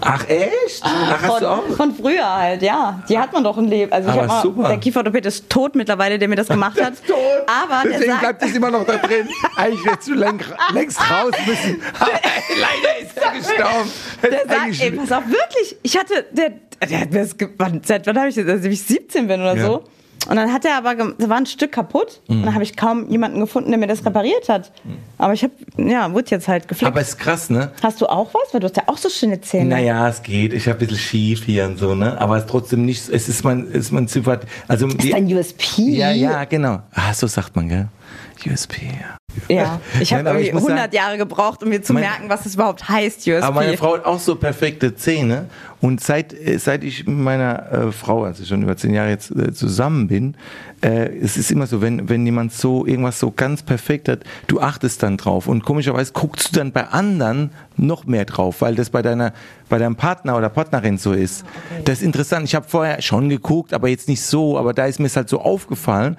Ach 0.00 0.28
echt? 0.28 0.80
Ach, 0.82 1.22
hast 1.22 1.26
Von, 1.26 1.40
du 1.40 1.48
auch? 1.50 1.76
von 1.76 1.94
früher 1.94 2.28
halt, 2.36 2.62
ja. 2.62 3.02
Die 3.08 3.18
hat 3.18 3.32
man 3.32 3.42
doch 3.44 3.56
ein 3.58 3.66
Leben. 3.66 3.92
Also 3.92 4.08
ich 4.08 4.14
Aber 4.14 4.22
hab 4.22 4.28
mal, 4.28 4.42
super. 4.42 4.68
der 4.68 4.78
Kieferorthopäd 4.78 5.26
ist 5.26 5.48
tot 5.48 5.74
mittlerweile, 5.76 6.18
der 6.18 6.28
mir 6.28 6.36
das 6.36 6.48
gemacht 6.48 6.80
hat. 6.82 6.94
Aber 7.46 7.82
der 7.82 7.92
Deswegen 7.92 8.10
sagt, 8.12 8.20
bleibt 8.20 8.42
es 8.42 8.54
immer 8.54 8.70
noch 8.70 8.84
da 8.84 8.96
drin. 8.96 9.28
Eigentlich 9.56 9.86
hättest 9.86 10.08
du 10.08 10.14
läng, 10.14 10.40
längst 10.72 11.00
raus 11.00 11.32
müssen. 11.46 11.80
Aber 12.00 12.10
leider 12.60 13.06
ist 13.06 13.16
er 13.16 13.32
gestorben. 13.32 13.90
der 14.22 14.48
sagt, 14.48 14.80
ey, 14.82 14.90
pass 14.92 15.12
auf, 15.12 15.24
wirklich. 15.26 15.76
Ich 15.82 15.96
hatte, 15.96 16.26
der, 16.32 16.52
der 16.88 17.00
hat 17.00 17.10
mir 17.12 17.20
das, 17.20 17.36
seit 17.86 18.06
wann 18.06 18.18
habe 18.18 18.28
ich 18.28 18.34
das, 18.34 18.46
also 18.46 18.68
ich 18.68 18.82
17 18.82 19.26
bin 19.28 19.40
oder 19.40 19.56
Ja. 19.56 19.66
so. 19.66 19.84
Und 20.28 20.36
dann 20.36 20.52
hat 20.52 20.64
er 20.64 20.76
aber, 20.76 20.94
da 20.94 21.28
war 21.28 21.38
ein 21.38 21.46
Stück 21.46 21.72
kaputt. 21.72 22.20
Mhm. 22.28 22.36
Und 22.36 22.42
dann 22.44 22.54
habe 22.54 22.62
ich 22.62 22.76
kaum 22.76 23.08
jemanden 23.10 23.40
gefunden, 23.40 23.70
der 23.70 23.78
mir 23.78 23.86
das 23.86 24.04
repariert 24.04 24.48
hat. 24.48 24.70
Aber 25.18 25.32
ich 25.32 25.42
habe, 25.42 25.52
ja, 25.78 26.12
wurde 26.12 26.30
jetzt 26.30 26.46
halt 26.46 26.68
geflickt. 26.68 26.92
Aber 26.92 27.00
ist 27.00 27.18
krass, 27.18 27.50
ne? 27.50 27.72
Hast 27.82 28.00
du 28.00 28.06
auch 28.06 28.32
was? 28.34 28.52
Weil 28.52 28.60
du 28.60 28.66
hast 28.66 28.76
ja 28.76 28.82
auch 28.86 28.98
so 28.98 29.08
schöne 29.08 29.40
Zähne. 29.40 29.70
Naja, 29.70 30.08
es 30.08 30.22
geht. 30.22 30.52
Ich 30.52 30.66
habe 30.68 30.78
ein 30.78 30.80
bisschen 30.80 30.98
schief 30.98 31.44
hier 31.44 31.64
und 31.64 31.78
so, 31.78 31.94
ne? 31.94 32.20
Aber 32.20 32.36
es 32.36 32.42
ist 32.44 32.50
trotzdem 32.50 32.84
nicht, 32.84 33.08
es 33.08 33.28
ist 33.28 33.44
mein, 33.44 33.66
es 33.68 33.86
ist 33.86 33.92
mein 33.92 34.08
Sympath. 34.08 34.42
Also, 34.68 34.86
Ist 34.86 35.02
die, 35.02 35.10
dein 35.10 35.26
USP? 35.26 35.82
ja, 35.90 36.10
ja, 36.10 36.44
genau. 36.44 36.80
Ah, 36.92 37.14
so 37.14 37.26
sagt 37.26 37.56
man, 37.56 37.68
gell? 37.68 37.88
USP, 38.46 38.86
ja. 38.86 39.19
Ja, 39.48 39.80
ich 40.00 40.12
habe 40.12 40.28
irgendwie 40.28 40.46
ich 40.48 40.52
muss 40.52 40.62
100 40.62 40.78
sagen- 40.84 40.94
Jahre 40.96 41.18
gebraucht, 41.18 41.62
um 41.62 41.68
mir 41.68 41.82
zu 41.82 41.92
Mein- 41.92 42.02
merken, 42.02 42.28
was 42.28 42.46
es 42.46 42.54
überhaupt 42.54 42.88
heißt, 42.88 43.20
USP. 43.26 43.42
Aber 43.42 43.60
meine 43.62 43.76
Frau 43.76 43.94
hat 43.94 44.04
auch 44.04 44.18
so 44.20 44.36
perfekte 44.36 44.94
Zähne. 44.94 45.46
Und 45.80 46.02
seit, 46.02 46.34
äh, 46.34 46.58
seit 46.58 46.84
ich 46.84 47.06
mit 47.06 47.16
meiner 47.16 47.72
äh, 47.72 47.92
Frau, 47.92 48.24
also 48.24 48.44
schon 48.44 48.62
über 48.62 48.76
zehn 48.76 48.92
Jahre 48.92 49.08
jetzt 49.08 49.30
äh, 49.30 49.52
zusammen 49.54 50.08
bin, 50.08 50.34
äh, 50.82 51.08
es 51.22 51.38
ist 51.38 51.50
immer 51.50 51.66
so, 51.66 51.80
wenn, 51.80 52.08
wenn 52.10 52.24
jemand 52.26 52.52
so 52.52 52.84
irgendwas 52.86 53.18
so 53.18 53.30
ganz 53.30 53.62
perfekt 53.62 54.08
hat, 54.10 54.20
du 54.46 54.60
achtest 54.60 55.02
dann 55.02 55.16
drauf. 55.16 55.46
Und 55.48 55.64
komischerweise 55.64 56.12
guckst 56.12 56.54
du 56.54 56.58
dann 56.58 56.72
bei 56.72 56.86
anderen 56.88 57.50
noch 57.78 58.04
mehr 58.04 58.26
drauf, 58.26 58.60
weil 58.60 58.74
das 58.74 58.90
bei 58.90 59.00
deiner, 59.00 59.32
bei 59.70 59.78
deinem 59.78 59.96
Partner 59.96 60.36
oder 60.36 60.50
Partnerin 60.50 60.98
so 60.98 61.12
ist. 61.12 61.44
Das 61.86 62.00
ist 62.00 62.04
interessant. 62.04 62.44
Ich 62.44 62.54
habe 62.54 62.68
vorher 62.68 63.00
schon 63.00 63.30
geguckt, 63.30 63.72
aber 63.72 63.88
jetzt 63.88 64.06
nicht 64.06 64.20
so. 64.22 64.58
Aber 64.58 64.74
da 64.74 64.84
ist 64.84 65.00
mir 65.00 65.06
es 65.06 65.16
halt 65.16 65.30
so 65.30 65.40
aufgefallen. 65.40 66.18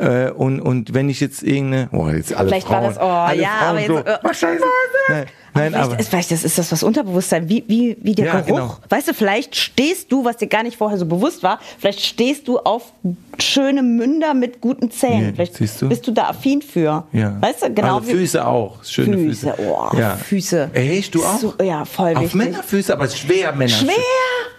Äh, 0.00 0.30
und, 0.30 0.60
und 0.60 0.94
wenn 0.94 1.08
ich 1.10 1.20
jetzt 1.20 1.42
irgendeine, 1.42 1.88
boah, 1.92 2.12
jetzt 2.12 2.32
alle 2.34 2.48
Vielleicht 2.48 2.66
Frauen, 2.66 2.82
war 2.84 2.88
das, 2.88 2.98
oh, 2.98 3.02
alle 3.02 3.42
ja, 3.42 3.48
Frauen 3.48 3.68
aber 3.68 3.78
jetzt, 3.80 3.88
so, 3.88 3.96
äh, 3.98 4.18
"Ach, 4.22 4.34
Scheiße. 4.34 4.64
Nein, 5.08 5.26
nein, 5.52 5.72
vielleicht, 5.72 5.84
aber, 5.84 5.98
ist, 6.00 6.08
vielleicht 6.08 6.30
das 6.30 6.44
ist 6.44 6.56
das 6.58 6.72
was 6.72 6.82
Unterbewusstsein, 6.82 7.48
wie, 7.48 7.64
wie, 7.66 7.96
wie 8.00 8.14
der 8.14 8.24
Ja, 8.26 8.32
Geruch. 8.40 8.46
genau. 8.46 8.76
Weißt 8.88 9.08
du, 9.08 9.14
vielleicht 9.14 9.56
stehst 9.56 10.10
du, 10.10 10.24
was 10.24 10.36
dir 10.38 10.46
gar 10.46 10.62
nicht 10.62 10.76
vorher 10.78 10.96
so 10.96 11.04
bewusst 11.06 11.42
war, 11.42 11.58
vielleicht 11.78 12.00
stehst 12.00 12.48
du 12.48 12.58
auf 12.60 12.92
schöne 13.38 13.82
Münder 13.82 14.32
mit 14.32 14.60
guten 14.60 14.90
Zähnen. 14.90 15.26
Ja, 15.26 15.32
vielleicht 15.34 15.54
siehst 15.56 15.82
du? 15.82 15.88
bist 15.88 16.06
du 16.06 16.12
da 16.12 16.28
affin 16.28 16.62
für. 16.62 17.04
Ja. 17.12 17.36
Weißt 17.40 17.62
du, 17.64 17.74
genau 17.74 17.96
also 17.98 18.10
Füße 18.10 18.46
auch. 18.46 18.82
Schöne 18.84 19.18
Füße. 19.18 19.52
Füße. 19.54 19.68
Oh, 19.68 19.96
ja. 19.98 20.16
Füße. 20.16 20.70
Echt, 20.72 21.14
du 21.14 21.24
auch? 21.24 21.38
So, 21.38 21.54
ja, 21.62 21.84
voll 21.84 22.14
Auf 22.14 22.22
wichtig. 22.22 22.34
Männerfüße, 22.36 22.92
aber 22.92 23.08
schwer 23.08 23.52
Männer. 23.52 23.70
Schwer, 23.70 23.94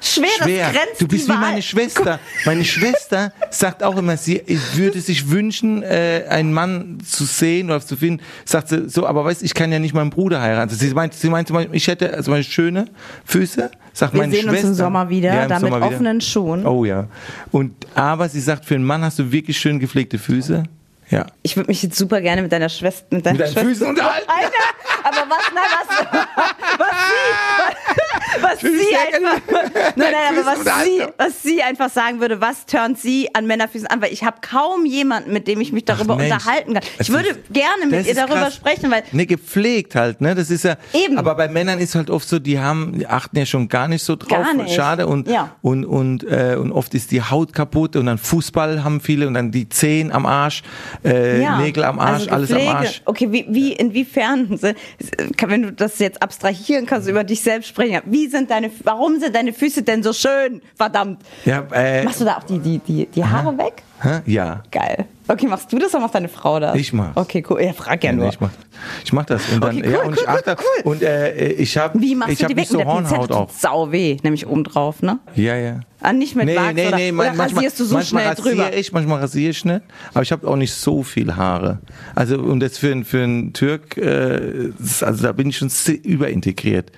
schwer, 0.01 0.27
Schwer. 0.41 0.67
das 0.67 0.75
grenzt 0.75 1.01
Du 1.01 1.07
bist 1.07 1.27
wie 1.27 1.33
meine 1.33 1.61
Schwester. 1.61 2.19
Meine 2.45 2.65
Schwester 2.65 3.31
sagt 3.49 3.83
auch 3.83 3.95
immer, 3.97 4.17
sie 4.17 4.41
würde 4.73 4.99
sich 4.99 5.29
wünschen, 5.29 5.83
äh, 5.83 6.25
einen 6.29 6.51
Mann 6.53 6.99
zu 7.05 7.25
sehen 7.25 7.69
oder 7.69 7.81
zu 7.81 7.95
finden. 7.95 8.23
Sagt 8.45 8.69
sie 8.69 8.89
so, 8.89 9.05
aber 9.07 9.23
weißt, 9.25 9.43
ich 9.43 9.53
kann 9.53 9.71
ja 9.71 9.79
nicht 9.79 9.93
meinen 9.93 10.09
Bruder 10.09 10.41
heiraten. 10.41 10.73
Sie 10.75 10.93
meint, 10.93 11.13
sie 11.13 11.29
meint 11.29 11.51
ich 11.71 11.87
hätte 11.87 12.13
also 12.13 12.31
meine 12.31 12.43
schöne 12.43 12.85
Füße. 13.25 13.69
Sagt 13.93 14.13
Wir 14.13 14.21
meine 14.21 14.33
sehen 14.33 14.49
uns 14.49 14.57
im 14.59 14.65
Schwester. 14.65 14.83
Sommer 14.83 15.09
wieder, 15.09 15.33
Ja, 15.33 15.43
im 15.43 15.49
da 15.49 15.55
mit 15.59 15.69
Sommer 15.69 15.77
wieder. 15.85 15.95
offenen 15.95 16.21
Schuhen. 16.21 16.65
Oh 16.65 16.85
ja. 16.85 17.07
Und 17.51 17.73
aber 17.95 18.27
sie 18.29 18.39
sagt, 18.41 18.65
für 18.65 18.75
einen 18.75 18.85
Mann 18.85 19.03
hast 19.03 19.19
du 19.19 19.31
wirklich 19.31 19.57
schön 19.59 19.79
gepflegte 19.79 20.17
Füße. 20.17 20.63
Ja. 21.09 21.25
Ich 21.43 21.57
würde 21.57 21.67
mich 21.67 21.83
jetzt 21.83 21.97
super 21.97 22.21
gerne 22.21 22.41
mit 22.41 22.53
deiner 22.53 22.69
Schwester, 22.69 23.05
mit 23.09 23.25
deiner 23.25 23.37
Mit 23.37 23.47
deinen 23.47 23.51
Schwester 23.51 23.67
Füßen 23.69 23.87
unterhalten. 23.87 24.29
Alter, 24.29 24.53
aber 25.03 25.29
was, 25.29 25.51
nein, 25.53 25.63
was, 25.75 25.87
was 26.79 26.87
sie, 26.87 27.95
was, 27.97 28.00
was 28.41 28.59
Füße 28.61 28.77
sie 28.77 28.95
einfach, 28.95 29.41
nein, 29.95 30.07
nein, 30.11 30.37
aber 30.39 30.45
was 30.45 30.85
sie, 30.85 31.03
was 31.17 31.43
sie 31.43 31.61
einfach 31.63 31.89
sagen 31.89 32.19
würde, 32.19 32.39
was 32.41 32.65
turnt 32.65 32.99
sie 32.99 33.29
an 33.33 33.47
Männerfüßen 33.47 33.87
an, 33.87 34.01
weil 34.01 34.13
ich 34.13 34.23
habe 34.23 34.37
kaum 34.41 34.85
jemanden, 34.85 35.33
mit 35.33 35.47
dem 35.47 35.59
ich 35.61 35.71
mich 35.73 35.85
darüber 35.85 36.15
Ach, 36.19 36.23
unterhalten 36.23 36.73
kann. 36.75 36.83
Ich 36.99 37.09
würde 37.11 37.29
ist- 37.29 37.39
gerne 37.51 37.85
mit 37.89 38.05
ihr 38.07 38.15
darüber 38.15 38.35
krass. 38.41 38.55
sprechen, 38.55 38.89
weil 38.91 39.03
Ne, 39.11 39.25
gepflegt 39.25 39.95
halt, 39.95 40.21
ne? 40.21 40.35
Das 40.35 40.49
ist 40.49 40.63
ja. 40.63 40.77
Eben. 40.93 41.17
Aber 41.17 41.35
bei 41.35 41.47
Männern 41.47 41.79
ist 41.79 41.95
halt 41.95 42.09
oft 42.09 42.27
so, 42.27 42.39
die 42.39 42.59
haben, 42.59 42.97
die 42.99 43.07
achten 43.07 43.37
ja 43.37 43.45
schon 43.45 43.67
gar 43.67 43.87
nicht 43.87 44.03
so 44.03 44.15
drauf. 44.15 44.29
Gar 44.45 44.53
nicht. 44.53 44.73
Schade. 44.75 45.07
Und, 45.07 45.27
Ja. 45.27 45.55
und, 45.61 45.85
und, 45.85 46.23
äh, 46.23 46.55
und 46.59 46.71
oft 46.71 46.93
ist 46.93 47.11
die 47.11 47.21
Haut 47.21 47.53
kaputt 47.53 47.95
und 47.95 48.05
dann 48.05 48.17
Fußball 48.17 48.83
haben 48.83 49.01
viele 49.01 49.27
und 49.27 49.33
dann 49.33 49.51
die 49.51 49.67
Zehen 49.69 50.11
am 50.11 50.25
Arsch, 50.25 50.63
äh, 51.03 51.41
ja, 51.41 51.57
Nägel 51.59 51.83
am 51.83 51.99
Arsch, 51.99 52.27
also 52.29 52.31
alles 52.31 52.51
am. 52.53 52.75
Arsch. 52.75 53.01
Okay, 53.05 53.31
wie, 53.31 53.45
wie, 53.49 53.73
inwiefern, 53.73 54.59
wenn 55.47 55.61
du 55.63 55.71
das 55.73 55.99
jetzt 55.99 56.21
abstrahieren 56.21 56.85
kannst, 56.85 57.07
über 57.07 57.23
dich 57.23 57.41
selbst 57.41 57.67
sprechen, 57.69 58.01
wie 58.05 58.20
sind 58.27 58.49
deine, 58.51 58.71
warum 58.83 59.19
sind 59.19 59.35
deine 59.35 59.53
Füße 59.53 59.83
denn 59.83 60.03
so 60.03 60.13
schön? 60.13 60.61
Verdammt. 60.75 61.21
Ja, 61.45 61.65
äh, 61.73 62.03
Machst 62.03 62.21
du 62.21 62.25
da 62.25 62.37
auch 62.37 62.43
die, 62.43 62.59
die, 62.59 62.79
die, 62.79 63.05
die 63.07 63.23
Haare 63.25 63.57
weg? 63.57 63.83
hä? 64.01 64.21
ja. 64.25 64.63
Geil. 64.71 65.05
Okay, 65.27 65.47
machst 65.47 65.71
du 65.71 65.77
das 65.79 65.91
oder 65.93 66.01
macht 66.01 66.15
deine 66.15 66.27
Frau 66.27 66.59
das? 66.59 66.75
Ich 66.75 66.91
mach's. 66.91 67.15
Okay, 67.15 67.41
cool. 67.49 67.61
Ja, 67.61 67.71
frag 67.71 68.03
ja 68.03 68.11
Nee, 68.11 68.17
nur. 68.17 68.27
ich 68.29 68.39
mach, 68.41 68.49
ich 69.05 69.13
mach 69.13 69.25
das 69.25 69.47
und 69.49 69.63
dann 69.63 69.77
Okay, 69.77 69.83
cool, 69.87 69.93
ja 69.93 70.01
und 70.01 70.13
ich 70.15 70.21
cool, 70.21 70.27
achte 70.27 70.55
cool, 70.59 70.91
und 70.91 71.01
äh, 71.03 71.51
ich 71.53 71.77
habe 71.77 72.01
Wie 72.01 72.15
machst 72.15 72.33
ich 72.33 72.39
du 72.39 72.47
die 72.47 72.57
weg 72.57 72.67
so? 72.67 72.83
Hornhaut 72.83 73.31
auch. 73.31 73.49
Sau 73.49 73.91
weh, 73.93 74.17
nämlich 74.23 74.45
oben 74.47 74.65
drauf, 74.65 75.01
ne? 75.01 75.19
Ja, 75.35 75.55
ja. 75.55 75.79
Ah, 76.01 76.11
nicht 76.11 76.35
mit 76.35 76.47
Wachs 76.53 76.73
oder, 76.73 76.97
oder 76.97 77.39
rasierst 77.39 77.79
du 77.79 77.85
so 77.85 77.95
manchmal 77.95 78.23
schnell 78.23 78.33
rasiere 78.33 78.55
drüber? 78.65 78.77
ich, 78.77 78.91
manchmal 78.91 79.19
rasiere 79.21 79.51
ich 79.51 79.63
nicht, 79.63 79.81
aber 80.13 80.23
ich 80.23 80.31
habe 80.33 80.47
auch 80.47 80.55
nicht 80.57 80.73
so 80.73 81.03
viel 81.03 81.35
Haare. 81.37 81.79
Also 82.15 82.39
und 82.39 82.59
das 82.59 82.77
für, 82.77 82.91
einen- 82.91 83.05
für 83.05 83.23
einen 83.23 83.53
Türk, 83.53 83.95
äh, 83.97 84.71
also 85.01 85.23
da 85.23 85.31
bin 85.31 85.47
ich 85.49 85.57
schon 85.57 85.69
überintegriert. 86.03 86.91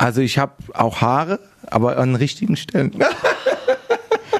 Also 0.00 0.22
ich 0.22 0.38
habe 0.38 0.52
auch 0.72 1.00
Haare, 1.02 1.40
aber 1.66 1.98
an 1.98 2.14
richtigen 2.16 2.56
Stellen. 2.56 2.92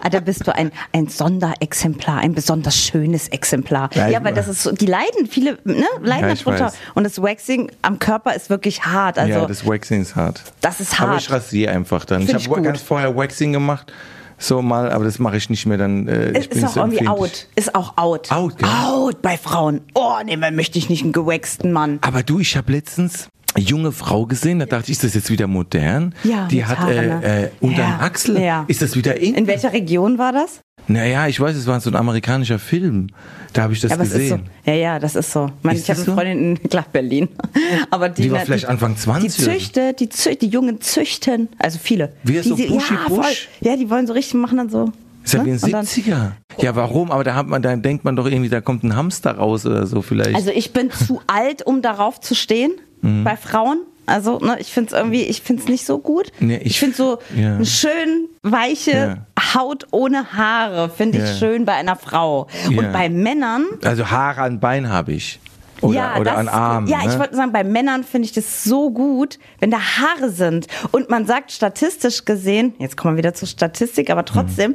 Ah, 0.03 0.09
da 0.09 0.21
bist 0.21 0.47
du 0.47 0.55
ein, 0.55 0.73
ein 0.95 1.09
Sonderexemplar, 1.09 2.21
ein 2.21 2.33
besonders 2.33 2.75
schönes 2.75 3.29
Exemplar. 3.29 3.91
Ja, 3.93 4.09
Ja, 4.09 4.25
weil 4.25 4.33
das 4.33 4.49
ist 4.49 4.63
so, 4.63 4.73
die 4.73 4.87
leiden, 4.87 5.27
viele 5.29 5.59
ne, 5.65 5.85
leiden 6.01 6.31
Ja, 6.31 6.35
darunter. 6.37 6.65
weiß. 6.69 6.75
Und 6.95 7.05
das 7.05 7.21
Waxing 7.21 7.71
am 7.83 7.99
Körper 7.99 8.35
ist 8.35 8.49
wirklich 8.49 8.83
hart. 8.87 9.19
Also 9.19 9.41
ja, 9.41 9.45
das 9.45 9.67
Waxing 9.67 10.01
ist 10.01 10.17
hart. 10.17 10.43
das 10.63 10.81
ist 10.81 10.99
Aber 10.99 11.11
hart. 11.11 11.21
ich 11.21 11.31
rasiere 11.31 11.73
einfach 11.73 12.07
dann. 12.07 12.23
Find 12.23 12.41
ich 12.41 12.49
habe 12.49 12.63
ganz 12.63 12.81
vorher 12.81 13.15
Waxing 13.15 13.53
gemacht, 13.53 13.93
so 14.39 14.63
mal, 14.63 14.91
aber 14.91 15.05
das 15.05 15.19
mache 15.19 15.37
ich 15.37 15.51
nicht 15.51 15.67
mehr. 15.67 15.77
Dann 15.77 16.09
äh, 16.09 16.33
bin 16.33 16.37
ist 16.37 16.65
auch 16.65 16.69
so 16.71 16.81
irgendwie 16.81 17.07
out. 17.07 17.47
Ist 17.55 17.75
auch 17.75 17.99
out. 17.99 18.33
Out, 18.33 18.57
gell? 18.57 18.69
Out 18.71 19.21
bei 19.21 19.37
Frauen. 19.37 19.83
Oh, 19.95 20.15
nee, 20.25 20.39
man 20.39 20.57
möchte 20.57 20.79
ich 20.79 20.89
nicht 20.89 21.03
einen 21.03 21.13
gewaxten 21.13 21.73
Mann. 21.73 21.99
Aber 22.01 22.23
du, 22.23 22.41
ich 22.41 22.57
habe 22.57 22.73
letztens 22.73 23.29
junge 23.59 23.93
Frau 23.93 24.27
gesehen, 24.27 24.59
da 24.61 24.67
dachte 24.67 24.87
ich, 24.87 24.93
ist 24.93 25.05
das 25.05 25.15
jetzt 25.15 25.31
wieder 25.31 25.47
modern? 25.47 26.15
Ja, 26.25 26.47
Die 26.49 26.65
hat 26.65 26.89
äh, 26.89 27.07
ne? 27.07 27.25
äh, 27.25 27.49
unter 27.61 27.83
Ja, 27.83 27.99
Achsel. 28.01 28.41
ja. 28.41 28.65
Ist 28.69 28.81
das 28.83 28.95
wieder 28.97 29.19
in? 29.21 29.35
In 29.35 29.47
welcher 29.47 29.73
Region 29.73 30.19
war 30.19 30.33
das? 30.33 30.61
Naja, 30.87 31.27
ich 31.29 31.39
weiß, 31.39 31.55
es 31.57 31.67
war 31.67 31.79
so 31.81 31.91
ein 31.91 31.97
amerikanischer 31.97 32.59
Film. 32.59 33.09
Da 33.53 33.63
habe 33.63 33.73
ich 33.75 33.81
das 33.81 33.91
Ja, 33.91 33.97
ist 33.99 34.13
so. 34.13 34.19
gesehen. 34.19 34.43
Ja, 34.65 34.73
ja, 34.75 34.99
das 34.99 35.15
ist 35.17 35.31
so. 35.33 35.51
Ist 35.65 35.73
ich 35.83 35.91
habe 35.91 35.99
eine 35.99 36.05
so? 36.07 36.15
Freundin 36.15 36.39
in 36.57 36.63
klar, 36.71 36.87
Berlin. 36.91 37.29
Aber 37.91 38.09
die, 38.09 38.23
Die 38.23 38.31
war 38.31 38.39
ne, 38.41 38.47
vielleicht 38.47 38.67
Anfang 38.67 38.97
20 38.97 39.35
Die 39.37 39.43
oder 39.43 39.53
so. 39.53 39.59
Züchte, 39.59 39.95
die, 39.95 40.09
die 40.39 40.47
Jungen 40.49 40.81
züchten, 40.81 41.49
also 41.59 41.79
viele. 41.81 42.13
Wie 42.25 42.33
die, 42.35 42.41
so 42.49 42.57
Buschi 42.57 42.95
ja, 42.95 43.01
Busch? 43.09 43.17
voll. 43.27 43.35
Ja, 43.69 43.77
die 43.77 43.91
wollen 43.91 44.07
so 44.07 44.13
richtig 44.15 44.35
machen 44.35 44.59
dann 44.59 44.71
so. 44.71 44.91
Ist 45.23 45.35
ja 45.35 45.41
ne? 45.43 45.47
wie 45.47 45.51
ein 45.53 45.59
Und 45.63 45.73
dann- 45.73 45.85
70er. 45.87 46.33
Ja, 46.59 46.75
warum? 46.77 47.11
Aber 47.11 47.25
da 47.25 47.35
hat 47.35 47.47
man, 47.47 47.61
da 47.63 47.77
denkt 47.77 48.05
man 48.05 48.17
doch 48.17 48.27
irgendwie, 48.27 48.49
da 48.49 48.61
kommt 48.61 48.83
ein 48.85 48.97
Hamster 48.97 49.33
raus 49.37 49.67
oder 49.67 49.87
so 49.87 50.03
vielleicht. 50.03 50.35
Also 50.35 50.51
ich 50.51 50.73
bin 50.73 50.91
zu 50.91 51.21
alt, 51.27 51.63
um 51.63 51.83
darauf 51.83 52.21
zu 52.21 52.35
stehen 52.35 52.73
Mhm. 53.03 53.25
bei 53.25 53.37
Frauen. 53.37 53.81
Also 54.07 54.39
ne, 54.41 54.57
ich 54.59 54.73
finde 54.73 54.93
es 54.95 55.01
irgendwie, 55.01 55.23
ich 55.23 55.43
finde 55.43 55.63
es 55.63 55.69
nicht 55.69 55.87
so 55.87 55.99
gut. 55.99 56.33
Nee, 56.41 56.57
ich- 56.59 56.67
ich 56.73 56.81
finde 56.81 56.97
so 56.97 57.19
ja. 57.37 57.55
eine 57.55 57.67
schön 57.67 58.29
weiche 58.43 59.19
Haut 59.55 59.87
ohne 59.93 60.33
Haare 60.33 60.89
finde 60.91 61.19
ich 61.19 61.25
Ja. 61.25 61.35
schön 61.37 61.65
bei 61.65 61.75
einer 61.75 61.95
Frau. 61.97 62.49
Ja. 62.69 62.79
Und 62.79 62.93
bei 62.93 63.09
Männern 63.09 63.67
also 63.85 64.11
Haare 64.11 64.43
an 64.43 64.59
Bein 64.61 64.89
habe 64.89 65.13
ich. 65.13 65.39
Oder, 65.81 65.95
ja, 65.95 66.15
oder 66.17 66.25
das, 66.33 66.37
an 66.41 66.49
Armen. 66.49 66.89
Ja, 66.89 66.99
ich 67.01 67.07
ne? 67.07 67.19
wollte 67.21 67.37
sagen, 67.37 67.53
bei 67.53 67.65
Männern 67.65 68.05
finde 68.05 68.27
ich 68.27 68.33
das 68.33 68.65
so 68.65 68.91
gut, 68.91 69.39
wenn 69.61 69.71
da 69.71 69.79
Haare 69.79 70.31
sind. 70.31 70.67
Und 70.91 71.09
man 71.09 71.25
sagt 71.27 71.53
statistisch 71.53 72.25
gesehen, 72.27 72.75
jetzt 72.79 72.97
kommen 72.99 73.15
wir 73.15 73.19
wieder 73.19 73.33
zur 73.33 73.49
Statistik, 73.49 74.11
aber 74.11 74.25
trotzdem, 74.27 74.75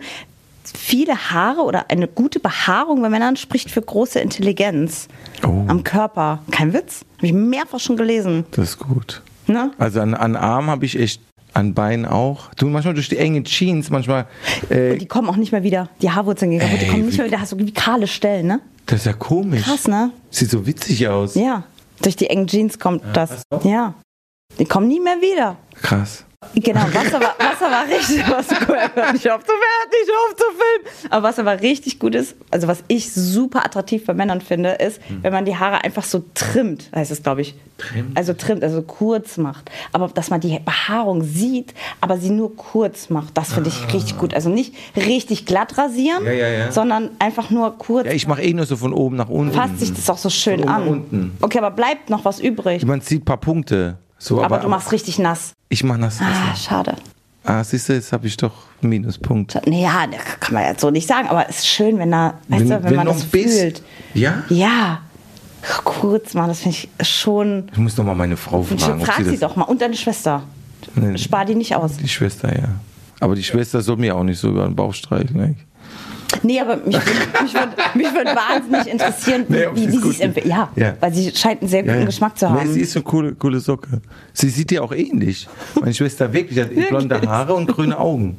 viele 0.75 1.15
Haare 1.31 1.61
oder 1.61 1.89
eine 1.89 2.07
gute 2.07 2.39
Behaarung 2.39 3.01
bei 3.01 3.09
Männern 3.09 3.35
spricht 3.35 3.71
für 3.71 3.81
große 3.81 4.19
Intelligenz 4.19 5.07
Oh. 5.43 5.65
am 5.67 5.83
Körper. 5.83 6.39
Kein 6.51 6.73
Witz. 6.73 7.01
Habe 7.17 7.27
ich 7.27 7.33
mehrfach 7.33 7.79
schon 7.79 7.97
gelesen. 7.97 8.45
Das 8.51 8.69
ist 8.69 8.79
gut. 8.79 9.21
Ne? 9.47 9.71
Also 9.77 10.01
an, 10.01 10.13
an 10.13 10.35
Arm 10.35 10.67
habe 10.67 10.85
ich 10.85 10.97
echt, 10.99 11.21
an 11.53 11.73
Bein 11.73 12.05
auch. 12.05 12.53
Du 12.55 12.67
manchmal 12.67 12.93
durch 12.95 13.09
die 13.09 13.17
engen 13.17 13.43
Jeans, 13.45 13.89
manchmal. 13.89 14.27
Äh, 14.69 14.93
Und 14.93 15.01
die 15.01 15.05
kommen 15.07 15.29
auch 15.29 15.35
nicht 15.37 15.51
mehr 15.51 15.63
wieder. 15.63 15.89
Die 16.01 16.09
Haarwurzeln 16.11 16.51
gehen 16.51 16.59
kaputt. 16.61 16.81
Die 16.81 16.87
kommen 16.87 17.05
nicht 17.05 17.17
mehr 17.17 17.27
wieder. 17.27 17.39
Hast 17.39 17.51
du 17.51 17.57
wie 17.59 17.71
kahle 17.73 18.07
Stellen, 18.07 18.47
ne? 18.47 18.61
das 18.87 18.99
ist 19.01 19.05
ja 19.05 19.13
komisch. 19.13 19.63
Krass, 19.63 19.87
ne? 19.87 20.11
Sieht 20.29 20.49
so 20.51 20.65
witzig 20.67 21.07
aus. 21.07 21.35
Ja. 21.35 21.63
Durch 22.01 22.15
die 22.15 22.29
engen 22.29 22.47
Jeans 22.47 22.77
kommt 22.79 23.03
das. 23.13 23.43
Ja. 23.63 23.93
Die 24.59 24.65
kommen 24.65 24.87
nie 24.87 24.99
mehr 24.99 25.17
wieder. 25.21 25.57
Krass. 25.81 26.25
Genau, 26.55 26.81
Wasser 26.93 27.19
war, 27.19 27.35
Wasser 27.39 27.71
war 27.71 27.85
richtig, 27.87 28.23
was 28.29 28.49
hört 28.51 29.13
nicht 29.13 29.29
auf 29.31 29.43
zu 29.43 29.51
nicht 29.51 30.11
auf 30.11 30.35
zu 30.35 30.43
filmen. 30.45 31.11
Aber 31.11 31.23
was 31.27 31.39
aber 31.39 31.61
richtig 31.61 31.99
gut 31.99 32.15
ist, 32.15 32.35
also 32.51 32.67
was 32.67 32.83
ich 32.87 33.11
super 33.13 33.65
attraktiv 33.65 34.05
bei 34.05 34.13
Männern 34.13 34.41
finde, 34.41 34.71
ist, 34.71 34.99
wenn 35.21 35.33
man 35.33 35.45
die 35.45 35.55
Haare 35.57 35.83
einfach 35.83 36.03
so 36.03 36.23
trimmt, 36.33 36.89
heißt 36.95 37.11
es, 37.11 37.23
glaube 37.23 37.41
ich. 37.41 37.55
Trimmt? 37.77 38.17
Also 38.17 38.33
trimmt, 38.33 38.63
also 38.63 38.81
kurz 38.81 39.37
macht. 39.37 39.69
Aber 39.91 40.07
dass 40.07 40.29
man 40.29 40.39
die 40.39 40.57
Behaarung 40.63 41.23
sieht, 41.23 41.73
aber 41.99 42.17
sie 42.17 42.29
nur 42.29 42.55
kurz 42.55 43.09
macht, 43.09 43.37
das 43.37 43.53
finde 43.53 43.69
ich 43.69 43.93
richtig 43.93 44.17
gut. 44.17 44.33
Also 44.33 44.49
nicht 44.49 44.73
richtig 44.95 45.45
glatt 45.45 45.77
rasieren, 45.77 46.23
Ja, 46.25 46.31
ja, 46.31 46.47
ja. 46.47 46.71
sondern 46.71 47.09
einfach 47.19 47.49
nur 47.49 47.77
kurz. 47.77 48.05
Ja, 48.07 48.13
ich 48.13 48.27
mache 48.27 48.41
eh 48.43 48.53
nur 48.53 48.65
so 48.65 48.77
von 48.77 48.93
oben 48.93 49.17
nach 49.17 49.29
unten. 49.29 49.53
Fasst 49.53 49.79
sich 49.79 49.93
das 49.93 50.09
auch 50.09 50.17
so 50.17 50.29
schön 50.29 50.61
Von 50.61 50.69
an. 50.69 50.87
unten. 50.87 51.37
Okay, 51.41 51.57
aber 51.57 51.71
bleibt 51.71 52.09
noch 52.09 52.23
was 52.23 52.39
übrig. 52.39 52.85
Man 52.85 53.01
sieht 53.01 53.23
ein 53.23 53.25
paar 53.25 53.37
Punkte. 53.37 53.97
So, 54.17 54.37
Aber, 54.41 54.55
aber, 54.55 54.59
du 54.63 54.69
machst 54.69 54.91
richtig 54.91 55.19
nass. 55.19 55.53
ich 55.69 55.83
mache 55.83 55.99
das. 55.99 56.19
Ah, 56.21 56.55
schade. 56.55 56.95
Ah, 57.43 57.63
siehst 57.63 57.89
du, 57.89 57.93
jetzt 57.93 58.11
habe 58.11 58.25
ich 58.27 58.37
doch 58.37 58.53
einen 58.81 58.89
Minuspunkt. 58.89 59.55
Naja, 59.67 60.07
kann 60.39 60.53
man 60.55 60.63
jetzt 60.63 60.81
so 60.81 60.89
nicht 60.89 61.07
sagen, 61.07 61.27
aber 61.27 61.47
es 61.49 61.57
ist 61.59 61.67
schön, 61.67 61.99
wenn 61.99 62.11
da, 62.11 62.33
weißt 62.47 62.61
Wenn- 62.61 62.69
du, 62.69 62.75
wenn, 62.75 62.83
wenn 62.85 62.95
man 62.95 63.05
das 63.07 63.23
bisschen- 63.25 63.59
fühlt. 63.75 63.83
Ja? 64.15 64.43
Ja. 64.49 64.99
Kurz 65.83 66.33
mal, 66.35 66.47
das 66.47 66.59
finde 66.59 66.77
ich 66.77 67.07
schon. 67.07 67.69
Ich 67.71 67.77
muss 67.77 67.95
doch 67.95 68.03
mal 68.03 68.15
meine 68.15 68.37
Frau 68.37 68.61
fragen, 68.63 69.03
Frag 69.03 69.17
sie 69.17 69.31
sie 69.31 69.37
doch 69.39 69.55
mal. 69.55 69.63
Und 69.63 69.81
deine 69.81 69.95
Schwester. 69.95 70.43
Nee. 70.95 71.17
Spar 71.17 71.45
die 71.45 71.55
nicht 71.55 71.75
aus. 71.75 71.97
Die 71.97 72.07
Schwester, 72.07 72.55
ja. 72.55 72.67
Aber 73.19 73.35
die 73.35 73.43
Schwester 73.43 73.81
soll 73.81 73.97
mir 73.97 74.15
auch 74.15 74.23
nicht 74.23 74.39
so 74.39 74.49
über 74.49 74.65
den 74.65 74.75
Bauch 74.75 74.93
streicheln. 74.93 75.37
Ne? 75.37 75.55
Nee, 76.43 76.59
aber 76.59 76.77
mich 76.77 76.95
würde 76.95 77.09
mich 77.43 77.53
würd, 77.53 77.69
mich 77.95 78.13
würd 78.13 78.27
wahnsinnig 78.35 78.87
interessieren, 78.93 79.45
wie, 79.47 79.53
Nee, 79.53 79.65
wie, 79.73 79.79
sie 79.79 79.91
wie 79.91 79.95
es 79.97 80.03
sie 80.03 80.09
es 80.09 80.19
empfindet. 80.19 80.51
Ja, 80.51 80.69
Ja. 80.75 80.93
weil 80.99 81.13
sie 81.13 81.31
scheint 81.35 81.61
einen 81.61 81.69
sehr 81.69 81.83
guten 81.83 82.05
Geschmack 82.05 82.37
zu 82.37 82.49
haben. 82.49 82.67
Nee, 82.67 82.73
sie 82.73 82.81
ist 82.81 82.95
eine 82.95 83.03
coole, 83.03 83.33
coole 83.35 83.59
Socke. 83.59 84.01
Sie 84.33 84.49
sieht 84.49 84.71
ja 84.71 84.81
auch 84.81 84.91
ähnlich. 84.91 85.47
Meine 85.79 85.93
Schwester 85.93 86.31
wirklich 86.33 86.59
hat 86.59 86.69
blonde 86.89 87.21
Haare 87.21 87.53
und 87.53 87.67
grüne 87.67 87.97
Augen. 87.97 88.37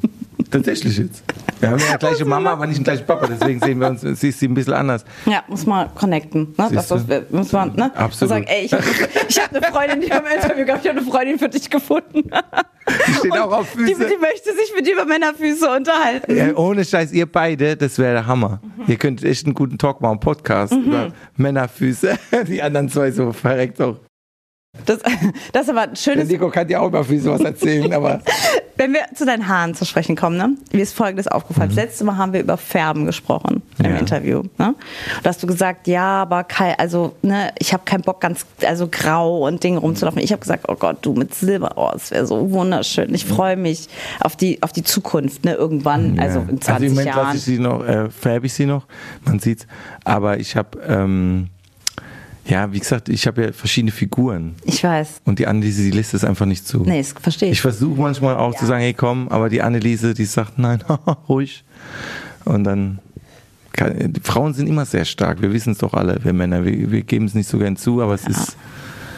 Tatsächlich 0.51 0.99
jetzt. 0.99 1.23
Wir 1.61 1.71
haben 1.71 1.79
ja 1.79 1.89
eine 1.89 1.99
gleiche 1.99 2.25
Mama, 2.25 2.53
aber 2.53 2.67
nicht 2.67 2.79
den 2.79 2.85
gleichen 2.85 3.07
Papa, 3.07 3.27
deswegen 3.27 3.61
sehen 3.61 3.81
wir 3.81 3.89
uns, 3.89 4.03
sie 4.03 4.29
ist 4.29 4.39
sie 4.41 4.47
ein 4.49 4.55
bisschen 4.55 4.75
anders. 4.75 5.05
Ja, 5.25 5.43
muss 5.49 5.67
man 5.67 5.95
connecten. 5.95 6.55
Ne? 6.57 6.69
Das, 6.73 6.89
Siehst 6.89 7.09
das, 7.09 7.23
muss 7.31 7.53
man, 7.53 7.75
ne? 7.75 7.91
Absolut. 7.97 8.23
Und 8.23 8.29
sagen, 8.29 8.47
ey, 8.49 8.67
ich 8.67 8.73
habe 8.73 8.85
hab 8.85 9.55
eine 9.55 9.63
Freundin, 9.63 10.01
die 10.03 10.09
beim 10.09 10.25
Interview 10.27 10.65
gab, 10.67 10.83
ich 10.83 10.89
habe 10.89 10.99
eine 11.01 11.11
Freundin 11.11 11.39
für 11.39 11.49
dich 11.49 11.69
gefunden. 11.71 12.31
Die 13.09 13.13
steht 13.15 13.33
auch 13.33 13.53
auf 13.53 13.73
Die, 13.73 13.95
Füße. 13.95 14.07
die 14.07 14.17
möchte 14.19 14.53
sich 14.55 14.73
mit 14.77 14.87
dir 14.87 14.95
über 14.95 15.05
Männerfüße 15.07 15.69
unterhalten. 15.69 16.37
Ja, 16.37 16.55
ohne 16.57 16.85
Scheiß, 16.85 17.13
ihr 17.13 17.27
beide, 17.27 17.77
das 17.77 17.99
wäre 17.99 18.13
der 18.13 18.27
Hammer. 18.27 18.61
Ihr 18.87 18.97
könnt 18.97 19.25
echt 19.25 19.47
einen 19.47 19.55
guten 19.55 19.79
Talk 19.79 20.01
machen, 20.01 20.21
Podcast 20.21 20.73
über 20.73 21.09
Männerfüße. 21.37 22.17
Die 22.49 22.63
anderen 22.63 22.89
zwei 22.89 23.11
so 23.11 23.33
verreckt 23.33 23.81
auch. 23.81 23.97
Das, 24.85 24.99
das 25.53 25.63
ist 25.63 25.71
aber 25.71 25.83
ein 25.83 25.91
Der 25.91 25.97
schönes 25.97 26.29
Nico 26.29 26.49
kann 26.51 26.69
dir 26.69 26.83
auch 26.83 26.89
über 26.89 27.05
Füße 27.05 27.31
was 27.31 27.41
erzählen, 27.41 27.93
aber 27.93 28.21
Wenn 28.79 28.93
wir 28.93 29.01
zu 29.15 29.25
deinen 29.25 29.49
Haaren 29.49 29.75
zu 29.75 29.87
sprechen 29.87 30.17
kommen, 30.17 30.37
ne? 30.37 30.51
mir 30.71 30.83
ist 30.83 30.93
Folgendes 30.93 31.29
aufgefallen. 31.29 31.71
Das 31.71 31.77
letzte 31.77 32.05
Mal 32.05 32.19
haben 32.19 32.35
wir 32.35 32.41
über 32.41 32.59
Färben 32.59 33.07
gesprochen 33.07 33.63
im 33.79 33.87
Mhm. 33.87 33.93
Ja. 33.93 33.99
Interview. 33.99 34.43
Ne? 34.59 34.75
Da 35.23 35.31
hast 35.31 35.43
du 35.43 35.47
gesagt, 35.47 35.87
ja, 35.87 36.23
aber 36.23 36.45
Kai, 36.45 36.79
also 36.79 37.17
ne, 37.23 37.53
ich 37.59 37.73
habe 37.73 37.85
keinen 37.87 38.03
Bock, 38.03 38.21
ganz 38.21 38.45
also 38.67 38.87
grau 38.91 39.47
und 39.47 39.65
Ding 39.65 39.79
rumzulaufen. 39.79 40.21
Ich 40.21 40.31
habe 40.31 40.41
gesagt, 40.41 40.67
oh 40.69 40.75
Gott, 40.75 40.99
du 41.01 41.15
mit 41.15 41.35
Silber, 41.35 41.73
oh, 41.77 41.89
das 41.91 42.11
wäre 42.11 42.27
so 42.27 42.51
wunderschön. 42.51 43.15
Ich 43.15 43.25
freue 43.25 43.57
mich 43.57 43.89
auf 44.21 44.37
die 44.37 44.63
auf 44.63 44.73
die 44.73 44.83
Zukunft, 44.83 45.47
ne? 45.47 45.55
Irgendwann, 45.55 46.19
also 46.19 46.41
in 46.41 46.61
20 46.61 46.69
also 46.75 46.85
im 46.85 46.91
Moment 46.93 47.07
Jahren. 47.07 47.25
lasse 47.29 47.37
ich 47.39 47.45
sie 47.45 47.59
noch, 47.59 47.83
äh, 47.83 48.11
färbe 48.11 48.45
ich 48.47 48.53
sie 48.53 48.67
noch, 48.67 48.85
man 49.25 49.39
sieht's. 49.39 49.67
Aber 50.05 50.39
ich 50.39 50.55
habe, 50.55 50.79
ähm, 50.87 51.49
ja, 52.47 52.73
wie 52.73 52.79
gesagt, 52.79 53.09
ich 53.09 53.27
habe 53.27 53.45
ja 53.47 53.53
verschiedene 53.53 53.91
Figuren. 53.93 54.55
Ich 54.65 54.83
weiß. 54.85 55.21
Und 55.25 55.39
die 55.39 55.47
Anneliese, 55.47 55.83
die 55.83 55.91
lässt 55.91 56.15
es 56.15 56.25
einfach 56.25 56.47
nicht 56.47 56.67
zu. 56.67 56.83
Nee, 56.85 56.99
das 56.99 57.13
verstehe 57.13 57.49
Ich 57.49 57.55
ich. 57.55 57.61
versuche 57.61 58.01
manchmal 58.01 58.37
auch 58.37 58.55
zu 58.55 58.67
sagen, 58.67 58.83
hey 58.83 58.95
komm, 58.95 59.29
aber 59.29 59.49
die 59.49 59.63
Anneliese, 59.63 60.15
die 60.15 60.25
sagt, 60.25 60.59
nein, 60.59 60.83
ruhig. 61.29 61.65
Und 62.45 62.65
dann, 62.65 63.01
kann, 63.73 64.13
die 64.13 64.21
Frauen 64.21 64.55
sind 64.55 64.69
immer 64.69 64.85
sehr 64.87 65.05
stark, 65.05 65.43
wir 65.43 65.53
wissen 65.53 65.73
es 65.73 65.79
doch 65.79 65.93
alle, 65.95 66.19
wir 66.23 66.33
Männer, 66.33 66.65
wir, 66.65 66.91
wir 66.91 67.03
geben 67.03 67.25
es 67.27 67.35
nicht 67.35 67.49
so 67.49 67.59
gern 67.59 67.77
zu, 67.77 68.01
aber 68.01 68.15
es, 68.15 68.27
ist, 68.27 68.57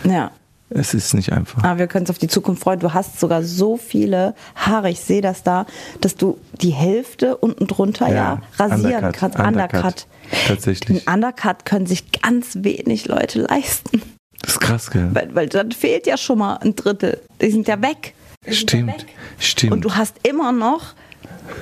Ja. 0.04 0.30
Es 0.70 0.92
ist 0.94 1.14
nicht 1.14 1.32
einfach. 1.32 1.64
Aber 1.64 1.78
wir 1.78 1.86
können 1.86 2.02
uns 2.02 2.10
auf 2.10 2.18
die 2.18 2.28
Zukunft 2.28 2.62
freuen. 2.62 2.78
Du 2.80 2.92
hast 2.92 3.18
sogar 3.18 3.42
so 3.42 3.76
viele 3.76 4.34
Haare, 4.54 4.90
ich 4.90 5.00
sehe 5.00 5.22
das 5.22 5.42
da, 5.42 5.66
dass 6.00 6.14
du 6.16 6.38
die 6.60 6.70
Hälfte 6.70 7.36
unten 7.38 7.66
drunter 7.66 8.08
ja, 8.08 8.14
Ja, 8.14 8.42
rasieren 8.58 9.04
Undercut, 9.04 9.14
kannst. 9.34 9.38
Undercut. 9.38 10.06
Tatsächlich. 10.46 11.08
Ein 11.08 11.14
Undercut 11.24 11.64
können 11.64 11.86
sich 11.86 12.12
ganz 12.12 12.58
wenig 12.60 13.06
Leute 13.06 13.40
leisten. 13.42 14.02
Das 14.42 14.52
ist 14.52 14.60
krass, 14.60 14.90
gell? 14.90 15.08
Weil, 15.12 15.34
weil 15.34 15.48
dann 15.48 15.72
fehlt 15.72 16.06
ja 16.06 16.16
schon 16.16 16.38
mal 16.38 16.56
ein 16.56 16.76
Drittel. 16.76 17.20
Die 17.40 17.50
sind 17.50 17.66
ja 17.66 17.80
weg. 17.82 18.14
Die 18.46 18.52
sind 18.52 18.72
ja 18.72 18.78
Stimmt, 18.78 19.00
weg. 19.00 19.06
stimmt. 19.38 19.72
Und 19.72 19.80
du 19.84 19.94
hast 19.94 20.16
immer 20.22 20.52
noch, 20.52 20.94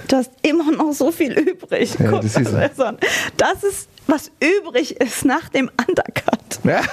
du 0.08 0.16
hast 0.16 0.30
immer 0.42 0.70
noch 0.72 0.92
so 0.92 1.10
viel 1.12 1.32
übrig. 1.32 1.94
Ja, 1.98 2.10
Guck 2.10 2.22
das 2.22 2.36
ist 2.36 2.52
das 2.52 2.80
an. 2.80 2.98
das 3.36 3.62
ist, 3.64 3.88
was 4.08 4.30
übrig 4.40 5.00
ist 5.00 5.24
nach 5.24 5.48
dem 5.48 5.70
Undercut. 5.86 6.40
Ja. 6.64 6.82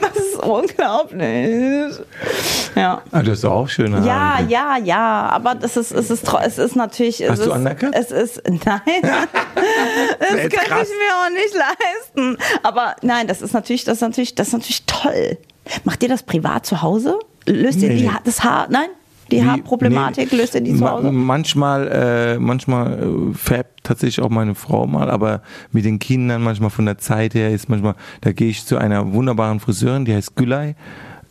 Das 0.00 0.16
ist 0.16 0.27
unglaublich. 0.48 1.94
Ja. 2.74 3.02
Ah, 3.12 3.22
du 3.22 3.30
hast 3.32 3.44
doch 3.44 3.52
auch 3.52 3.68
Haare. 3.94 4.06
Ja, 4.06 4.40
ja, 4.48 4.76
ja, 4.78 5.28
aber 5.30 5.54
das 5.54 5.76
ist, 5.76 5.92
es 5.92 6.10
ist, 6.10 6.24
es 6.44 6.58
ist 6.58 6.76
natürlich. 6.76 7.20
Es 7.22 7.30
Hast 7.30 7.38
du 7.46 7.50
ist, 7.50 7.56
Undercut? 7.56 7.90
Es 7.94 8.10
ist, 8.10 8.42
nein, 8.48 8.80
das 9.02 10.30
könnte 10.30 10.52
ich 10.54 10.70
mir 10.70 11.14
auch 11.14 11.30
nicht 11.30 11.54
leisten. 11.54 12.38
Aber 12.62 12.96
nein, 13.02 13.26
das 13.26 13.42
ist 13.42 13.52
natürlich, 13.52 13.84
das 13.84 13.96
ist 13.98 14.02
natürlich, 14.02 14.34
das 14.34 14.48
ist 14.48 14.52
natürlich 14.54 14.84
toll. 14.86 15.38
Macht 15.84 16.02
ihr 16.02 16.08
das 16.08 16.22
privat 16.22 16.66
zu 16.66 16.82
Hause? 16.82 17.18
Löst 17.46 17.78
ihr 17.80 17.88
Nee. 17.88 17.96
die, 18.02 18.10
Ha- 18.10 18.20
das 18.24 18.42
Haar, 18.44 18.66
nein, 18.70 18.88
die 19.30 19.44
Haarproblematik, 19.44 20.32
nee, 20.32 20.38
löst 20.38 20.54
ihr 20.54 20.60
die 20.60 20.74
zu 20.74 20.88
Hause? 20.88 21.12
Manchmal, 21.12 21.88
äh, 21.88 22.38
manchmal 22.38 22.92
äh, 22.92 23.34
färbt 23.34 23.84
tatsächlich 23.84 24.24
auch 24.24 24.30
meine 24.30 24.54
Frau 24.54 24.86
mal, 24.86 25.10
aber 25.10 25.42
mit 25.72 25.84
den 25.84 25.98
Kindern 25.98 26.42
manchmal 26.42 26.70
von 26.70 26.86
der 26.86 26.98
Zeit 26.98 27.34
her 27.34 27.50
ist 27.50 27.68
manchmal, 27.68 27.94
da 28.20 28.32
gehe 28.32 28.48
ich 28.48 28.64
zu 28.64 28.78
einer 28.78 29.12
wunderbaren 29.12 29.60
Friseurin, 29.60 30.04
die 30.04 30.14
heißt 30.14 30.36
Gülay. 30.36 30.74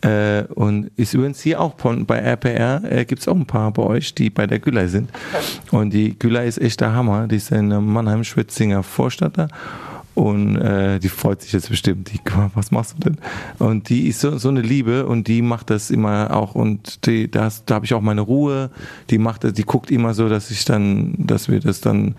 Äh, 0.00 0.44
und 0.54 0.92
ist 0.96 1.14
übrigens 1.14 1.40
hier 1.40 1.60
auch 1.60 1.76
von, 1.76 2.06
bei 2.06 2.18
RPR 2.18 2.82
äh, 2.84 3.04
gibt 3.04 3.20
es 3.20 3.26
auch 3.26 3.34
ein 3.34 3.46
paar 3.46 3.72
bei 3.72 3.82
euch, 3.82 4.14
die 4.14 4.30
bei 4.30 4.46
der 4.46 4.60
Gülay 4.60 4.86
sind. 4.86 5.10
Und 5.72 5.92
die 5.92 6.16
Gülay 6.16 6.46
ist 6.46 6.60
echt 6.60 6.80
der 6.80 6.94
Hammer. 6.94 7.26
Die 7.26 7.36
ist 7.36 7.50
in 7.50 7.68
Mannheim, 7.68 8.22
Schwetzinger 8.22 8.84
Vorstadt 8.84 9.36
da. 9.36 9.48
Und 10.18 10.56
äh, 10.56 10.98
die 10.98 11.08
freut 11.08 11.42
sich 11.42 11.52
jetzt 11.52 11.68
bestimmt. 11.68 12.10
Die, 12.12 12.18
was 12.54 12.72
machst 12.72 12.96
du 12.98 13.10
denn? 13.10 13.18
Und 13.60 13.88
die 13.88 14.08
ist 14.08 14.20
so, 14.20 14.36
so 14.36 14.48
eine 14.48 14.62
Liebe 14.62 15.06
und 15.06 15.28
die 15.28 15.42
macht 15.42 15.70
das 15.70 15.90
immer 15.92 16.34
auch 16.34 16.56
und 16.56 17.06
die, 17.06 17.30
da, 17.30 17.44
hast- 17.44 17.70
da 17.70 17.76
habe 17.76 17.84
ich 17.84 17.94
auch 17.94 18.00
meine 18.00 18.22
Ruhe. 18.22 18.70
Die 19.10 19.18
macht 19.18 19.44
das, 19.44 19.52
die 19.52 19.62
guckt 19.62 19.92
immer 19.92 20.14
so, 20.14 20.28
dass 20.28 20.50
ich 20.50 20.64
dann, 20.64 21.14
dass 21.18 21.48
wir 21.48 21.60
das 21.60 21.80
dann 21.80 22.16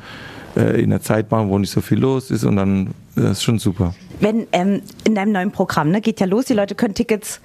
äh, 0.56 0.82
in 0.82 0.92
der 0.92 1.02
Zeit 1.02 1.30
machen, 1.30 1.50
wo 1.50 1.58
nicht 1.60 1.72
so 1.72 1.82
viel 1.82 2.00
los 2.00 2.32
ist 2.32 2.46
und 2.46 2.56
dann 2.56 2.92
das 3.16 3.32
ist 3.32 3.44
schon 3.44 3.60
super. 3.60 3.94
Wenn 4.22 4.48
ähm, 4.54 4.82
in 5.04 5.16
deinem 5.16 5.34
neuen 5.34 5.52
Programm, 5.52 5.90
ne, 5.92 6.00
geht 6.00 6.22
ja 6.22 6.26
los, 6.26 6.46
die 6.46 6.54
Leute 6.54 6.76
können 6.76 6.94
Tickets 6.94 7.42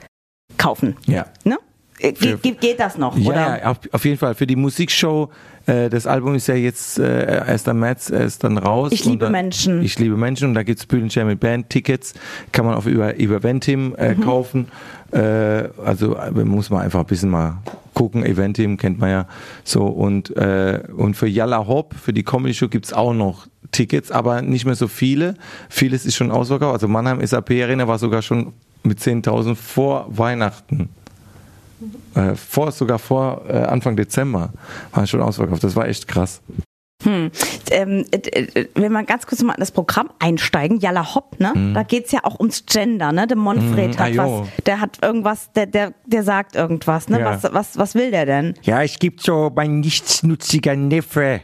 kaufen. 0.56 0.94
Ja. 1.06 1.26
Ne? 1.42 1.58
Äh, 1.98 2.14
Für- 2.14 2.36
Geht, 2.38 2.60
geht, 2.60 2.78
das 2.78 2.96
noch? 2.96 3.16
Ja, 3.18 3.56
oder? 3.58 3.76
auf 3.92 4.04
jeden 4.04 4.18
Fall. 4.18 4.34
Für 4.36 4.46
die 4.46 4.56
Musikshow, 4.56 5.30
äh, 5.66 5.88
das 5.88 6.07
Album 6.07 6.35
ist 6.35 6.46
ja 6.46 6.55
jetzt 6.55 6.98
äh, 6.98 7.42
1. 7.46 7.66
März 7.66 8.11
erst 8.11 8.44
dann 8.44 8.59
raus. 8.59 8.92
Ich 8.92 9.05
liebe 9.05 9.12
Und 9.12 9.18
da, 9.22 9.31
Menschen. 9.31 9.83
Ich 9.83 9.98
liebe 9.98 10.16
Menschen 10.16 10.48
und 10.48 10.55
da 10.55 10.62
gibt's 10.62 10.87
Bühnenshare 10.87 11.27
mit 11.27 11.40
Band-Tickets, 11.40 12.14
kann 12.53 12.66
man 12.66 12.74
auch 12.74 12.87
über, 12.87 13.14
über 13.16 13.37
Eventim 13.37 13.88
Mhm. 13.88 13.94
äh, 13.96 14.14
kaufen. 14.14 14.68
Äh, 15.12 15.68
also 15.85 16.16
äh, 16.16 16.31
muss 16.44 16.70
man 16.70 16.83
einfach 16.83 17.00
ein 17.00 17.07
bisschen 17.07 17.31
mal 17.31 17.59
gucken. 17.94 18.24
Eventim 18.24 18.77
kennt 18.77 18.98
man 18.98 19.11
ja 19.11 19.27
so. 19.62 19.87
Und, 19.87 20.37
äh, 20.37 20.81
und 20.96 21.14
für 21.16 21.29
Yalla 21.29 21.66
Hop, 21.66 21.94
für 21.94 22.12
die 22.12 22.24
Comedy 22.24 22.55
Show 22.55 22.68
gibt's 22.68 22.92
auch 22.92 23.14
noch 23.14 23.46
Tickets, 23.72 24.11
aber 24.11 24.42
nicht 24.42 24.64
mehr 24.66 24.74
so 24.74 24.88
viele. 24.88 25.35
Vieles 25.68 26.05
ist 26.07 26.16
schon 26.16 26.31
ausverkauft. 26.31 26.74
Also 26.74 26.88
Mannheim 26.88 27.24
SAP 27.24 27.50
Arena 27.62 27.88
war 27.88 27.98
sogar 27.98 28.22
schon 28.22 28.53
mit 28.83 28.98
10.000 28.98 29.55
vor 29.55 30.07
Weihnachten 30.11 30.88
äh, 32.14 32.34
vor, 32.34 32.72
sogar 32.72 32.98
vor 32.98 33.42
äh, 33.48 33.52
Anfang 33.52 33.96
Dezember 33.96 34.52
waren 34.92 35.06
schon 35.06 35.20
ausverkauft. 35.22 35.64
Das 35.64 35.76
war 35.76 35.86
echt 35.86 36.08
krass. 36.08 36.42
Ähm, 37.06 38.04
äh, 38.10 38.16
äh, 38.16 38.68
wenn 38.74 38.92
wir 38.92 39.02
ganz 39.02 39.26
kurz 39.26 39.42
mal 39.42 39.54
in 39.54 39.60
das 39.60 39.72
Programm 39.72 40.10
einsteigen, 40.18 40.78
Jalla 40.78 41.14
Hopp, 41.14 41.38
ne? 41.38 41.72
Da 41.74 41.82
geht's 41.82 42.12
ja 42.12 42.20
auch 42.22 42.38
ums 42.40 42.64
Gender, 42.66 43.12
ne? 43.12 43.26
Der 43.26 43.36
Monfred 43.36 43.96
Mhm, 43.96 43.98
hat 43.98 44.00
ah, 44.00 44.08
jo. 44.08 44.40
was, 44.42 44.48
der 44.64 44.80
hat 44.80 44.98
irgendwas, 45.02 45.52
der, 45.52 45.66
der, 45.66 45.92
der 46.06 46.22
sagt 46.22 46.56
irgendwas, 46.56 47.08
ne? 47.08 47.20
Ja. 47.20 47.26
Was, 47.42 47.52
was, 47.52 47.76
was 47.76 47.94
will 47.94 48.10
der 48.10 48.26
denn? 48.26 48.54
Ja, 48.62 48.82
es 48.82 48.98
gibt 48.98 49.20
so 49.20 49.52
mein 49.54 49.80
nichtsnutziger 49.80 50.76
Neffe, 50.76 51.40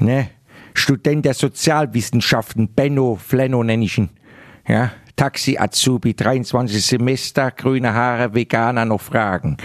ne? 0.00 0.28
Student 0.74 1.24
der 1.24 1.34
Sozialwissenschaften, 1.34 2.68
Benno 2.74 3.16
Flenno 3.16 3.62
nenne 3.62 3.84
ich 3.84 3.98
ihn. 3.98 4.10
Ja, 4.66 4.90
Taxi-Azubi, 5.16 6.14
23 6.14 6.84
Semester, 6.84 7.50
grüne 7.50 7.94
Haare, 7.94 8.34
Veganer, 8.34 8.84
noch 8.84 9.00
Fragen. 9.00 9.56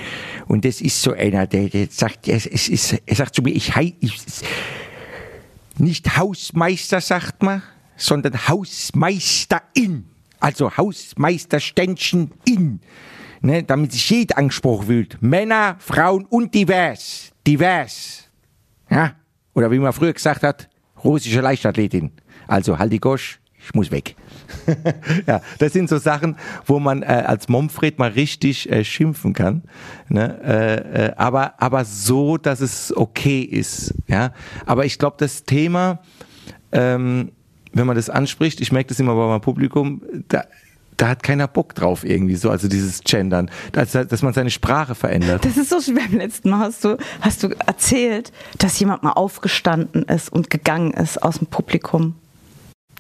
Und 0.48 0.64
das 0.66 0.82
ist 0.82 1.02
so 1.02 1.12
einer, 1.12 1.46
der, 1.46 1.68
der 1.68 1.88
sagt, 1.90 2.28
es, 2.28 2.46
es 2.46 2.70
ist, 2.70 3.02
er 3.06 3.16
sagt 3.16 3.36
zu 3.36 3.42
mir, 3.42 3.54
ich, 3.54 3.76
ich 4.00 4.20
nicht 5.78 6.18
Hausmeister, 6.18 7.02
sagt 7.02 7.44
man, 7.44 7.62
sondern 7.98 8.48
Hausmeisterin. 8.48 10.06
Also 10.40 10.76
Hausmeisterständchen 10.76 12.32
in. 12.46 12.80
Ne, 13.44 13.64
damit 13.64 13.92
sich 13.92 14.08
jeder 14.10 14.38
angesprochen 14.38 14.86
fühlt. 14.86 15.22
Männer, 15.22 15.76
Frauen 15.80 16.26
und 16.26 16.54
divers. 16.54 17.32
Divers. 17.46 18.30
Ja? 18.90 19.16
Oder 19.56 19.72
wie 19.72 19.80
man 19.80 19.94
früher 19.94 20.14
gesagt 20.14 20.44
hat, 20.44 20.70
russische 21.04 21.42
Leichtathletin. 21.42 22.12
Also 22.48 22.78
halt 22.78 22.94
die 22.94 23.00
Gosch, 23.00 23.40
ich 23.58 23.74
muss 23.74 23.90
weg. 23.90 24.16
ja, 25.28 25.42
das 25.60 25.74
sind 25.74 25.90
so 25.90 25.98
Sachen, 25.98 26.36
wo 26.66 26.80
man 26.80 27.04
äh, 27.04 27.06
als 27.06 27.50
Momfred 27.50 28.00
mal 28.00 28.10
richtig 28.12 28.70
äh, 28.72 28.84
schimpfen 28.84 29.34
kann. 29.34 29.64
Ne? 30.10 30.40
Äh, 30.44 31.06
äh, 31.06 31.14
aber, 31.16 31.62
aber 31.62 31.86
so, 31.86 32.38
dass 32.38 32.62
es 32.62 32.96
okay 32.96 33.42
ist. 33.42 33.94
Ja? 34.08 34.34
Aber 34.66 34.86
ich 34.86 35.00
glaube, 35.00 35.16
das 35.20 35.44
Thema, 35.44 36.00
ähm, 36.72 37.32
wenn 37.74 37.88
man 37.88 37.96
das 37.96 38.10
anspricht, 38.10 38.62
ich 38.62 38.72
merke 38.72 38.90
das 38.90 39.00
immer 39.00 39.16
bei 39.16 39.28
meinem 39.28 39.42
Publikum, 39.42 40.02
da, 40.28 40.44
da 40.98 41.10
hat 41.10 41.24
keiner 41.24 41.48
Bock 41.48 41.74
drauf 41.74 42.04
irgendwie 42.04 42.36
so, 42.36 42.50
also 42.50 42.68
dieses 42.68 43.02
Gendern, 43.02 43.50
dass, 43.72 43.92
dass 43.92 44.22
man 44.22 44.34
seine 44.34 44.52
Sprache 44.52 44.94
verändert. 44.94 45.44
Das 45.46 45.58
ist 45.58 45.70
so 45.70 45.82
schwer. 45.82 46.04
Beim 46.10 46.20
letzten 46.20 46.50
Mal 46.52 46.60
hast 46.60 46.84
du, 46.84 46.98
hast 47.22 47.44
du 47.44 47.48
erzählt, 47.66 48.32
dass 48.58 48.80
jemand 48.80 49.04
mal 49.04 49.14
aufgestanden 49.14 50.04
ist 50.04 50.32
und 50.32 50.50
gegangen 50.50 50.92
ist 50.92 51.22
aus 51.24 51.40
dem 51.40 51.48
Publikum. 51.48 52.16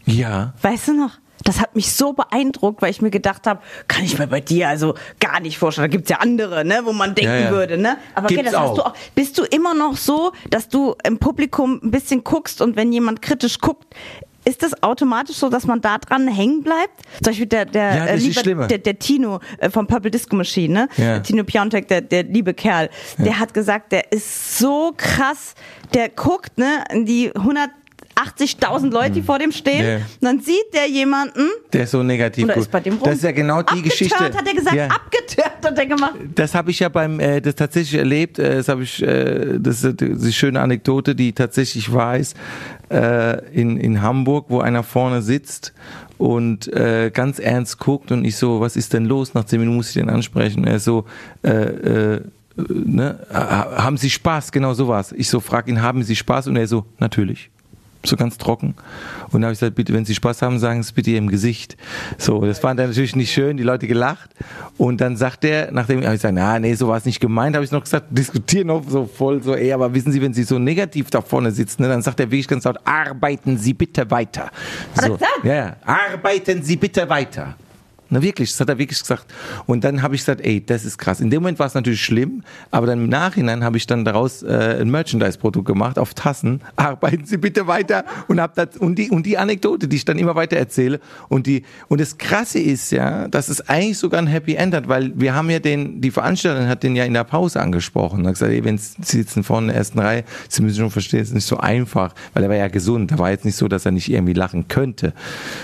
Ja. 0.06 0.54
Weißt 0.62 0.88
du 0.88 0.94
noch? 0.94 1.20
Das 1.44 1.60
hat 1.60 1.76
mich 1.76 1.92
so 1.94 2.14
beeindruckt, 2.14 2.82
weil 2.82 2.92
ich 2.92 3.02
mir 3.02 3.10
gedacht 3.12 3.48
habe, 3.48 3.62
kann 3.88 4.04
ich 4.04 4.18
mir 4.20 4.28
bei 4.28 4.42
dir 4.42 4.68
also 4.70 4.96
gar 5.20 5.40
nicht 5.40 5.58
vorstellen. 5.58 5.90
Da 5.90 5.96
gibt's 5.96 6.10
ja 6.10 6.18
andere, 6.18 6.64
ne, 6.66 6.82
wo 6.84 6.94
man 6.94 7.16
denken 7.16 7.32
Ja, 7.32 7.40
ja. 7.46 7.52
würde, 7.52 7.78
ne? 7.78 7.98
Aber 8.16 8.26
okay, 8.26 8.44
das 8.44 8.56
hast 8.56 8.78
du 8.78 8.82
auch. 8.84 8.92
auch. 8.92 8.94
Bist 9.16 9.38
du 9.38 9.44
immer 9.44 9.74
noch 9.74 9.98
so, 9.98 10.32
dass 10.50 10.68
du 10.70 10.96
im 11.06 11.18
Publikum 11.20 11.80
ein 11.84 11.92
bisschen 11.92 12.24
guckst 12.24 12.62
und 12.62 12.76
wenn 12.76 12.92
jemand 12.94 13.22
kritisch 13.22 13.60
guckt, 13.60 13.86
ist 14.44 14.64
das 14.64 14.82
automatisch 14.82 15.36
so, 15.36 15.50
dass 15.50 15.66
man 15.68 15.82
da 15.82 16.00
dran 16.00 16.28
hängen 16.28 16.64
bleibt? 16.64 17.02
Zum 17.22 17.26
Beispiel 17.32 17.46
der, 17.46 17.66
der, 17.66 17.96
Ja, 17.96 18.06
äh, 18.06 18.16
ist 18.18 18.24
liebe, 18.24 18.40
schlimmer. 18.40 18.68
der, 18.68 18.80
der 18.80 18.98
Tino 18.98 19.40
äh, 19.60 19.70
vom 19.70 19.86
Purple 19.86 20.10
Disco 20.10 20.36
Machine, 20.36 20.74
ne? 20.74 20.90
Ja. 20.98 21.20
Tino 21.20 21.44
Piontek, 21.44 21.88
der, 21.88 22.02
der 22.02 22.24
liebe 22.24 22.56
Kerl, 22.56 22.90
der 23.20 23.38
hat 23.38 23.54
gesagt, 23.54 23.92
der 23.92 24.12
ist 24.12 24.58
so 24.58 24.94
krass, 24.98 25.54
der 25.94 26.10
guckt, 26.10 26.58
ne, 26.58 26.84
in 26.92 27.06
die 27.06 27.32
180.000 28.26 28.92
Leute, 28.92 29.12
die 29.12 29.22
vor 29.22 29.40
dem 29.40 29.52
stehen, 29.52 29.86
Ja. 29.86 29.96
und 29.98 30.04
dann 30.22 30.40
sieht 30.40 30.74
der 30.74 30.88
jemanden, 30.88 31.48
Der 31.74 31.84
ist 31.84 31.92
so 31.92 32.04
negativ 32.04 32.46
oder 32.46 32.54
gut. 32.56 32.64
ist 32.64 32.72
bei 32.72 32.80
dem 32.80 32.94
rum. 32.96 33.04
Das 33.04 33.16
ist 33.16 33.24
ja 33.24 33.32
genau 33.32 33.62
die 33.62 33.82
Geschichte. 33.82 34.16
hat 34.18 34.48
er 34.48 34.54
gesagt, 34.54 34.76
Ja. 34.76 34.88
abgetört 34.88 35.52
hat 35.64 35.78
er 35.78 35.86
gemacht. 35.86 36.16
Das 36.36 36.54
habe 36.56 36.72
ich 36.72 36.80
ja 36.80 36.90
beim 36.90 37.20
äh, 37.20 37.42
das 37.42 37.56
tatsächlich 37.56 37.98
erlebt. 38.00 38.40
Äh, 38.40 38.56
das 38.58 38.68
habe 38.68 38.84
ich. 38.84 39.02
Äh, 39.02 39.60
das 39.60 39.84
ist 39.84 39.96
die 40.02 40.34
schöne 40.34 40.60
Anekdote, 40.62 41.16
die 41.16 41.34
tatsächlich 41.34 41.92
wahr 41.94 42.18
ist. 42.18 42.36
Äh, 42.90 43.44
in 43.54 43.78
in 43.78 44.02
Hamburg, 44.02 44.46
wo 44.50 44.60
einer 44.60 44.84
vorne 44.84 45.22
sitzt 45.22 45.74
und 46.18 46.68
äh, 46.74 47.10
ganz 47.14 47.40
ernst 47.40 47.80
guckt 47.80 48.12
und 48.12 48.26
ich 48.26 48.36
so, 48.36 48.60
was 48.60 48.76
ist 48.76 48.94
denn 48.94 49.06
los? 49.06 49.34
Nach 49.34 49.46
zehn 49.46 49.60
Minuten 49.60 49.78
muss 49.78 49.88
ich 49.90 49.94
den 49.94 50.10
ansprechen. 50.10 50.66
Er 50.66 50.80
so. 50.80 51.06
Äh, 51.44 51.50
äh, 51.50 52.22
Ne? 52.58 53.18
Ha- 53.34 53.84
Haben 53.86 53.96
Sie 53.96 54.10
Spaß? 54.10 54.52
Genau 54.52 54.74
so 54.74 54.88
war's. 54.90 55.14
Ich 55.14 55.30
so 55.30 55.40
frage 55.40 55.72
ihn, 55.72 55.82
haben 55.82 56.04
Sie 56.04 56.18
Spaß? 56.18 56.48
Und 56.48 56.58
er 56.58 56.68
so, 56.68 56.86
natürlich. 57.00 57.50
So 58.04 58.16
ganz 58.16 58.38
trocken. 58.38 58.76
Und 59.26 59.34
dann 59.34 59.46
habe 59.46 59.54
ich 59.54 59.60
gesagt, 59.60 59.76
bitte, 59.76 59.94
wenn 59.94 60.06
Sie 60.06 60.16
Spaß 60.16 60.42
haben, 60.42 60.58
sagen 60.60 60.82
Sie 60.82 60.88
es 60.88 60.92
bitte 60.92 61.12
im 61.12 61.28
Gesicht. 61.28 61.78
So, 62.18 62.42
das 62.46 62.64
war 62.64 62.74
dann 62.74 62.88
natürlich 62.88 63.16
nicht 63.16 63.32
schön, 63.32 63.58
die 63.58 63.64
Leute 63.64 63.88
gelacht. 63.88 64.32
Und 64.78 65.02
dann 65.02 65.18
sagt 65.18 65.44
er, 65.46 65.72
nachdem 65.72 66.02
ich 66.02 66.10
gesagt, 66.10 66.34
na, 66.34 66.58
nee, 66.58 66.74
so 66.74 66.88
war 66.88 66.98
es 66.98 67.06
nicht 67.06 67.20
gemeint, 67.20 67.56
habe 67.56 67.64
ich 67.64 67.72
noch 67.72 67.84
gesagt, 67.84 68.08
diskutieren 68.10 68.68
noch 68.68 68.84
so 68.88 69.06
voll, 69.06 69.44
so, 69.44 69.56
ey, 69.56 69.72
aber 69.72 69.94
wissen 69.94 70.12
Sie, 70.12 70.22
wenn 70.22 70.34
Sie 70.34 70.44
so 70.44 70.58
negativ 70.58 71.10
da 71.12 71.22
vorne 71.22 71.52
sitzen, 71.52 71.84
ne, 71.84 71.90
dann 71.90 72.02
sagt 72.02 72.20
er 72.20 72.28
wirklich 72.28 72.48
ganz 72.48 72.64
laut, 72.64 72.80
arbeiten 72.86 73.58
Sie 73.58 73.74
bitte 73.74 74.10
weiter. 74.10 74.50
Er 74.96 75.04
So, 75.04 75.20
ja, 75.44 75.54
ja, 75.54 75.76
arbeiten 75.86 76.64
Sie 76.64 76.78
bitte 76.78 77.08
weiter. 77.08 77.56
Na 78.14 78.22
wirklich, 78.22 78.52
das 78.52 78.60
hat 78.60 78.68
er 78.68 78.78
wirklich 78.78 79.00
gesagt. 79.00 79.26
Und 79.66 79.86
dann 79.86 80.02
habe 80.02 80.16
ich 80.16 80.22
gesagt, 80.22 80.42
ey, 80.42 80.64
das 80.64 80.84
ist 80.84 80.98
krass. 80.98 81.22
In 81.22 81.30
dem 81.30 81.42
Moment 81.42 81.60
war 81.60 81.68
es 81.68 81.74
natürlich 81.74 82.04
schlimm, 82.04 82.44
aber 82.70 82.86
dann 82.86 83.06
im 83.06 83.10
Nachhinein 83.10 83.64
habe 83.64 83.78
ich 83.78 83.88
dann 83.88 84.04
daraus 84.04 84.44
äh, 84.44 84.80
ein 84.82 84.92
Merchandise-Produkt 84.92 85.66
gemacht 85.66 85.98
auf 85.98 86.14
Tassen. 86.14 86.60
Arbeiten 86.76 87.26
Sie 87.26 87.38
bitte 87.38 87.68
weiter 87.68 88.04
und 88.28 88.42
hab 88.42 88.56
das 88.56 88.76
und 88.78 88.96
die 88.96 89.10
und 89.10 89.26
die 89.26 89.38
Anekdote, 89.38 89.88
die 89.88 89.96
ich 89.96 90.04
dann 90.04 90.20
immer 90.20 90.36
weiter 90.36 90.58
erzähle 90.58 91.00
und 91.30 91.48
die 91.48 91.64
und 91.88 92.02
das 92.02 92.18
Krasse 92.18 92.60
ist 92.60 92.92
ja, 92.92 93.30
dass 93.30 93.48
es 93.48 93.70
eigentlich 93.70 93.98
sogar 93.98 94.22
ein 94.22 94.28
Happy 94.28 94.56
End 94.56 94.76
hat, 94.76 94.90
weil 94.90 95.14
wir 95.16 95.34
haben 95.34 95.50
ja 95.50 95.60
den 95.60 96.02
die 96.02 96.12
Veranstalterin 96.12 96.68
hat 96.68 96.84
den 96.84 96.98
ja 96.98 97.06
in 97.06 97.14
der 97.14 97.24
Pause 97.24 97.62
angesprochen. 97.62 98.28
Hat 98.28 98.34
gesagt, 98.34 98.52
ey, 98.52 98.66
wenn 98.66 98.78
Sie 98.78 98.94
sitzen 99.00 99.46
vorne 99.46 99.68
in 99.68 99.70
der 99.70 99.78
ersten 99.78 100.00
Reihe, 100.00 100.26
Sie 100.50 100.62
müssen 100.62 100.80
schon 100.80 100.92
verstehen, 100.92 101.22
es 101.22 101.30
ist 101.30 101.36
nicht 101.36 101.46
so 101.46 101.58
einfach, 101.58 102.14
weil 102.34 102.44
er 102.44 102.50
war 102.50 102.58
ja 102.58 102.68
gesund. 102.68 103.12
Da 103.12 103.20
war 103.20 103.32
jetzt 103.32 103.46
nicht 103.46 103.56
so, 103.56 103.70
dass 103.70 103.86
er 103.86 103.94
nicht 103.94 104.12
irgendwie 104.12 104.34
lachen 104.34 104.68
könnte, 104.68 105.14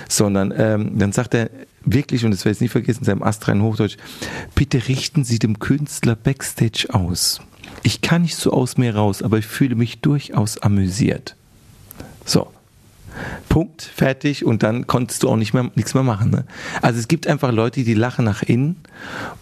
sondern 0.07 0.53
ähm, 0.57 0.97
dann 0.97 1.11
sagt 1.11 1.33
er 1.33 1.49
wirklich, 1.93 2.25
und 2.25 2.31
das 2.31 2.45
werde 2.45 2.55
ich 2.55 2.61
nie 2.61 2.67
vergessen, 2.67 2.99
in 2.99 3.05
seinem 3.05 3.23
astreinen 3.23 3.63
Hochdeutsch, 3.63 3.97
bitte 4.55 4.87
richten 4.87 5.23
Sie 5.23 5.39
dem 5.39 5.59
Künstler 5.59 6.15
Backstage 6.15 6.87
aus. 6.91 7.41
Ich 7.83 8.01
kann 8.01 8.23
nicht 8.23 8.35
so 8.35 8.51
aus 8.51 8.77
mir 8.77 8.95
raus, 8.95 9.21
aber 9.21 9.37
ich 9.37 9.45
fühle 9.45 9.75
mich 9.75 9.99
durchaus 10.01 10.57
amüsiert. 10.57 11.35
So. 12.25 12.47
Punkt, 13.49 13.81
fertig 13.81 14.45
und 14.45 14.61
dann 14.61 14.85
konntest 14.85 15.23
du 15.23 15.29
auch 15.29 15.37
nicht 15.37 15.51
mehr 15.53 15.71
nichts 15.73 15.95
mehr 15.95 16.03
machen. 16.03 16.29
Ne? 16.29 16.45
Also 16.83 16.99
es 16.99 17.07
gibt 17.07 17.25
einfach 17.25 17.51
Leute, 17.51 17.83
die 17.83 17.95
lachen 17.95 18.25
nach 18.25 18.43
innen 18.43 18.75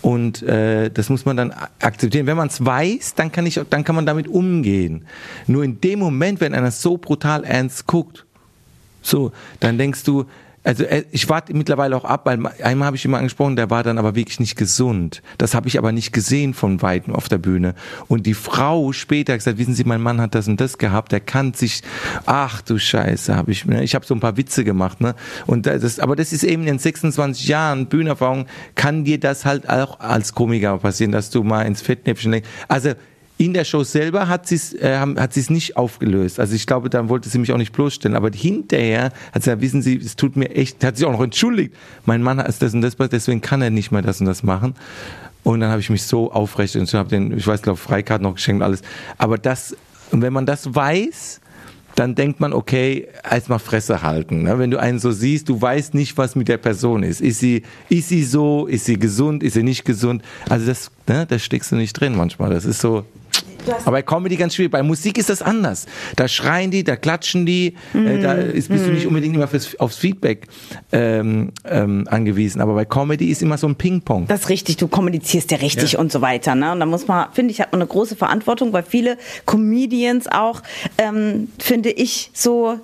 und 0.02 0.42
äh, 0.44 0.90
das 0.90 1.10
muss 1.10 1.26
man 1.26 1.36
dann 1.36 1.54
akzeptieren. 1.80 2.26
Wenn 2.26 2.38
man 2.38 2.48
es 2.48 2.64
weiß, 2.64 3.16
dann 3.16 3.34
kann 3.34 3.46
ich, 3.46 3.60
dann 3.70 3.84
kann 3.84 3.96
man 3.96 4.06
damit 4.06 4.30
umgehen. 4.30 5.06
Nur 5.48 5.64
in 5.64 5.82
dem 5.82 6.00
Moment, 6.00 6.40
wenn 6.40 6.54
einer 6.54 6.72
so 6.72 6.98
brutal 6.98 7.44
ernst 7.44 7.86
guckt, 7.88 8.26
so, 9.02 9.34
dann 9.60 9.78
denkst 9.78 10.04
du, 10.04 10.26
also 10.66 10.84
äh, 10.84 11.06
ich 11.12 11.30
warte 11.30 11.54
mittlerweile 11.56 11.96
auch 11.96 12.06
ab, 12.06 12.26
weil 12.26 12.40
einmal 12.62 12.88
habe 12.88 12.98
ich 12.98 13.06
immer 13.06 13.20
angesprochen, 13.20 13.56
der 13.56 13.70
war 13.70 13.84
dann 13.84 13.98
aber 14.00 14.16
wirklich 14.16 14.40
nicht 14.40 14.56
gesund. 14.56 15.22
Das 15.38 15.54
habe 15.54 15.68
ich 15.68 15.78
aber 15.78 15.92
nicht 15.92 16.12
gesehen 16.12 16.54
von 16.54 16.82
weitem 16.82 17.16
auf 17.16 17.30
der 17.30 17.38
Bühne. 17.38 17.76
Und 18.08 18.26
die 18.26 18.34
Frau 18.34 18.92
später 18.92 19.36
gesagt, 19.36 19.60
wissen 19.60 19.76
Sie, 19.76 19.84
mein 19.84 20.02
Mann 20.02 20.20
hat 20.20 20.34
das 20.34 20.48
und 20.48 20.60
das 20.60 20.78
gehabt, 20.80 21.12
der 21.12 21.20
kann 21.20 21.54
sich, 21.54 21.84
ach 22.26 22.62
du 22.64 22.80
Scheiße, 22.80 23.36
habe 23.36 23.52
ich, 23.52 23.66
ne? 23.66 23.84
ich 23.84 23.94
habe 23.94 24.06
so 24.06 24.16
ein 24.16 24.20
paar 24.20 24.38
Witze 24.38 24.64
gemacht, 24.64 25.02
ne? 25.02 25.14
Und 25.46 25.68
das, 25.68 26.00
aber 26.00 26.16
das 26.16 26.34
ist 26.34 26.44
eben 26.44 26.64
in 26.64 26.68
den 26.68 26.80
26 26.80 27.48
Jahren 27.48 27.86
Bühnenerfahrung, 27.86 28.48
kann 28.74 29.04
dir 29.04 29.20
das 29.20 29.46
halt 29.46 29.70
auch 29.70 30.00
als 30.00 30.34
Komiker 30.34 30.80
passieren, 30.80 31.12
dass 31.12 31.30
du 31.30 31.44
mal 31.44 31.62
ins 31.62 31.84
Fettnäpfchen 31.84 32.32
legst. 32.32 32.50
Also 32.68 32.94
in 33.38 33.54
der 33.54 33.66
Show 33.66 33.84
selber 33.84 34.28
hat 34.28 34.48
sie 34.48 34.56
es 34.56 34.74
äh, 34.74 34.98
hat 34.98 35.36
es 35.36 35.50
nicht 35.50 35.76
aufgelöst. 35.76 36.40
Also 36.40 36.56
ich 36.56 36.66
glaube, 36.66 36.90
dann 36.90 37.10
wollte 37.10 37.28
sie 37.30 37.38
mich 37.38 37.52
auch 37.52 37.58
nicht 37.58 37.74
bloßstellen. 37.74 38.16
Aber 38.16 38.30
hinterher 38.34 39.12
hat 39.34 39.44
sie 39.44 39.50
gesagt, 39.50 39.62
wissen 39.62 39.82
Sie, 39.82 39.98
es 39.98 40.16
tut 40.16 40.38
mir 40.38 40.56
echt, 40.56 40.84
hat 40.84 40.98
sich 40.98 41.06
auch 41.06 41.12
noch 41.12 41.22
entschuldigt. 41.22 41.74
Mein 42.06 42.24
Mann 42.24 42.40
ist 42.40 42.62
das 42.62 42.74
und 42.74 42.82
das, 42.82 42.96
deswegen 42.96 43.42
kann 43.42 43.62
er 43.62 43.72
nicht 43.72 43.92
mehr 43.92 44.02
das 44.02 44.22
und 44.22 44.28
das 44.28 44.44
machen. 44.44 44.76
Und 45.44 45.60
dann 45.60 45.70
habe 45.70 45.82
ich 45.82 45.90
mich 45.90 46.04
so 46.04 46.32
aufrecht 46.32 46.76
und 46.76 46.92
habe 46.94 47.10
den, 47.10 47.38
ich 47.38 47.46
weiß, 47.46 47.62
glaube 47.62 47.78
Freikarten 47.78 48.24
noch 48.24 48.36
geschenkt 48.36 48.62
und 48.62 48.66
alles. 48.66 48.82
Aber 49.18 49.38
das, 49.38 49.76
wenn 50.12 50.34
man 50.34 50.46
das 50.46 50.74
weiß, 50.74 51.42
dann 51.96 52.14
denkt 52.14 52.40
man, 52.40 52.52
okay, 52.52 53.08
erstmal 53.30 53.60
Fresse 53.60 54.02
halten. 54.02 54.44
Ne? 54.44 54.60
Wenn 54.60 54.70
du 54.70 54.80
einen 54.80 55.00
so 55.00 55.12
siehst, 55.12 55.48
du 55.50 55.62
weißt 55.62 55.94
nicht, 55.94 56.18
was 56.18 56.36
mit 56.36 56.48
der 56.48 56.58
Person 56.58 57.04
ist. 57.04 57.22
Ist 57.22 57.40
sie, 57.40 57.64
ist 57.90 58.10
sie 58.10 58.24
so, 58.24 58.68
ist 58.68 58.86
sie 58.86 59.00
gesund, 59.00 59.44
ist 59.44 59.54
sie 59.54 59.64
nicht 59.64 59.86
gesund? 59.86 60.22
Also 60.50 60.66
das, 60.66 60.92
ne, 61.08 61.26
da 61.26 61.40
steckst 61.40 61.72
du 61.72 61.78
nicht 61.78 61.94
drin 61.94 62.16
manchmal. 62.16 62.50
Das 62.50 62.66
ist 62.66 62.82
so. 62.82 63.06
Aber 63.70 63.92
bei 63.92 64.02
Comedy 64.02 64.36
ganz 64.36 64.56
schwierig. 64.56 64.72
Bei 64.72 64.84
Musik 64.84 65.18
ist 65.18 65.30
das 65.30 65.42
anders. 65.42 65.86
Da 66.16 66.28
schreien 66.28 66.72
die, 66.72 66.84
da 66.84 66.96
klatschen 66.96 67.46
die, 67.46 67.76
äh, 67.94 68.20
da 68.22 68.34
ist, 68.34 68.70
bist 68.70 68.86
du 68.86 68.92
nicht 68.92 69.08
unbedingt 69.08 69.36
immer 69.36 69.48
fürs, 69.48 69.80
aufs 69.80 69.98
Feedback 69.98 70.48
ähm, 70.92 71.52
ähm, 71.66 72.08
angewiesen. 72.10 72.62
Aber 72.62 72.74
bei 72.74 72.86
Comedy 72.86 73.30
ist 73.32 73.42
immer 73.42 73.58
so 73.58 73.68
ein 73.68 73.76
Ping-Pong. 73.76 74.28
Das 74.28 74.42
ist 74.42 74.50
richtig, 74.50 74.78
du 74.78 74.88
kommunizierst 74.88 75.52
ja 75.52 75.58
richtig 75.58 75.94
Ja. 75.94 76.00
und 76.00 76.12
so 76.12 76.22
weiter. 76.22 76.56
Ne? 76.56 76.72
Und 76.72 76.80
da 76.80 76.86
muss 76.86 77.08
man, 77.08 77.28
finde 77.34 77.52
ich, 77.52 77.62
hat 77.62 77.72
man 77.72 77.82
eine 77.82 77.88
große 77.88 78.16
Verantwortung, 78.16 78.74
weil 78.74 78.84
viele 78.84 79.18
Comedians 79.46 80.28
auch, 80.28 80.62
ähm, 80.98 81.50
finde 81.60 81.90
ich, 81.92 82.32
so 82.34 82.80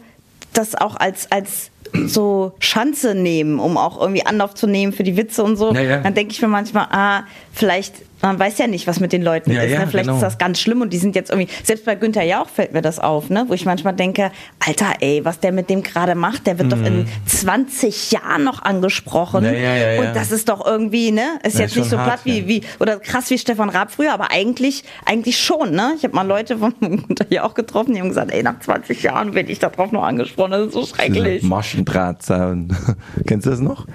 das 0.54 0.76
auch 0.76 0.96
als, 0.98 1.32
als 1.32 1.70
so 2.06 2.54
Schanze 2.60 3.16
nehmen, 3.16 3.60
um 3.60 3.78
auch 3.78 4.00
irgendwie 4.00 4.26
Anlauf 4.26 4.54
zu 4.54 4.68
nehmen 4.68 4.94
für 4.94 5.04
die 5.04 5.18
Witze 5.18 5.44
und 5.44 5.58
so. 5.58 5.74
Ja, 5.74 5.82
ja. 5.82 5.98
Dann 6.00 6.14
denke 6.14 6.32
ich 6.34 6.42
mir 6.42 6.48
manchmal, 6.48 6.88
ah, 6.92 7.24
vielleicht, 7.52 7.96
man 8.22 8.40
weiß 8.40 8.58
ja 8.58 8.68
nicht, 8.68 8.88
was 8.88 9.00
mit 9.00 9.14
den 9.14 9.22
Leuten 9.22 9.52
Ja, 9.52 9.62
ist. 9.64 9.72
ja, 9.72 9.80
ne? 9.80 9.88
Vielleicht 9.88 10.06
genau. 10.08 10.18
ist 10.18 10.24
das 10.24 10.38
ganz 10.38 10.60
schlimm 10.60 10.82
und 10.82 10.92
die 10.94 10.98
sind 10.98 11.16
jetzt 11.16 11.30
irgendwie, 11.32 11.52
selbst 11.64 11.86
bei 11.86 11.96
Günther 11.96 12.24
Jauch 12.24 12.48
fällt 12.50 12.74
mir 12.74 12.82
das 12.82 13.00
auf, 13.00 13.30
ne? 13.30 13.46
wo 13.48 13.54
ich 13.54 13.66
manchmal 13.66 13.94
denke, 13.94 14.32
Alter, 14.66 14.94
ey, 15.00 15.24
was 15.24 15.40
der 15.40 15.52
mit 15.52 15.70
dem 15.70 15.84
gerade 15.84 16.16
macht, 16.16 16.48
der 16.48 16.60
wird 16.60 16.72
doch 16.72 16.82
in 16.84 17.08
20 17.26 18.12
Jahren 18.12 18.44
noch 18.44 18.62
angesprochen. 18.62 19.44
Mhm. 19.46 19.54
Ja. 19.54 20.00
Und 20.02 20.16
das 20.16 20.32
ist 20.32 20.50
doch 20.50 20.66
irgendwie, 20.66 21.12
ne? 21.12 21.40
Ist 21.44 21.58
jetzt 21.60 21.76
nicht 21.76 21.84
schon 21.84 21.90
so 21.90 21.98
hart, 21.98 22.08
platt 22.08 22.20
wie, 22.26 22.48
wie, 22.48 22.62
oder 22.80 23.00
krass 23.00 23.30
wie 23.30 23.38
Stefan 23.38 23.70
Raab 23.70 23.92
früher, 23.92 24.14
aber 24.14 24.32
eigentlich, 24.32 24.84
eigentlich 25.06 25.40
schon, 25.40 25.72
ne? 25.72 25.94
Ich 25.98 26.04
habe 26.04 26.16
mal 26.16 26.28
Leute 26.28 26.58
von 26.58 26.74
Günther 26.80 27.26
Jauch 27.30 27.54
getroffen, 27.54 27.94
die 27.94 28.00
haben 28.02 28.10
gesagt, 28.10 28.32
ey, 28.32 28.44
nach 28.44 28.60
20 28.60 29.02
Jahren 29.04 29.34
werde 29.34 29.52
ich 29.52 29.60
darauf 29.60 29.92
noch 29.92 30.04
angesprochen, 30.04 30.52
das 30.52 30.68
ist 30.68 30.74
so 30.74 30.86
schrecklich. 30.86 31.44
Maschendrahtzaun. 31.44 32.76
Kennst 33.28 33.46
du 33.48 33.52
das 33.52 33.60
noch? 33.60 33.86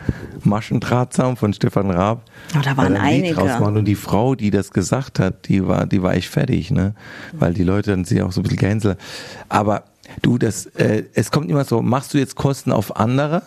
Maschendrahtzaun 0.47 1.37
von 1.37 1.53
Stefan 1.53 1.91
Raab. 1.91 2.23
Oh, 2.57 2.61
da 2.63 2.77
waren 2.77 2.97
ein 2.97 3.03
einige. 3.03 3.37
rausmacht 3.37 3.77
Und 3.77 3.85
die 3.85 3.95
Frau, 3.95 4.35
die 4.35 4.51
das 4.51 4.71
gesagt 4.71 5.19
hat, 5.19 5.49
die 5.49 5.67
war, 5.67 5.87
die 5.87 6.03
war 6.03 6.15
echt 6.15 6.29
fertig, 6.29 6.71
ne? 6.71 6.95
Weil 7.33 7.55
die 7.55 7.65
Leute 7.65 7.91
dann 7.91 8.05
sie 8.05 8.23
auch 8.23 8.33
so 8.33 8.41
ein 8.41 8.43
bisschen 8.45 8.59
gehänselt. 8.59 8.99
Aber 9.49 9.85
du, 10.23 10.39
das, 10.39 10.67
äh, 10.67 11.05
es 11.15 11.31
kommt 11.31 11.51
immer 11.51 11.65
so, 11.65 11.83
machst 11.83 12.15
du 12.15 12.19
jetzt 12.19 12.37
Kosten 12.37 12.73
auf 12.73 12.97
andere 12.97 13.43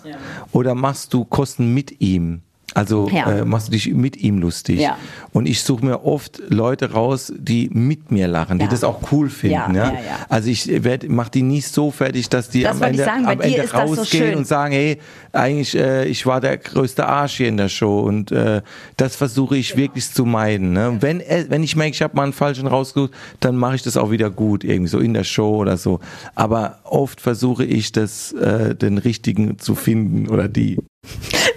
oder 0.51 0.75
machst 0.75 1.13
du 1.13 1.25
Kosten 1.25 1.73
mit 1.73 2.01
ihm? 2.01 2.41
Also 2.79 3.09
Ja. 3.11 3.29
äh, 3.29 3.45
machst 3.45 3.67
du 3.67 3.71
dich 3.73 3.93
mit 3.93 4.15
ihm 4.15 4.39
lustig. 4.39 4.79
Ja. 4.79 4.97
Und 5.33 5.47
ich 5.47 5.61
suche 5.61 5.85
mir 5.85 6.05
oft 6.05 6.41
Leute 6.47 6.93
raus, 6.93 7.33
die 7.37 7.69
mit 7.73 8.09
mir 8.09 8.29
lachen, 8.29 8.57
die 8.57 8.67
das 8.69 8.85
auch 8.85 9.11
cool 9.11 9.29
finden. 9.29 9.75
Ja. 9.75 9.93
Also 10.29 10.49
ich 10.49 10.83
werd, 10.85 11.07
mach 11.09 11.27
die 11.27 11.41
nicht 11.43 11.67
so 11.67 11.91
fertig, 11.91 12.29
dass 12.29 12.49
die 12.49 12.63
Das 12.63 12.77
am 12.77 12.83
Ende, 12.89 13.03
sagen, 13.03 13.25
am 13.25 13.41
Ende 13.41 13.67
so 13.67 13.77
rausgehen 13.77 14.27
schön. 14.29 14.35
und 14.37 14.47
sagen, 14.47 14.73
hey, 14.73 14.97
eigentlich 15.33 15.75
äh, 15.77 16.05
ich 16.05 16.25
war 16.25 16.39
der 16.39 16.57
größte 16.57 17.05
Arsch 17.05 17.35
hier 17.37 17.49
in 17.49 17.57
der 17.57 17.67
Show 17.69 17.99
und 17.99 18.31
äh, 18.31 18.61
das 18.95 19.17
versuche 19.17 19.57
ich 19.57 19.75
wirklich 19.75 20.09
zu 20.09 20.23
meiden. 20.25 20.71
Ne? 20.71 20.97
Wenn 21.01 21.19
äh, 21.19 21.45
wenn 21.49 21.63
ich 21.63 21.75
merke, 21.75 21.91
ich 21.91 22.01
habe 22.01 22.15
mal 22.15 22.23
einen 22.23 22.33
falschen 22.33 22.65
rausgesucht, 22.67 23.11
dann 23.41 23.57
mache 23.57 23.75
ich 23.75 23.83
das 23.83 23.97
auch 23.97 24.09
wieder 24.11 24.29
gut 24.29 24.63
irgendwie 24.63 24.89
so 24.89 24.99
in 24.99 25.13
der 25.13 25.25
Show 25.25 25.57
oder 25.57 25.75
so. 25.75 25.99
Aber 26.33 26.79
oft 26.85 27.19
versuche 27.19 27.65
ich 27.65 27.91
das 27.91 28.31
äh, 28.31 28.73
den 28.73 28.97
richtigen 28.97 29.59
zu 29.59 29.75
finden 29.75 30.29
oder 30.29 30.47
die 30.47 30.77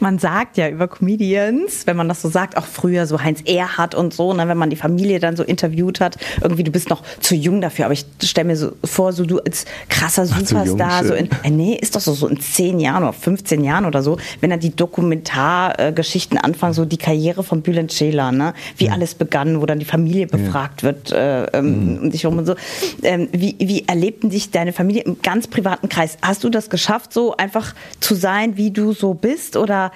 Man 0.01 0.19
sagt 0.19 0.57
ja 0.57 0.69
über 0.69 0.89
Comedians, 0.89 1.87
wenn 1.87 1.97
man 1.97 2.09
das 2.09 2.23
so 2.23 2.29
sagt, 2.29 2.57
auch 2.57 2.65
früher 2.65 3.07
so 3.07 3.23
Heinz 3.23 3.41
Erhardt 3.47 3.95
und 3.95 4.13
so, 4.13 4.33
ne, 4.33 4.49
wenn 4.49 4.59
man 4.59 4.69
die 4.69 4.77
Familie 4.77 5.21
dann 5.21 5.37
so 5.37 5.45
interviewt 5.45 6.01
hat, 6.01 6.17
irgendwie 6.41 6.65
du 6.65 6.73
bist 6.73 6.91
noch 6.91 7.03
zu 7.21 7.37
jung 7.37 7.61
dafür, 7.61 7.85
aber 7.85 7.95
ich 7.95 8.05
stelle 8.23 8.49
mir 8.49 8.57
so 8.57 8.73
vor, 8.85 9.13
so 9.13 9.25
du 9.25 9.39
als 9.39 9.65
krasser 9.89 10.27
Ach, 10.29 10.41
Superstar, 10.41 11.05
so 11.05 11.15
in, 11.15 11.29
äh, 11.45 11.51
nee, 11.51 11.79
ist 11.81 11.95
doch 11.95 12.01
so, 12.01 12.15
so 12.15 12.27
in 12.27 12.41
10 12.41 12.81
Jahren 12.81 13.05
oder 13.05 13.13
15 13.13 13.63
Jahren 13.63 13.85
oder 13.85 14.03
so, 14.03 14.19
wenn 14.41 14.51
dann 14.51 14.61
die 14.61 14.75
Dokumentargeschichten 14.75 16.37
anfangen, 16.37 16.75
so 16.75 16.85
die 16.85 16.99
Karriere 16.99 17.45
von 17.45 17.63
Bülent 17.63 17.93
Ceylan, 17.93 18.37
ne, 18.37 18.55
wie 18.79 18.91
alles 18.91 19.15
begann, 19.15 19.61
wo 19.61 19.67
dann 19.67 19.79
die 19.79 19.85
Familie 19.85 20.27
befragt 20.27 20.83
wird 20.83 21.13
äh, 21.13 21.45
ähm, 21.53 22.01
um 22.03 22.11
dich 22.11 22.25
herum 22.25 22.39
und 22.39 22.47
so. 22.47 22.57
Ähm, 23.03 23.29
wie, 23.33 23.57
wie 23.59 23.85
erlebten 23.87 24.31
dich 24.31 24.51
deine 24.51 24.73
Familie 24.73 25.03
im 25.03 25.23
ganz 25.23 25.47
privaten 25.47 25.89
Kreis? 25.89 26.19
Hast 26.23 26.43
du 26.43 26.51
das 26.51 26.71
geschafft, 26.71 27.13
so 27.13 27.37
einfach 27.37 27.75
zu 28.01 28.15
sein, 28.15 28.57
wie 28.57 28.71
du 28.71 28.93
so 28.93 29.15
bist? 29.15 29.32
Oder 29.57 29.93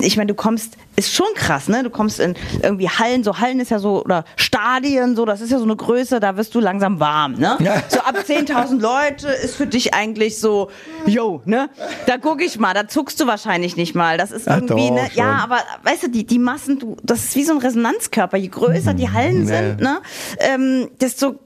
ich 0.00 0.18
meine, 0.18 0.26
du 0.28 0.34
kommst, 0.34 0.76
ist 0.96 1.14
schon 1.14 1.26
krass, 1.34 1.66
ne? 1.68 1.82
Du 1.82 1.88
kommst 1.88 2.20
in 2.20 2.34
irgendwie 2.62 2.90
Hallen, 2.90 3.24
so 3.24 3.38
Hallen 3.38 3.58
ist 3.58 3.70
ja 3.70 3.78
so, 3.78 4.04
oder 4.04 4.24
Stadien, 4.36 5.16
so, 5.16 5.24
das 5.24 5.40
ist 5.40 5.50
ja 5.50 5.56
so 5.56 5.64
eine 5.64 5.74
Größe, 5.76 6.20
da 6.20 6.36
wirst 6.36 6.54
du 6.54 6.60
langsam 6.60 7.00
warm, 7.00 7.32
ne? 7.32 7.56
Ja. 7.60 7.82
So 7.88 8.00
ab 8.00 8.16
10.000 8.18 8.78
Leute 8.80 9.28
ist 9.28 9.56
für 9.56 9.66
dich 9.66 9.94
eigentlich 9.94 10.38
so, 10.38 10.68
yo, 11.06 11.40
ne? 11.46 11.70
Da 12.06 12.18
guck 12.18 12.42
ich 12.42 12.58
mal, 12.58 12.74
da 12.74 12.86
zuckst 12.86 13.18
du 13.20 13.26
wahrscheinlich 13.26 13.76
nicht 13.78 13.94
mal. 13.94 14.18
Das 14.18 14.30
ist 14.30 14.46
Ach 14.46 14.56
irgendwie, 14.56 14.88
doch, 14.88 14.94
ne? 14.96 15.06
schon. 15.08 15.16
Ja, 15.24 15.38
aber 15.42 15.56
weißt 15.84 16.02
du, 16.02 16.08
die, 16.10 16.26
die 16.26 16.38
Massen, 16.38 16.78
du, 16.78 16.96
das 17.02 17.24
ist 17.24 17.36
wie 17.36 17.44
so 17.44 17.52
ein 17.54 17.58
Resonanzkörper. 17.58 18.36
Je 18.36 18.48
größer 18.48 18.92
die 18.92 19.10
Hallen 19.10 19.48
Ja. 19.48 19.56
sind, 19.56 19.80
ne? 19.80 20.00
Ähm, 20.38 20.90
desto 21.00 21.36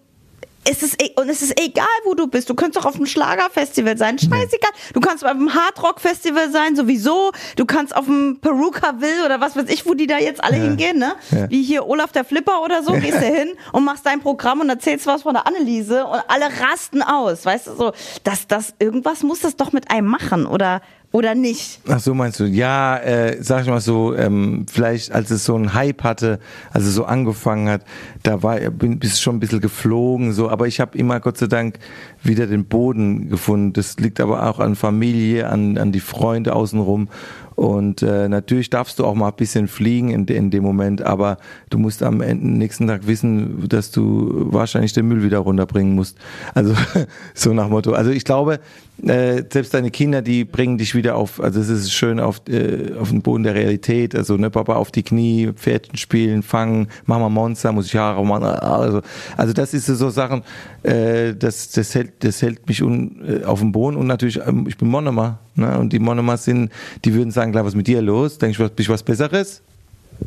es 0.69 0.83
ist, 0.83 1.03
e- 1.03 1.12
und 1.17 1.29
es 1.29 1.43
ist 1.43 1.59
egal, 1.61 1.87
wo 2.05 2.14
du 2.14 2.27
bist. 2.27 2.51
Du 2.51 2.55
könntest 2.55 2.85
auch 2.85 2.89
auf 2.89 2.97
einem 2.97 3.07
Schlagerfestival 3.07 3.97
sein. 3.97 4.19
Scheißegal. 4.19 4.71
Du 4.93 5.01
kannst 5.01 5.25
auf 5.25 5.31
einem 5.31 5.55
Hardrock-Festival 5.55 6.51
sein, 6.51 6.77
sowieso. 6.77 7.33
Du 7.57 7.64
kannst 7.64 7.95
auf 7.95 8.07
dem 8.07 8.39
Perukaville 8.41 9.25
oder 9.25 9.41
was 9.41 9.57
weiß 9.57 9.69
ich, 9.69 9.87
wo 9.87 9.95
die 9.95 10.07
da 10.07 10.19
jetzt 10.19 10.43
alle 10.43 10.57
hingehen, 10.57 10.99
ne? 10.99 11.14
Ja. 11.31 11.49
Wie 11.51 11.62
hier 11.62 11.87
Olaf 11.87 12.12
der 12.12 12.25
Flipper 12.25 12.62
oder 12.62 12.83
so, 12.83 12.93
gehst 12.93 13.21
du 13.21 13.27
hin 13.35 13.53
und 13.73 13.85
machst 13.85 14.05
dein 14.05 14.21
Programm 14.21 14.61
und 14.61 14.69
erzählst 14.69 15.07
was 15.07 15.23
von 15.23 15.35
der 15.35 15.47
Anneliese 15.47 16.05
und 16.05 16.23
alle 16.29 16.47
rasten 16.61 17.03
aus. 17.03 17.47
Weißt 17.47 17.69
du, 17.69 17.75
so, 17.75 17.93
das, 18.25 18.47
das, 18.47 18.75
irgendwas 18.79 19.23
muss 19.23 19.41
das 19.41 19.57
doch 19.57 19.73
mit 19.73 19.91
einem 19.91 20.09
machen 20.09 20.47
oder, 20.47 20.83
oder 21.13 21.35
nicht. 21.35 21.81
Ach 21.89 22.01
so 22.01 22.15
meinst 22.15 22.41
du? 22.41 22.45
Ja, 22.45 22.99
äh, 22.99 23.43
sag 23.43 23.63
ich 23.63 23.69
mal 23.69 23.81
so, 23.81 24.15
ähm, 24.15 24.67
vielleicht 24.71 25.13
als 25.13 25.31
es 25.31 25.45
so 25.45 25.55
einen 25.55 25.73
Hype 25.73 26.03
hatte, 26.03 26.39
als 26.73 26.85
es 26.85 26.95
so 26.95 27.05
angefangen 27.05 27.69
hat, 27.69 27.85
da 28.23 28.43
war 28.43 28.59
bin 28.59 28.99
bist 28.99 29.23
schon 29.23 29.37
ein 29.37 29.41
bisschen 29.41 29.61
geflogen, 29.61 30.33
so, 30.33 30.51
aber 30.51 30.67
ich 30.67 30.81
habe 30.81 30.97
immer 30.99 31.21
Gott 31.21 31.39
sei 31.39 31.47
Dank 31.47 31.79
wieder 32.23 32.47
den 32.47 32.67
Boden 32.67 33.29
gefunden. 33.29 33.73
Das 33.73 33.97
liegt 33.99 34.21
aber 34.21 34.49
auch 34.49 34.59
an 34.59 34.75
Familie, 34.75 35.49
an, 35.49 35.79
an 35.79 35.93
die 35.93 36.01
Freunde 36.01 36.55
außenrum. 36.55 37.09
Und 37.57 38.03
äh, 38.03 38.29
natürlich 38.29 38.69
darfst 38.69 38.99
du 38.99 39.07
auch 39.07 39.15
mal 39.15 39.29
ein 39.29 39.37
bisschen 39.37 39.67
fliegen 39.67 40.11
in, 40.11 40.27
in 40.27 40.51
dem 40.51 40.63
Moment, 40.63 41.01
aber 41.01 41.39
du 41.71 41.79
musst 41.79 42.03
am 42.03 42.21
Ende, 42.21 42.47
nächsten 42.47 42.87
Tag 42.87 43.07
wissen, 43.07 43.67
dass 43.67 43.91
du 43.91 44.53
wahrscheinlich 44.53 44.93
den 44.93 45.09
Müll 45.09 45.23
wieder 45.23 45.39
runterbringen 45.39 45.95
musst. 45.95 46.19
Also 46.55 46.75
so 47.35 47.55
nach 47.55 47.71
Motto. 47.71 47.93
Also 47.93 48.11
ich 48.11 48.25
glaube, 48.25 48.61
äh, 49.03 49.43
selbst 49.51 49.73
deine 49.73 49.91
Kinder, 49.91 50.21
die 50.21 50.45
bringen 50.45 50.77
dich 50.77 50.95
wieder 50.95 51.17
auf, 51.17 51.41
also 51.41 51.59
es 51.59 51.71
ist 51.71 51.93
schön 51.93 52.21
auf, 52.21 52.43
äh, 52.47 52.93
auf 53.01 53.09
den 53.09 53.23
Boden 53.23 53.43
der 53.43 53.55
Realität. 53.55 54.15
Also 54.15 54.37
ne, 54.37 54.51
Papa 54.51 54.75
auf 54.75 54.91
die 54.91 55.03
Knie, 55.03 55.51
Pferdchen 55.55 55.97
spielen, 55.97 56.43
fangen, 56.43 56.89
Mama 57.07 57.31
Monster, 57.31 57.73
muss 57.73 57.87
ich 57.87 57.97
Haare 57.97 58.25
machen. 58.25 58.45
Also, 58.45 59.01
also 59.39 59.53
das 59.55 59.73
ist 59.73 59.87
so 59.87 60.11
Sachen, 60.11 60.43
äh, 60.83 61.35
das, 61.35 61.71
das, 61.71 61.95
hält, 61.95 62.23
das 62.23 62.43
hält 62.43 62.69
mich 62.69 62.83
un, 62.83 63.23
äh, 63.27 63.45
auf 63.45 63.61
dem 63.61 63.73
Boden 63.73 63.97
und 63.97 64.07
natürlich, 64.07 64.41
ähm, 64.47 64.67
ich 64.69 64.77
bin 64.77 64.89
Monomer. 64.89 65.39
Ne? 65.57 65.79
Und 65.79 65.93
die 65.93 65.99
Monomers 65.99 66.45
sind, 66.45 66.71
die 67.05 67.15
würden 67.15 67.31
sagen, 67.31 67.53
klar, 67.53 67.65
was 67.65 67.73
ist 67.73 67.77
mit 67.77 67.87
dir 67.87 68.03
los? 68.03 68.39
Du, 68.39 68.47
was- 68.59 68.71
bist 68.71 68.89
du 68.89 68.93
was 68.93 69.03
Besseres? 69.03 69.63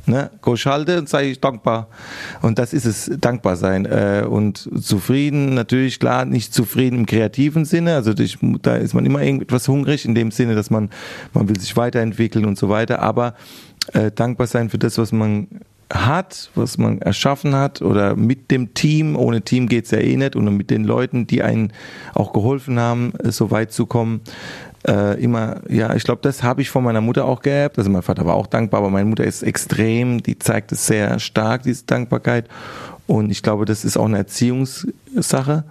Ne? 0.05 0.29
Go 0.41 0.55
schalte 0.55 0.99
und 0.99 1.09
sei 1.09 1.31
ich 1.31 1.39
dankbar. 1.39 1.87
Und 2.41 2.59
das 2.59 2.73
ist 2.73 2.85
es, 2.85 3.09
dankbar 3.19 3.55
sein. 3.55 3.85
Äh, 3.85 4.23
und 4.29 4.69
zufrieden, 4.81 5.55
natürlich, 5.55 5.99
klar, 5.99 6.25
nicht 6.25 6.53
zufrieden 6.53 6.99
im 6.99 7.05
kreativen 7.05 7.65
Sinne. 7.65 7.95
Also 7.95 8.11
ich, 8.11 8.37
da 8.61 8.75
ist 8.75 8.93
man 8.93 9.05
immer 9.05 9.23
irgendetwas 9.23 9.67
hungrig, 9.67 10.05
in 10.05 10.13
dem 10.13 10.29
Sinne, 10.31 10.53
dass 10.53 10.69
man, 10.69 10.89
man 11.33 11.49
will 11.49 11.59
sich 11.59 11.75
weiterentwickeln 11.75 12.45
und 12.45 12.57
so 12.57 12.69
weiter. 12.69 12.99
Aber 13.01 13.33
äh, 13.93 14.11
dankbar 14.11 14.45
sein 14.45 14.69
für 14.69 14.77
das, 14.77 14.97
was 14.99 15.11
man 15.11 15.47
hat, 15.91 16.51
was 16.53 16.77
man 16.77 17.01
erschaffen 17.01 17.55
hat 17.55 17.81
oder 17.81 18.15
mit 18.15 18.51
dem 18.51 18.75
Team, 18.75 19.15
ohne 19.15 19.41
Team 19.41 19.67
geht's 19.67 19.89
ja 19.89 19.97
eh 19.97 20.15
nicht 20.17 20.35
und 20.35 20.55
mit 20.55 20.69
den 20.69 20.83
Leuten, 20.83 21.25
die 21.25 21.41
einen 21.41 21.73
auch 22.13 22.31
geholfen 22.31 22.79
haben, 22.79 23.13
so 23.23 23.49
weit 23.49 23.71
zu 23.71 23.87
kommen, 23.87 24.21
äh, 24.87 25.21
immer, 25.21 25.61
ja, 25.69 25.93
ich 25.95 26.03
glaube, 26.03 26.21
das 26.21 26.43
habe 26.43 26.61
ich 26.61 26.69
von 26.69 26.83
meiner 26.83 27.01
Mutter 27.01 27.25
auch 27.25 27.41
geerbt. 27.41 27.77
Also 27.77 27.89
mein 27.89 28.01
Vater 28.01 28.25
war 28.25 28.35
auch 28.35 28.47
dankbar, 28.47 28.79
aber 28.81 28.89
meine 28.89 29.09
Mutter 29.09 29.23
ist 29.23 29.43
extrem, 29.43 30.23
die 30.23 30.39
zeigt 30.39 30.71
es 30.71 30.87
sehr 30.87 31.19
stark, 31.19 31.63
diese 31.63 31.85
Dankbarkeit. 31.85 32.47
Und 33.07 33.31
ich 33.31 33.41
glaube, 33.41 33.65
das 33.65 33.83
ist 33.83 33.97
auch 33.97 34.05
eine 34.05 34.17
Erziehungssache, 34.17 35.63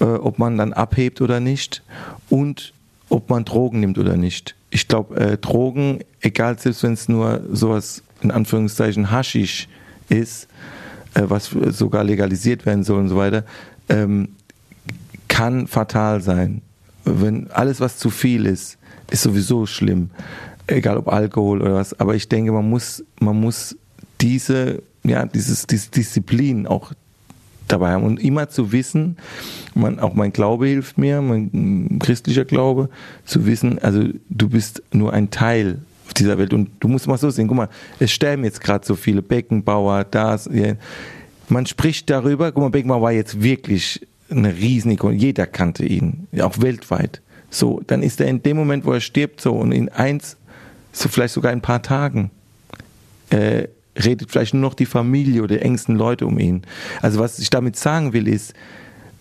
äh, 0.00 0.04
ob 0.04 0.38
man 0.38 0.56
dann 0.58 0.72
abhebt 0.72 1.20
oder 1.20 1.40
nicht 1.40 1.82
und 2.28 2.72
ob 3.08 3.30
man 3.30 3.44
Drogen 3.44 3.80
nimmt 3.80 3.98
oder 3.98 4.16
nicht. 4.16 4.54
Ich 4.70 4.86
glaube, 4.86 5.16
äh, 5.16 5.38
Drogen, 5.38 6.00
egal 6.20 6.58
selbst 6.58 6.82
wenn 6.82 6.92
es 6.92 7.08
nur 7.08 7.40
sowas 7.50 8.02
in 8.20 8.30
Anführungszeichen 8.30 9.10
Haschisch 9.10 9.68
ist, 10.08 10.48
äh, 11.14 11.22
was 11.24 11.50
sogar 11.70 12.04
legalisiert 12.04 12.66
werden 12.66 12.84
soll 12.84 13.00
und 13.00 13.08
so 13.08 13.16
weiter, 13.16 13.44
ähm, 13.88 14.28
kann 15.28 15.66
fatal 15.66 16.20
sein. 16.20 16.62
Wenn 17.08 17.50
alles, 17.50 17.80
was 17.80 17.98
zu 17.98 18.10
viel 18.10 18.46
ist, 18.46 18.78
ist 19.10 19.22
sowieso 19.22 19.66
schlimm. 19.66 20.10
Egal 20.66 20.98
ob 20.98 21.08
Alkohol 21.08 21.62
oder 21.62 21.74
was. 21.74 21.98
Aber 21.98 22.14
ich 22.14 22.28
denke, 22.28 22.52
man 22.52 22.68
muss, 22.68 23.04
man 23.20 23.40
muss 23.40 23.76
diese, 24.20 24.82
ja, 25.04 25.26
dieses, 25.26 25.66
diese 25.66 25.90
Disziplin 25.90 26.66
auch 26.66 26.92
dabei 27.68 27.92
haben 27.92 28.04
und 28.04 28.20
immer 28.22 28.48
zu 28.48 28.72
wissen, 28.72 29.16
man, 29.74 29.98
auch 29.98 30.14
mein 30.14 30.32
Glaube 30.32 30.66
hilft 30.66 30.98
mir, 30.98 31.20
mein 31.20 31.98
christlicher 32.00 32.44
Glaube, 32.44 32.88
zu 33.24 33.46
wissen, 33.46 33.78
also 33.78 34.04
du 34.28 34.48
bist 34.48 34.82
nur 34.92 35.12
ein 35.12 35.30
Teil 35.30 35.78
dieser 36.16 36.38
Welt 36.38 36.54
und 36.54 36.70
du 36.80 36.88
musst 36.88 37.06
mal 37.06 37.18
so 37.18 37.30
sehen, 37.30 37.48
guck 37.48 37.56
mal, 37.56 37.68
es 37.98 38.10
sterben 38.10 38.44
jetzt 38.44 38.60
gerade 38.60 38.86
so 38.86 38.94
viele 38.94 39.22
Beckenbauer, 39.22 40.04
das, 40.04 40.48
man 41.48 41.66
spricht 41.66 42.10
darüber, 42.10 42.52
guck 42.52 42.62
mal, 42.62 42.70
Beckenbauer 42.70 43.02
war 43.02 43.12
jetzt 43.12 43.42
wirklich 43.42 44.06
eine 44.30 44.54
Riesenikone, 44.54 45.16
jeder 45.16 45.46
kannte 45.46 45.84
ihn, 45.84 46.26
auch 46.40 46.60
weltweit. 46.60 47.22
So, 47.50 47.80
dann 47.86 48.02
ist 48.02 48.20
er 48.20 48.26
in 48.26 48.42
dem 48.42 48.56
Moment, 48.56 48.84
wo 48.84 48.92
er 48.92 49.00
stirbt, 49.00 49.40
so 49.40 49.54
und 49.54 49.72
in 49.72 49.88
eins, 49.88 50.36
so 50.92 51.08
vielleicht 51.08 51.34
sogar 51.34 51.52
in 51.52 51.58
ein 51.58 51.62
paar 51.62 51.82
Tagen, 51.82 52.30
äh, 53.30 53.68
redet 53.96 54.30
vielleicht 54.30 54.54
nur 54.54 54.62
noch 54.62 54.74
die 54.74 54.86
Familie 54.86 55.42
oder 55.42 55.56
die 55.56 55.62
engsten 55.62 55.96
Leute 55.96 56.26
um 56.26 56.38
ihn. 56.38 56.62
Also 57.00 57.18
was 57.18 57.38
ich 57.38 57.50
damit 57.50 57.76
sagen 57.76 58.12
will 58.12 58.28
ist, 58.28 58.54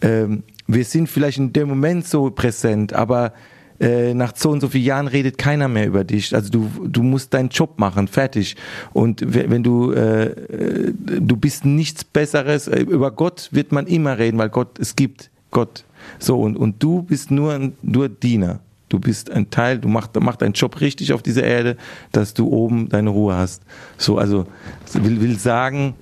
ähm, 0.02 0.44
wir 0.68 0.84
sind 0.84 1.08
vielleicht 1.08 1.38
in 1.38 1.54
dem 1.54 1.70
Moment 1.70 2.06
so 2.06 2.30
präsent, 2.30 2.94
aber 2.94 3.34
äh, 3.80 4.14
nach 4.14 4.36
so 4.36 4.50
und 4.50 4.62
so 4.62 4.70
vielen 4.70 4.86
Jahren 4.86 5.08
redet 5.08 5.38
keiner 5.38 5.68
mehr 5.68 5.86
über 5.88 6.04
dich. 6.04 6.34
Also 6.34 6.50
du, 6.50 6.70
du 6.88 7.04
musst 7.04 7.34
deinen 7.34 7.50
Job 7.50 7.78
machen, 7.80 8.08
fertig. 8.08 8.56
Und 8.94 9.22
we- 9.34 9.50
wenn 9.50 9.64
du, 9.64 9.92
äh, 9.92 10.26
äh, 10.26 10.94
du 11.20 11.38
bist 11.38 11.66
nichts 11.66 12.04
Besseres, 12.04 12.68
äh, 12.68 12.82
über 12.82 13.12
Gott 13.12 13.50
wird 13.52 13.72
man 13.72 13.88
immer 13.88 14.18
reden, 14.18 14.38
weil 14.38 14.50
Gott, 14.50 14.80
es 14.80 14.96
gibt 14.96 15.30
Gott. 15.52 15.84
So, 16.20 16.40
und, 16.42 16.56
und 16.58 16.82
du 16.82 17.02
bist 17.04 17.32
nur, 17.32 17.72
nur 17.82 18.10
Diener. 18.10 18.60
Du 18.90 19.00
bist 19.00 19.30
ein 19.30 19.50
Teil, 19.50 19.80
du 19.80 19.90
machst 19.90 20.12
mach 20.20 20.38
deinen 20.38 20.54
Job 20.54 20.80
richtig 20.80 21.12
auf 21.12 21.22
dieser 21.22 21.44
Erde, 21.44 21.76
dass 22.14 22.34
du 22.34 22.48
oben 22.48 22.88
deine 22.88 23.10
Ruhe 23.10 23.36
hast. 23.36 23.64
So, 23.98 24.18
also 24.18 24.48
will, 24.94 25.20
will 25.20 25.38
sagen, 25.38 25.96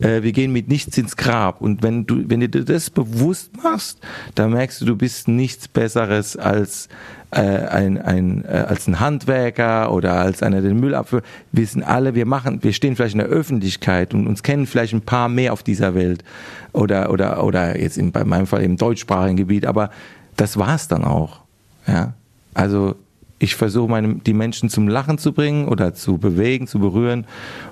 äh, 0.00 0.22
wir 0.22 0.32
gehen 0.32 0.52
mit 0.52 0.68
nichts 0.68 0.98
ins 0.98 1.16
Grab. 1.16 1.60
Und 1.60 1.82
wenn 1.82 2.06
du, 2.06 2.28
wenn 2.28 2.40
du 2.40 2.48
dir 2.48 2.64
das 2.64 2.90
bewusst 2.90 3.52
machst, 3.62 4.00
dann 4.34 4.50
merkst 4.52 4.80
du, 4.80 4.86
du 4.86 4.96
bist 4.96 5.28
nichts 5.28 5.68
Besseres 5.68 6.36
als 6.36 6.88
äh, 7.30 7.40
ein, 7.40 8.00
ein, 8.00 8.44
äh, 8.44 8.64
als 8.68 8.88
ein 8.88 8.98
Handwerker 8.98 9.92
oder 9.92 10.14
als 10.14 10.42
einer, 10.42 10.60
der 10.60 10.70
den 10.70 10.80
Müll 10.80 10.94
abfüllt. 10.94 11.24
Wir 11.52 11.66
sind 11.66 11.82
alle, 11.82 12.14
wir 12.14 12.26
machen, 12.26 12.62
wir 12.62 12.72
stehen 12.72 12.96
vielleicht 12.96 13.14
in 13.14 13.20
der 13.20 13.28
Öffentlichkeit 13.28 14.14
und 14.14 14.26
uns 14.26 14.42
kennen 14.42 14.66
vielleicht 14.66 14.94
ein 14.94 15.02
paar 15.02 15.28
mehr 15.28 15.52
auf 15.52 15.62
dieser 15.62 15.94
Welt 15.94 16.24
oder 16.72 17.10
oder 17.10 17.42
oder 17.44 17.78
jetzt 17.78 17.98
in, 17.98 18.12
bei 18.12 18.24
meinem 18.24 18.46
Fall 18.46 18.62
im 18.62 18.76
deutschsprachigen 18.76 19.36
Gebiet. 19.36 19.66
Aber 19.66 19.90
das 20.36 20.56
war's 20.56 20.88
dann 20.88 21.04
auch. 21.04 21.45
Ja, 21.86 22.14
also 22.54 22.96
ich 23.38 23.54
versuche 23.54 23.90
meine, 23.90 24.14
die 24.14 24.32
Menschen 24.32 24.70
zum 24.70 24.88
Lachen 24.88 25.18
zu 25.18 25.32
bringen 25.32 25.68
oder 25.68 25.94
zu 25.94 26.18
bewegen, 26.18 26.66
zu 26.66 26.78
berühren. 26.78 27.26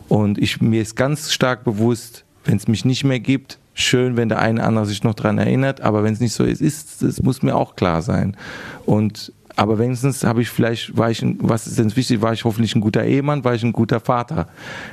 Und 0.08 0.38
ich, 0.38 0.60
mir 0.60 0.82
ist 0.82 0.94
ganz 0.94 1.32
stark 1.32 1.64
bewusst, 1.64 2.24
wenn 2.44 2.56
es 2.56 2.68
mich 2.68 2.84
nicht 2.84 3.04
mehr 3.04 3.20
gibt, 3.20 3.58
schön, 3.72 4.16
wenn 4.16 4.28
der 4.28 4.38
eine 4.38 4.60
oder 4.60 4.68
andere 4.68 4.86
sich 4.86 5.02
noch 5.02 5.14
dran 5.14 5.38
erinnert, 5.38 5.80
aber 5.80 6.04
wenn 6.04 6.12
es 6.12 6.20
nicht 6.20 6.34
so 6.34 6.44
ist, 6.44 6.60
ist, 6.60 7.02
das 7.02 7.22
muss 7.22 7.42
mir 7.42 7.56
auch 7.56 7.76
klar 7.76 8.02
sein. 8.02 8.36
Und 8.84 9.32
aber 9.56 9.78
wenigstens 9.78 10.24
habe 10.24 10.42
ich 10.42 10.50
vielleicht, 10.50 10.96
war 10.96 11.10
ich, 11.10 11.24
was 11.38 11.66
ist 11.66 11.78
denn 11.78 11.94
wichtig, 11.94 12.20
war 12.20 12.32
ich 12.32 12.44
hoffentlich 12.44 12.74
ein 12.74 12.80
guter 12.80 13.04
Ehemann, 13.04 13.44
war 13.44 13.54
ich 13.54 13.62
ein 13.62 13.72
guter 13.72 14.00
Vater. 14.00 14.48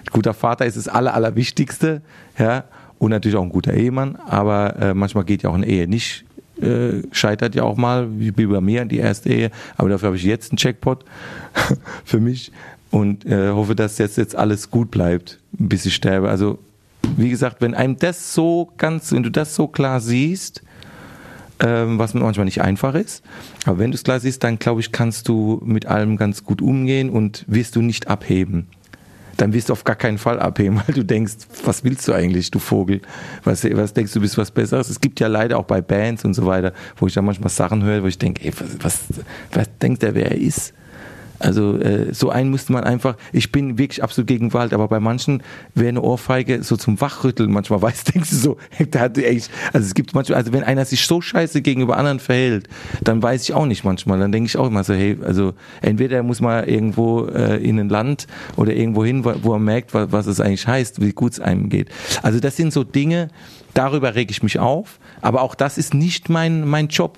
Ein 0.06 0.14
guter 0.14 0.36
Vater 0.36 0.68
ist 0.68 0.78
das 0.78 0.88
Aller, 0.88 1.16
Allerwichtigste, 1.16 2.02
ja, 2.38 2.66
und 3.00 3.10
natürlich 3.10 3.36
auch 3.36 3.44
ein 3.44 3.50
guter 3.50 3.74
Ehemann, 3.74 4.16
aber 4.16 4.76
äh, 4.80 4.94
manchmal 4.94 5.24
geht 5.24 5.42
ja 5.42 5.50
auch 5.50 5.56
eine 5.56 5.66
Ehe 5.66 5.88
nicht 5.88 6.26
äh, 6.62 7.04
scheitert 7.12 7.56
ja 7.56 7.64
auch 7.64 7.78
mal, 7.78 8.08
wie, 8.20 8.32
bei 8.32 8.62
mir, 8.62 8.86
die 8.86 8.98
erste 8.98 9.30
Ehe. 9.30 9.52
Aber 9.78 9.90
dafür 9.90 10.08
habe 10.08 10.18
ich 10.18 10.24
jetzt 10.24 10.52
einen 10.52 10.58
Checkpot 10.58 11.06
für 12.06 12.20
mich 12.20 12.52
und 12.90 13.26
äh, 13.26 13.50
hoffe, 13.50 13.76
dass 13.76 13.98
jetzt, 13.98 14.18
jetzt 14.18 14.36
alles 14.36 14.70
gut 14.70 14.92
bleibt, 14.92 15.40
bis 15.52 15.86
ich 15.86 15.96
sterbe. 15.96 16.30
Also, 16.30 16.60
wie 17.18 17.30
gesagt, 17.30 17.62
wenn 17.62 17.74
einem 17.74 17.98
das 17.98 18.34
so 18.34 18.72
ganz, 18.78 19.12
wenn 19.12 19.24
du 19.24 19.32
das 19.32 19.56
so 19.56 19.68
klar 19.68 20.00
siehst, 20.00 20.62
ähm, 21.60 22.00
was 22.00 22.14
manchmal 22.14 22.46
nicht 22.46 22.62
einfach 22.62 22.96
ist, 22.96 23.24
aber 23.66 23.80
wenn 23.80 23.92
du 23.92 23.96
es 23.96 24.04
klar 24.04 24.20
siehst, 24.20 24.44
dann 24.44 24.60
glaube 24.60 24.82
ich, 24.82 24.92
kannst 24.92 25.28
du 25.28 25.62
mit 25.64 25.86
allem 25.86 26.18
ganz 26.18 26.44
gut 26.44 26.62
umgehen 26.62 27.10
und 27.10 27.46
wirst 27.48 27.76
du 27.76 27.82
nicht 27.82 28.08
abheben 28.08 28.68
dann 29.42 29.54
wirst 29.54 29.70
du 29.70 29.74
auf 29.74 29.84
gar 29.84 29.96
keinen 29.96 30.20
Fall 30.20 30.40
abheben, 30.40 30.82
weil 30.86 30.94
du 30.94 31.04
denkst, 31.04 31.34
was 31.66 31.84
willst 31.84 32.08
du 32.08 32.14
eigentlich, 32.14 32.52
du 32.52 32.60
Vogel? 32.60 33.02
Was, 33.44 33.64
was 33.64 33.94
denkst 33.94 34.14
du, 34.14 34.22
bist 34.22 34.38
was 34.38 34.52
Besseres? 34.52 34.90
Es 34.90 35.02
gibt 35.02 35.20
ja 35.20 35.28
leider 35.28 35.58
auch 35.58 35.66
bei 35.66 35.82
Bands 35.82 36.24
und 36.24 36.36
so 36.36 36.46
weiter, 36.46 36.74
wo 36.98 37.08
ich 37.08 37.14
dann 37.14 37.26
manchmal 37.26 37.50
Sachen 37.50 37.84
höre, 37.84 38.04
wo 38.04 38.08
ich 38.08 38.20
denke, 38.20 38.46
ey, 38.46 38.54
was, 38.54 38.84
was, 38.84 39.00
was 39.52 39.78
denkt 39.82 40.04
der, 40.04 40.14
wer 40.14 40.32
er 40.32 40.38
ist? 40.38 40.74
Also 41.42 41.78
äh, 41.78 42.14
so 42.14 42.30
einen 42.30 42.52
müsste 42.52 42.72
man 42.72 42.84
einfach, 42.84 43.16
ich 43.34 43.52
bin 43.52 43.78
wirklich 43.78 44.04
absolut 44.04 44.28
gegen 44.28 44.50
Gewalt, 44.50 44.74
aber 44.74 44.88
bei 44.88 45.00
manchen 45.00 45.42
wäre 45.74 45.90
eine 45.90 46.02
Ohrfeige 46.02 46.64
so 46.64 46.78
zum 46.78 47.02
Wachrütteln 47.02 47.52
manchmal 47.52 47.82
weiß, 47.82 48.04
denkst 48.06 48.30
du 48.30 48.36
so, 48.36 48.58
da 48.92 49.00
hat 49.00 49.18
echt, 49.18 49.50
also 49.74 49.86
es 49.86 49.94
gibt 49.94 50.14
manchmal, 50.14 50.38
also 50.38 50.54
wenn 50.54 50.64
einer 50.64 50.86
sich 50.86 51.06
so 51.06 51.20
scheiße 51.20 51.62
gegenüber 51.62 51.98
anderen 51.98 52.20
verhält, 52.20 52.68
dann 53.04 53.24
weiß 53.24 53.44
ich 53.44 53.54
auch 53.54 53.66
nicht 53.66 53.84
manchmal, 53.84 54.20
dann 54.20 54.32
denke 54.32 54.48
ich 54.48 54.58
auch 54.58 54.68
immer 54.68 54.84
so, 54.84 54.94
hey, 54.94 55.18
also 55.24 55.54
entweder 55.82 56.18
er 56.18 56.24
muss 56.24 56.42
mal 56.42 56.70
irgendwo 56.70 57.26
äh, 57.26 57.58
in 57.58 57.80
ein 57.80 57.90
Land 57.90 58.28
oder 58.56 58.74
irgendwo 58.74 59.04
hin, 59.04 59.26
wo, 59.26 59.34
wo 59.42 59.54
er 59.54 59.60
merkt, 59.60 59.94
was, 59.94 60.12
was 60.12 60.28
es 60.28 60.40
eigentlich 60.40 60.68
heißt, 60.68 61.02
wie 61.02 61.12
gut 61.12 61.34
es 61.34 61.40
einem 61.40 61.70
geht. 61.70 61.90
Also 62.22 62.40
das 62.40 62.56
sind 62.56 62.72
so 62.72 62.84
Dinge, 62.84 63.30
darüber 63.74 64.14
reg 64.14 64.30
ich 64.30 64.44
mich 64.44 64.60
auf, 64.60 65.00
aber 65.22 65.42
auch 65.42 65.56
das 65.56 65.78
ist 65.78 65.94
nicht 65.94 66.30
mein, 66.30 66.68
mein 66.68 66.88
Job 66.88 67.18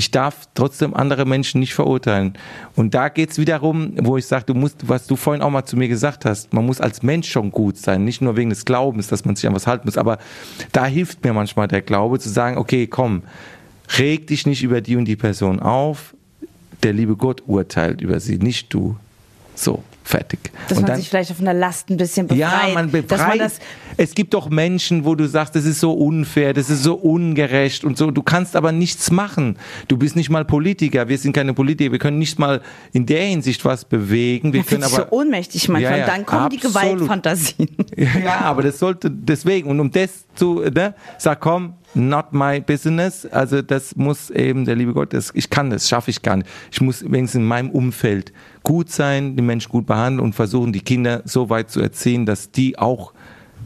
ich 0.00 0.10
darf 0.10 0.48
trotzdem 0.54 0.94
andere 0.94 1.26
Menschen 1.26 1.60
nicht 1.60 1.74
verurteilen. 1.74 2.32
Und 2.74 2.94
da 2.94 3.10
geht's 3.10 3.36
wiederum, 3.36 3.92
wo 3.98 4.16
ich 4.16 4.24
sage, 4.24 4.46
du 4.46 4.54
musst, 4.54 4.88
was 4.88 5.06
du 5.06 5.14
vorhin 5.14 5.42
auch 5.42 5.50
mal 5.50 5.66
zu 5.66 5.76
mir 5.76 5.88
gesagt 5.88 6.24
hast, 6.24 6.54
man 6.54 6.64
muss 6.64 6.80
als 6.80 7.02
Mensch 7.02 7.30
schon 7.30 7.50
gut 7.50 7.76
sein, 7.76 8.02
nicht 8.02 8.22
nur 8.22 8.34
wegen 8.34 8.48
des 8.48 8.64
Glaubens, 8.64 9.08
dass 9.08 9.26
man 9.26 9.36
sich 9.36 9.46
an 9.46 9.54
was 9.54 9.66
halten 9.66 9.86
muss, 9.86 9.98
aber 9.98 10.16
da 10.72 10.86
hilft 10.86 11.22
mir 11.22 11.34
manchmal 11.34 11.68
der 11.68 11.82
Glaube 11.82 12.18
zu 12.18 12.30
sagen, 12.30 12.56
okay, 12.56 12.86
komm, 12.86 13.24
reg 13.98 14.26
dich 14.26 14.46
nicht 14.46 14.62
über 14.62 14.80
die 14.80 14.96
und 14.96 15.04
die 15.04 15.16
Person 15.16 15.60
auf, 15.60 16.14
der 16.82 16.94
liebe 16.94 17.14
Gott 17.14 17.42
urteilt 17.46 18.00
über 18.00 18.20
sie, 18.20 18.38
nicht 18.38 18.72
du. 18.72 18.96
So 19.54 19.84
fertig. 20.10 20.40
Dass 20.68 20.78
und 20.78 20.82
man 20.82 20.92
dann, 20.92 21.00
sich 21.00 21.08
vielleicht 21.08 21.30
auf 21.30 21.40
einer 21.40 21.54
Last 21.54 21.88
ein 21.88 21.96
bisschen 21.96 22.26
befreit. 22.26 22.68
ja, 22.68 22.74
man 22.74 22.90
befreit. 22.90 23.28
Man 23.28 23.38
das, 23.38 23.58
es 23.96 24.14
gibt 24.14 24.34
doch 24.34 24.50
Menschen, 24.50 25.04
wo 25.04 25.14
du 25.14 25.26
sagst, 25.28 25.54
das 25.54 25.64
ist 25.64 25.80
so 25.80 25.92
unfair, 25.92 26.52
das 26.52 26.68
ist 26.68 26.82
so 26.82 26.94
ungerecht 26.94 27.84
und 27.84 27.96
so. 27.96 28.10
Du 28.10 28.22
kannst 28.22 28.56
aber 28.56 28.72
nichts 28.72 29.10
machen. 29.10 29.56
Du 29.88 29.96
bist 29.96 30.16
nicht 30.16 30.30
mal 30.30 30.44
Politiker. 30.44 31.08
Wir 31.08 31.18
sind 31.18 31.32
keine 31.32 31.54
Politiker. 31.54 31.92
Wir 31.92 31.98
können 31.98 32.18
nicht 32.18 32.38
mal 32.38 32.60
in 32.92 33.06
der 33.06 33.24
Hinsicht 33.24 33.64
was 33.64 33.84
bewegen. 33.84 34.52
Wir 34.52 34.60
man 34.60 34.66
können 34.66 34.82
aber 34.84 34.96
so 34.96 35.10
ohnmächtig 35.10 35.68
manchmal. 35.68 35.92
Ja, 35.92 35.98
ja, 35.98 36.06
dann 36.06 36.26
kommen 36.26 36.50
die 36.50 36.56
absolut. 36.56 36.98
Gewaltfantasien. 36.98 37.68
ja, 37.96 38.40
aber 38.40 38.62
das 38.62 38.78
sollte 38.78 39.10
deswegen 39.10 39.70
und 39.70 39.80
um 39.80 39.90
das 39.90 40.24
zu, 40.34 40.60
ne, 40.60 40.94
sag 41.18 41.40
komm, 41.40 41.74
not 41.94 42.32
my 42.32 42.60
business. 42.60 43.26
Also 43.26 43.62
das 43.62 43.96
muss 43.96 44.30
eben 44.30 44.64
der 44.64 44.76
liebe 44.76 44.92
Gott, 44.92 45.12
das, 45.12 45.30
ich 45.34 45.50
kann 45.50 45.70
das, 45.70 45.88
schaffe 45.88 46.10
ich 46.10 46.22
gar 46.22 46.36
nicht. 46.36 46.48
Ich 46.70 46.80
muss 46.80 47.02
wenigstens 47.02 47.40
in 47.40 47.46
meinem 47.46 47.70
Umfeld 47.70 48.32
gut 48.70 48.88
sein, 48.92 49.34
die 49.34 49.42
Menschen 49.42 49.68
gut 49.72 49.84
behandeln 49.84 50.20
und 50.24 50.32
versuchen, 50.32 50.72
die 50.72 50.80
Kinder 50.80 51.22
so 51.24 51.50
weit 51.50 51.70
zu 51.72 51.80
erziehen, 51.80 52.24
dass 52.24 52.52
die 52.52 52.78
auch 52.78 53.12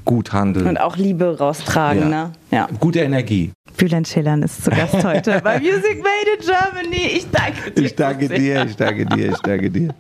gut 0.06 0.32
handeln. 0.32 0.66
Und 0.66 0.78
auch 0.78 0.96
Liebe 0.96 1.36
raustragen, 1.38 2.04
Ja. 2.04 2.08
ne? 2.08 2.32
Ja. 2.50 2.68
Gute 2.80 3.00
Energie. 3.00 3.52
Bülent 3.76 4.08
Schillern 4.08 4.42
ist 4.42 4.64
zu 4.64 4.70
Gast 4.70 5.04
heute 5.04 5.42
bei 5.44 5.58
Music 5.60 5.98
Made 6.02 6.30
in 6.38 6.46
Germany. 6.46 7.06
Ich 7.16 7.26
danke 7.30 7.70
dir. 7.70 7.84
Ich 7.84 7.94
danke 7.94 8.28
dir, 8.28 8.64
ich 8.64 8.76
danke 8.76 9.04
dir, 9.04 9.30
ich 9.32 9.38
danke 9.40 9.70
dir. 9.70 9.94